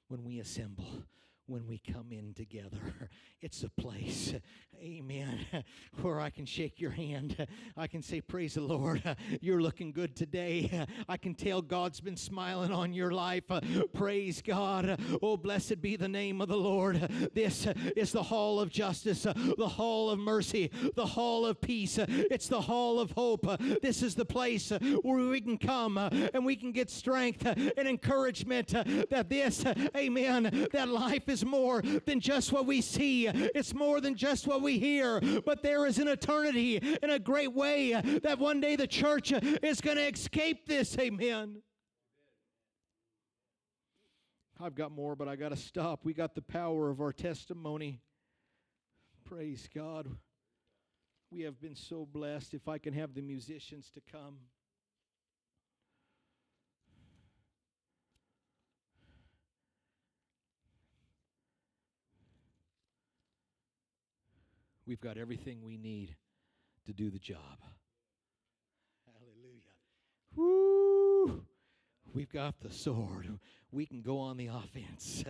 When 0.08 0.22
we 0.22 0.38
assemble, 0.38 1.04
when 1.46 1.66
we 1.66 1.78
come 1.78 2.12
in 2.12 2.34
together. 2.34 2.78
It's 3.44 3.62
a 3.62 3.68
place, 3.68 4.32
amen, 4.82 5.38
where 6.00 6.18
I 6.18 6.30
can 6.30 6.46
shake 6.46 6.80
your 6.80 6.92
hand. 6.92 7.46
I 7.76 7.86
can 7.86 8.00
say, 8.00 8.22
Praise 8.22 8.54
the 8.54 8.62
Lord, 8.62 9.02
you're 9.42 9.60
looking 9.60 9.92
good 9.92 10.16
today. 10.16 10.86
I 11.06 11.18
can 11.18 11.34
tell 11.34 11.60
God's 11.60 12.00
been 12.00 12.16
smiling 12.16 12.72
on 12.72 12.94
your 12.94 13.10
life. 13.10 13.44
Praise 13.92 14.40
God. 14.40 14.98
Oh, 15.20 15.36
blessed 15.36 15.82
be 15.82 15.96
the 15.96 16.08
name 16.08 16.40
of 16.40 16.48
the 16.48 16.56
Lord. 16.56 16.96
This 17.34 17.66
is 17.94 18.12
the 18.12 18.22
hall 18.22 18.60
of 18.60 18.70
justice, 18.70 19.24
the 19.24 19.68
hall 19.68 20.08
of 20.08 20.18
mercy, 20.18 20.70
the 20.94 21.04
hall 21.04 21.44
of 21.44 21.60
peace. 21.60 21.98
It's 21.98 22.48
the 22.48 22.62
hall 22.62 22.98
of 22.98 23.10
hope. 23.10 23.46
This 23.82 24.02
is 24.02 24.14
the 24.14 24.24
place 24.24 24.70
where 25.02 25.28
we 25.28 25.42
can 25.42 25.58
come 25.58 25.98
and 25.98 26.46
we 26.46 26.56
can 26.56 26.72
get 26.72 26.88
strength 26.88 27.44
and 27.44 27.86
encouragement 27.86 28.68
that 28.68 29.26
this, 29.28 29.66
amen, 29.94 30.68
that 30.72 30.88
life 30.88 31.28
is 31.28 31.33
more 31.42 31.80
than 31.80 32.20
just 32.20 32.52
what 32.52 32.66
we 32.66 32.82
see, 32.82 33.26
it's 33.26 33.72
more 33.72 34.02
than 34.02 34.14
just 34.14 34.46
what 34.46 34.60
we 34.60 34.78
hear, 34.78 35.22
but 35.46 35.62
there 35.62 35.86
is 35.86 35.98
an 35.98 36.08
eternity 36.08 36.76
in 36.76 37.08
a 37.08 37.18
great 37.18 37.54
way 37.54 37.92
that 38.22 38.38
one 38.38 38.60
day 38.60 38.76
the 38.76 38.86
church 38.86 39.32
is 39.32 39.80
going 39.80 39.96
to 39.96 40.06
escape 40.06 40.66
this. 40.66 40.98
Amen. 40.98 41.62
I've 44.60 44.74
got 44.74 44.92
more, 44.92 45.16
but 45.16 45.26
I 45.26 45.36
got 45.36 45.48
to 45.48 45.56
stop. 45.56 46.04
We 46.04 46.12
got 46.12 46.34
the 46.34 46.42
power 46.42 46.90
of 46.90 47.00
our 47.00 47.12
testimony. 47.12 48.00
Praise 49.24 49.68
God. 49.74 50.08
We 51.30 51.40
have 51.40 51.60
been 51.60 51.74
so 51.74 52.06
blessed. 52.06 52.54
If 52.54 52.68
I 52.68 52.78
can 52.78 52.92
have 52.92 53.14
the 53.14 53.22
musicians 53.22 53.90
to 53.94 54.00
come. 54.12 54.36
We've 64.86 65.00
got 65.00 65.16
everything 65.16 65.62
we 65.62 65.76
need 65.76 66.16
to 66.86 66.92
do 66.92 67.10
the 67.10 67.18
job. 67.18 67.58
Hallelujah. 69.06 69.62
Woo! 70.36 71.44
We've 72.12 72.32
got 72.32 72.60
the 72.60 72.70
sword 72.70 73.38
we 73.74 73.86
can 73.86 74.02
go 74.02 74.18
on 74.18 74.36
the 74.36 74.46
offense. 74.52 75.24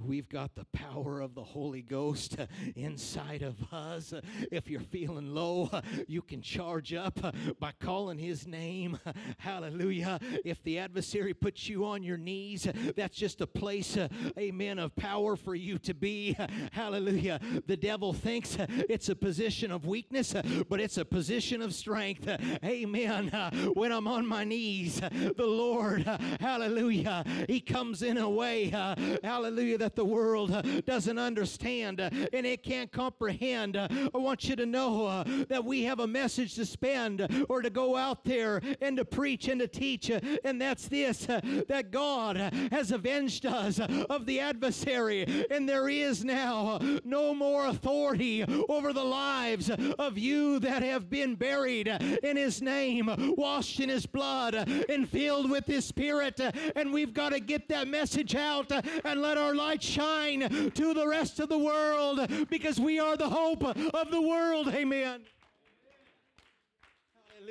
We've 0.00 0.28
got 0.28 0.54
the 0.54 0.64
power 0.72 1.20
of 1.20 1.34
the 1.34 1.42
Holy 1.42 1.82
Ghost 1.82 2.36
inside 2.74 3.42
of 3.42 3.56
us. 3.72 4.14
If 4.50 4.68
you're 4.68 4.80
feeling 4.80 5.34
low, 5.34 5.70
you 6.08 6.22
can 6.22 6.40
charge 6.40 6.94
up 6.94 7.20
by 7.60 7.72
calling 7.78 8.18
His 8.18 8.46
name. 8.46 8.98
Hallelujah. 9.38 10.18
If 10.44 10.62
the 10.62 10.78
adversary 10.78 11.34
puts 11.34 11.68
you 11.68 11.84
on 11.84 12.02
your 12.02 12.16
knees, 12.16 12.66
that's 12.96 13.16
just 13.16 13.40
a 13.42 13.46
place, 13.46 13.98
amen, 14.38 14.78
of 14.78 14.96
power 14.96 15.36
for 15.36 15.54
you 15.54 15.78
to 15.78 15.94
be. 15.94 16.36
Hallelujah. 16.72 17.40
The 17.66 17.76
devil 17.76 18.12
thinks 18.12 18.56
it's 18.58 19.10
a 19.10 19.14
position 19.14 19.70
of 19.70 19.86
weakness, 19.86 20.34
but 20.68 20.80
it's 20.80 20.96
a 20.96 21.04
position 21.04 21.60
of 21.60 21.74
strength. 21.74 22.26
Amen. 22.64 23.28
When 23.74 23.92
I'm 23.92 24.08
on 24.08 24.26
my 24.26 24.44
knees, 24.44 25.00
the 25.00 25.46
Lord, 25.46 26.04
hallelujah, 26.40 27.24
He 27.48 27.60
comes 27.60 27.81
comes 27.82 28.02
in 28.04 28.16
a 28.16 28.30
way, 28.30 28.70
uh, 28.72 28.94
hallelujah, 29.24 29.76
that 29.76 29.96
the 29.96 30.04
world 30.04 30.52
uh, 30.52 30.62
doesn't 30.86 31.18
understand 31.18 32.00
uh, 32.00 32.08
and 32.32 32.46
it 32.46 32.62
can't 32.62 32.92
comprehend. 32.92 33.76
I 33.76 33.88
want 34.14 34.44
you 34.44 34.54
to 34.54 34.64
know 34.64 35.24
that 35.48 35.64
we 35.64 35.82
have 35.82 35.98
a 35.98 36.06
message 36.06 36.54
to 36.54 36.64
spend 36.64 37.26
or 37.48 37.60
to 37.60 37.70
go 37.70 37.96
out 37.96 38.22
there 38.22 38.62
and 38.80 38.96
to 38.98 39.04
preach 39.04 39.48
and 39.48 39.60
to 39.60 39.66
teach, 39.66 40.12
and 40.44 40.60
that's 40.60 40.86
this 40.86 41.26
that 41.26 41.90
God 41.90 42.36
has 42.70 42.92
avenged 42.92 43.46
us 43.46 43.80
of 43.80 44.26
the 44.26 44.38
adversary, 44.38 45.46
and 45.50 45.68
there 45.68 45.88
is 45.88 46.24
now 46.24 46.78
no 47.02 47.34
more 47.34 47.66
authority 47.66 48.44
over 48.68 48.92
the 48.92 49.02
lives 49.02 49.70
of 49.98 50.16
you 50.16 50.60
that 50.60 50.84
have 50.84 51.10
been 51.10 51.34
buried 51.34 51.88
in 51.88 52.36
His 52.36 52.62
name, 52.62 53.12
washed 53.36 53.80
in 53.80 53.88
His 53.88 54.06
blood, 54.06 54.54
and 54.54 55.08
filled 55.08 55.50
with 55.50 55.66
His 55.66 55.84
Spirit. 55.84 56.40
And 56.76 56.92
we've 56.92 57.12
got 57.12 57.30
to 57.30 57.40
get 57.40 57.71
that 57.72 57.88
message 57.88 58.34
out 58.34 58.70
and 59.04 59.22
let 59.22 59.38
our 59.38 59.54
light 59.54 59.82
shine 59.82 60.70
to 60.74 60.92
the 60.92 61.08
rest 61.08 61.40
of 61.40 61.48
the 61.48 61.56
world 61.58 62.20
because 62.50 62.78
we 62.78 63.00
are 63.00 63.16
the 63.16 63.28
hope 63.28 63.64
of 63.64 64.10
the 64.10 64.20
world. 64.20 64.68
Amen. 64.68 65.22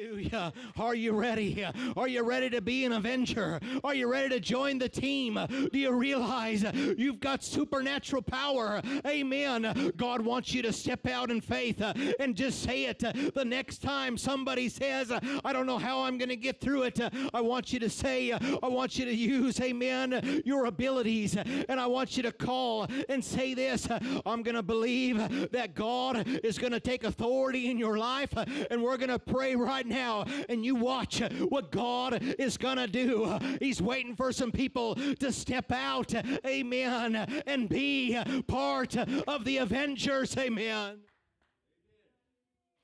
Hallelujah. 0.01 0.51
Are 0.79 0.95
you 0.95 1.11
ready? 1.11 1.63
Are 1.95 2.07
you 2.07 2.23
ready 2.23 2.49
to 2.49 2.61
be 2.61 2.85
an 2.85 2.93
avenger? 2.93 3.59
Are 3.83 3.93
you 3.93 4.07
ready 4.07 4.29
to 4.29 4.39
join 4.39 4.79
the 4.79 4.89
team? 4.89 5.39
Do 5.71 5.77
you 5.77 5.91
realize 5.93 6.65
you've 6.97 7.19
got 7.19 7.43
supernatural 7.43 8.23
power? 8.23 8.81
Amen. 9.05 9.91
God 9.97 10.21
wants 10.21 10.55
you 10.55 10.63
to 10.63 10.73
step 10.73 11.05
out 11.05 11.29
in 11.29 11.39
faith 11.39 11.81
uh, 11.81 11.93
and 12.19 12.35
just 12.35 12.63
say 12.63 12.85
it 12.85 13.03
uh, 13.03 13.13
the 13.35 13.45
next 13.45 13.83
time 13.83 14.17
somebody 14.17 14.69
says, 14.69 15.11
I 15.11 15.53
don't 15.53 15.67
know 15.67 15.77
how 15.77 16.01
I'm 16.01 16.17
going 16.17 16.29
to 16.29 16.35
get 16.35 16.59
through 16.59 16.83
it. 16.83 16.99
Uh, 16.99 17.09
I 17.31 17.41
want 17.41 17.71
you 17.71 17.79
to 17.79 17.89
say, 17.89 18.31
I 18.31 18.67
want 18.67 18.97
you 18.97 19.05
to 19.05 19.13
use, 19.13 19.59
amen, 19.61 20.41
your 20.45 20.65
abilities. 20.65 21.35
And 21.35 21.79
I 21.79 21.85
want 21.85 22.17
you 22.17 22.23
to 22.23 22.31
call 22.31 22.87
and 23.07 23.23
say 23.23 23.53
this 23.53 23.87
I'm 24.25 24.41
going 24.41 24.55
to 24.55 24.63
believe 24.63 25.51
that 25.51 25.75
God 25.75 26.27
is 26.43 26.57
going 26.57 26.73
to 26.73 26.79
take 26.79 27.03
authority 27.03 27.69
in 27.69 27.77
your 27.77 27.99
life 27.99 28.33
and 28.71 28.81
we're 28.81 28.97
going 28.97 29.09
to 29.09 29.19
pray 29.19 29.55
right 29.55 29.81
right 29.81 29.90
now 29.91 30.25
and 30.49 30.65
you 30.65 30.75
watch 30.75 31.21
what 31.49 31.71
God 31.71 32.21
is 32.39 32.57
going 32.57 32.77
to 32.77 32.87
do. 32.87 33.37
He's 33.59 33.81
waiting 33.81 34.15
for 34.15 34.31
some 34.31 34.51
people 34.51 34.95
to 34.95 35.31
step 35.31 35.71
out, 35.71 36.13
amen, 36.45 37.15
and 37.45 37.69
be 37.69 38.17
part 38.47 38.95
of 38.95 39.45
the 39.45 39.57
Avengers, 39.57 40.35
amen. 40.37 41.01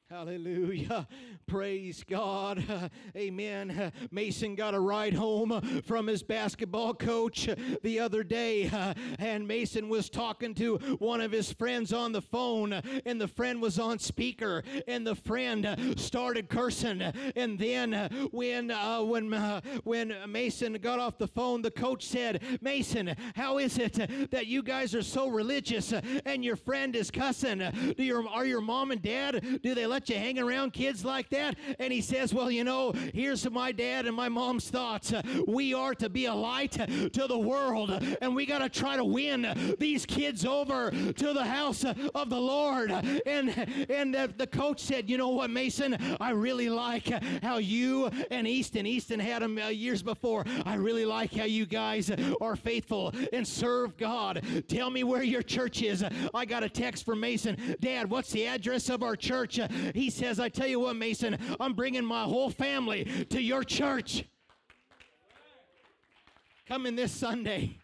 Hallelujah. 0.09 1.05
Praise 1.47 2.05
God. 2.09 2.63
Amen. 3.17 3.91
Mason 4.09 4.55
got 4.55 4.73
a 4.73 4.79
ride 4.79 5.13
home 5.13 5.81
from 5.85 6.07
his 6.07 6.23
basketball 6.23 6.93
coach 6.93 7.49
the 7.83 7.99
other 7.99 8.23
day, 8.23 8.71
and 9.19 9.45
Mason 9.45 9.89
was 9.89 10.09
talking 10.09 10.53
to 10.55 10.77
one 10.99 11.19
of 11.19 11.33
his 11.33 11.51
friends 11.51 11.91
on 11.91 12.13
the 12.13 12.21
phone, 12.21 12.71
and 13.05 13.19
the 13.19 13.27
friend 13.27 13.61
was 13.61 13.79
on 13.79 13.99
speaker, 13.99 14.63
and 14.87 15.05
the 15.05 15.15
friend 15.15 15.93
started 15.97 16.47
cursing. 16.47 17.01
And 17.35 17.59
then 17.59 17.91
when 18.31 18.71
uh, 18.71 19.01
when 19.01 19.33
uh, 19.33 19.59
when 19.83 20.15
Mason 20.29 20.71
got 20.75 20.99
off 20.99 21.17
the 21.17 21.27
phone, 21.27 21.61
the 21.61 21.71
coach 21.71 22.05
said, 22.05 22.41
"Mason, 22.61 23.13
how 23.35 23.57
is 23.57 23.77
it 23.77 24.31
that 24.31 24.47
you 24.47 24.63
guys 24.63 24.95
are 24.95 25.03
so 25.03 25.27
religious 25.27 25.91
and 26.25 26.45
your 26.45 26.55
friend 26.55 26.95
is 26.95 27.11
cussing? 27.11 27.59
Do 27.97 28.03
your 28.03 28.25
are 28.29 28.45
your 28.45 28.61
mom 28.61 28.91
and 28.91 29.01
dad 29.01 29.43
do 29.61 29.75
they 29.75 29.85
let 29.85 29.96
let 29.97 30.09
you 30.09 30.15
hang 30.15 30.37
around 30.37 30.73
kids 30.73 31.03
like 31.03 31.27
that? 31.29 31.55
And 31.79 31.91
he 31.91 32.01
says, 32.01 32.31
Well, 32.31 32.51
you 32.51 32.63
know, 32.63 32.91
here's 33.15 33.49
my 33.49 33.71
dad 33.71 34.05
and 34.05 34.15
my 34.15 34.29
mom's 34.29 34.69
thoughts. 34.69 35.11
We 35.47 35.73
are 35.73 35.95
to 35.95 36.07
be 36.07 36.25
a 36.25 36.35
light 36.35 36.73
to 36.73 37.25
the 37.27 37.39
world, 37.39 37.89
and 38.21 38.35
we 38.35 38.45
got 38.45 38.59
to 38.59 38.69
try 38.69 38.95
to 38.95 39.03
win 39.03 39.75
these 39.79 40.05
kids 40.05 40.45
over 40.45 40.91
to 40.91 41.33
the 41.33 41.43
house 41.43 41.83
of 41.83 42.29
the 42.29 42.39
Lord. 42.39 42.91
And 43.25 43.89
and 43.89 44.13
the 44.37 44.45
coach 44.45 44.81
said, 44.81 45.09
You 45.09 45.17
know 45.17 45.29
what, 45.29 45.49
Mason? 45.49 45.97
I 46.21 46.29
really 46.29 46.69
like 46.69 47.07
how 47.41 47.57
you 47.57 48.11
and 48.29 48.47
Easton, 48.47 48.85
Easton 48.85 49.19
had 49.19 49.41
them 49.41 49.57
uh, 49.57 49.69
years 49.69 50.03
before. 50.03 50.45
I 50.63 50.75
really 50.75 51.05
like 51.05 51.33
how 51.33 51.45
you 51.45 51.65
guys 51.65 52.11
are 52.39 52.55
faithful 52.55 53.13
and 53.33 53.47
serve 53.47 53.97
God. 53.97 54.43
Tell 54.67 54.91
me 54.91 55.03
where 55.03 55.23
your 55.23 55.41
church 55.41 55.81
is. 55.81 56.05
I 56.35 56.45
got 56.45 56.61
a 56.61 56.69
text 56.69 57.03
from 57.03 57.19
Mason. 57.19 57.75
Dad, 57.79 58.11
what's 58.11 58.31
the 58.31 58.45
address 58.45 58.89
of 58.89 59.01
our 59.01 59.15
church? 59.15 59.59
He 59.93 60.09
says, 60.09 60.39
I 60.39 60.49
tell 60.49 60.67
you 60.67 60.79
what, 60.79 60.95
Mason, 60.95 61.38
I'm 61.59 61.73
bringing 61.73 62.05
my 62.05 62.23
whole 62.23 62.49
family 62.49 63.25
to 63.29 63.41
your 63.41 63.63
church. 63.63 64.23
Coming 66.67 66.95
this 66.95 67.11
Sunday. 67.11 67.77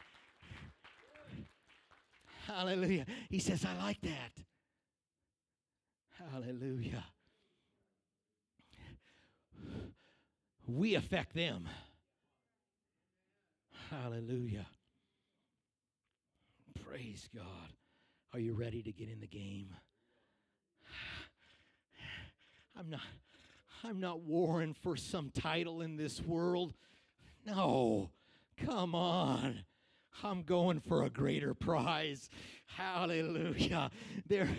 Hallelujah. 2.47 3.05
He 3.29 3.39
says, 3.39 3.65
I 3.65 3.81
like 3.83 4.01
that. 4.01 4.31
Hallelujah. 6.31 7.03
We 10.67 10.95
affect 10.95 11.33
them. 11.33 11.67
Hallelujah. 13.89 14.65
Praise 16.85 17.29
God. 17.35 17.43
Are 18.33 18.39
you 18.39 18.53
ready 18.53 18.81
to 18.81 18.91
get 18.91 19.09
in 19.09 19.19
the 19.19 19.27
game? 19.27 19.69
I'm 22.77 22.89
not 22.89 23.01
I'm 23.83 23.99
not 23.99 24.21
warring 24.21 24.73
for 24.73 24.95
some 24.95 25.29
title 25.29 25.81
in 25.81 25.97
this 25.97 26.21
world. 26.21 26.73
No. 27.45 28.11
Come 28.65 28.95
on. 28.95 29.65
I'm 30.23 30.43
going 30.43 30.79
for 30.79 31.03
a 31.03 31.09
greater 31.09 31.53
prize. 31.53 32.29
Hallelujah. 32.75 33.91
There, 34.27 34.49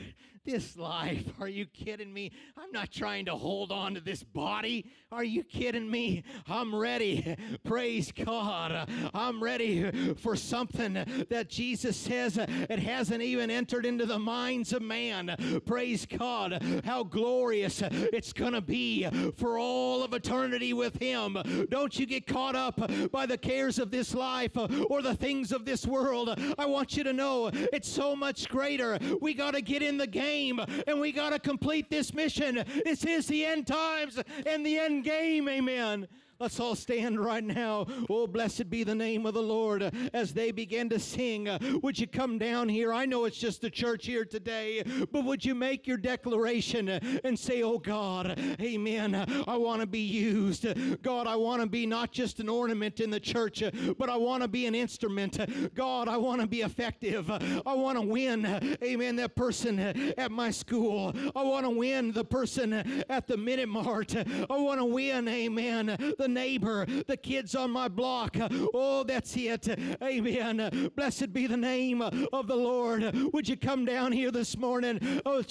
this 0.44 0.76
life. 0.76 1.24
Are 1.40 1.48
you 1.48 1.64
kidding 1.64 2.12
me? 2.12 2.30
I'm 2.56 2.70
not 2.70 2.90
trying 2.90 3.24
to 3.26 3.34
hold 3.34 3.72
on 3.72 3.94
to 3.94 4.00
this 4.00 4.22
body. 4.22 4.90
Are 5.10 5.24
you 5.24 5.42
kidding 5.42 5.90
me? 5.90 6.22
I'm 6.46 6.74
ready. 6.74 7.36
Praise 7.64 8.12
God. 8.12 8.90
I'm 9.14 9.42
ready 9.42 10.14
for 10.16 10.36
something 10.36 11.26
that 11.30 11.48
Jesus 11.48 11.96
says 11.96 12.36
it 12.36 12.78
hasn't 12.78 13.22
even 13.22 13.50
entered 13.50 13.86
into 13.86 14.04
the 14.04 14.18
minds 14.18 14.74
of 14.74 14.82
man. 14.82 15.34
Praise 15.64 16.04
God. 16.04 16.62
How 16.84 17.04
glorious 17.04 17.82
it's 17.90 18.34
going 18.34 18.52
to 18.52 18.60
be 18.60 19.08
for 19.36 19.58
all 19.58 20.02
of 20.02 20.12
eternity 20.12 20.74
with 20.74 21.00
Him. 21.00 21.38
Don't 21.70 21.98
you 21.98 22.04
get 22.04 22.26
caught 22.26 22.54
up 22.54 22.78
by 23.10 23.24
the 23.24 23.38
cares 23.38 23.78
of 23.78 23.90
this 23.90 24.14
life 24.14 24.56
or 24.90 25.00
the 25.00 25.14
things 25.14 25.52
of 25.52 25.64
this 25.64 25.86
world. 25.86 26.38
I 26.58 26.66
want 26.66 26.98
you 26.98 27.04
to 27.04 27.14
know 27.14 27.50
it's 27.72 27.88
so 27.88 28.03
much 28.12 28.48
greater. 28.48 28.98
We 29.20 29.34
got 29.34 29.54
to 29.54 29.62
get 29.62 29.82
in 29.82 29.96
the 29.96 30.06
game 30.08 30.60
and 30.88 31.00
we 31.00 31.12
got 31.12 31.30
to 31.30 31.38
complete 31.38 31.88
this 31.88 32.12
mission. 32.12 32.64
This 32.84 33.04
is 33.04 33.28
the 33.28 33.44
end 33.44 33.68
times 33.68 34.20
and 34.44 34.66
the 34.66 34.78
end 34.78 35.04
game. 35.04 35.48
Amen. 35.48 36.08
Let's 36.40 36.58
all 36.58 36.74
stand 36.74 37.18
right 37.18 37.44
now. 37.44 37.86
Oh, 38.10 38.26
blessed 38.26 38.68
be 38.68 38.82
the 38.82 38.94
name 38.94 39.24
of 39.24 39.34
the 39.34 39.42
Lord 39.42 39.90
as 40.12 40.34
they 40.34 40.50
begin 40.50 40.88
to 40.90 40.98
sing. 40.98 41.48
Would 41.82 41.98
you 41.98 42.06
come 42.06 42.38
down 42.38 42.68
here? 42.68 42.92
I 42.92 43.06
know 43.06 43.24
it's 43.24 43.38
just 43.38 43.62
a 43.64 43.70
church 43.70 44.06
here 44.06 44.24
today, 44.24 44.82
but 45.12 45.24
would 45.24 45.44
you 45.44 45.54
make 45.54 45.86
your 45.86 45.96
declaration 45.96 46.88
and 46.88 47.38
say, 47.38 47.62
Oh 47.62 47.78
God, 47.78 48.38
amen. 48.60 49.14
I 49.46 49.56
want 49.56 49.80
to 49.80 49.86
be 49.86 50.00
used. 50.00 50.66
God, 51.02 51.26
I 51.26 51.36
want 51.36 51.62
to 51.62 51.68
be 51.68 51.86
not 51.86 52.10
just 52.10 52.40
an 52.40 52.48
ornament 52.48 53.00
in 53.00 53.10
the 53.10 53.20
church, 53.20 53.62
but 53.96 54.10
I 54.10 54.16
want 54.16 54.42
to 54.42 54.48
be 54.48 54.66
an 54.66 54.74
instrument. 54.74 55.38
God, 55.74 56.08
I 56.08 56.16
want 56.16 56.40
to 56.40 56.46
be 56.46 56.62
effective. 56.62 57.30
I 57.30 57.74
want 57.74 57.96
to 57.98 58.02
win, 58.06 58.76
amen, 58.82 59.16
that 59.16 59.36
person 59.36 59.78
at 59.78 60.32
my 60.32 60.50
school. 60.50 61.14
I 61.36 61.42
want 61.42 61.64
to 61.64 61.70
win 61.70 62.12
the 62.12 62.24
person 62.24 62.72
at 63.08 63.26
the 63.26 63.36
Minute 63.36 63.68
Mart. 63.68 64.14
I 64.16 64.56
want 64.56 64.80
to 64.80 64.84
win, 64.84 65.28
amen, 65.28 65.96
the 66.24 66.28
neighbor, 66.28 66.86
the 67.06 67.18
kids 67.18 67.54
on 67.54 67.70
my 67.70 67.86
block. 67.86 68.34
Oh, 68.72 69.04
that's 69.04 69.36
it. 69.36 69.68
Amen. 70.02 70.90
Blessed 70.96 71.34
be 71.34 71.46
the 71.46 71.56
name 71.56 72.00
of 72.00 72.46
the 72.46 72.56
Lord. 72.56 73.14
Would 73.34 73.46
you 73.46 73.58
come 73.58 73.84
down 73.84 74.10
here 74.10 74.30
this 74.30 74.56
morning? 74.56 75.20
Oh, 75.26 75.42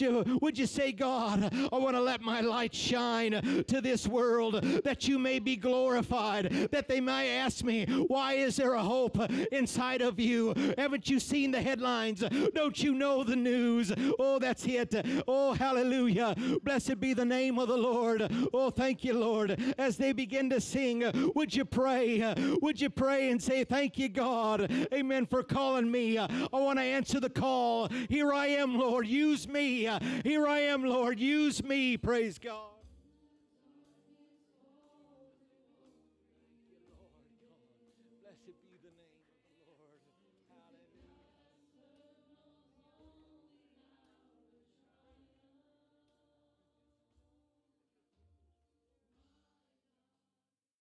would 0.41 0.57
you, 0.57 0.65
say, 0.65 0.91
God, 0.91 1.53
I 1.71 1.77
want 1.77 1.95
to 1.95 2.01
let 2.01 2.21
my 2.21 2.41
light 2.41 2.73
shine 2.73 3.63
to 3.67 3.81
this 3.81 4.07
world 4.07 4.63
that 4.83 5.07
you 5.07 5.19
may 5.19 5.37
be 5.37 5.55
glorified, 5.55 6.69
that 6.71 6.87
they 6.87 6.99
may 6.99 7.37
ask 7.37 7.63
me, 7.63 7.85
why 8.07 8.33
is 8.33 8.55
there 8.55 8.73
a 8.73 8.81
hope 8.81 9.19
inside 9.51 10.01
of 10.01 10.19
you? 10.19 10.55
Haven't 10.75 11.07
you 11.07 11.19
seen 11.19 11.51
the 11.51 11.61
headlines? 11.61 12.23
Don't 12.55 12.81
you 12.81 12.95
know 12.95 13.23
the 13.23 13.35
news? 13.35 13.93
Oh, 14.17 14.39
that's 14.39 14.65
it. 14.65 14.95
Oh, 15.27 15.53
hallelujah. 15.53 16.35
Blessed 16.63 16.99
be 16.99 17.13
the 17.13 17.25
name 17.25 17.59
of 17.59 17.67
the 17.67 17.77
Lord. 17.77 18.31
Oh, 18.51 18.71
thank 18.71 19.03
you, 19.03 19.13
Lord. 19.13 19.61
As 19.77 19.97
they 19.97 20.13
begin 20.13 20.49
to 20.49 20.62
sing, 20.63 21.31
would 21.35 21.55
you 21.55 21.65
pray? 21.65 22.33
Would 22.61 22.81
you 22.81 22.89
pray 22.89 23.29
and 23.29 23.41
say, 23.41 23.63
Thank 23.63 23.97
you, 23.97 24.09
God, 24.09 24.71
amen, 24.93 25.25
for 25.25 25.43
calling 25.43 25.89
me? 25.89 26.17
I 26.17 26.27
want 26.51 26.79
to 26.79 26.83
answer 26.83 27.19
the 27.19 27.29
call. 27.29 27.89
Here 28.09 28.33
I 28.33 28.47
am, 28.47 28.77
Lord, 28.77 29.07
use 29.07 29.47
me. 29.47 29.89
Here 30.23 30.47
I 30.47 30.59
am, 30.59 30.83
Lord, 30.83 31.19
use 31.19 31.63
me. 31.63 31.97
Praise 31.97 32.39
God. 32.39 32.72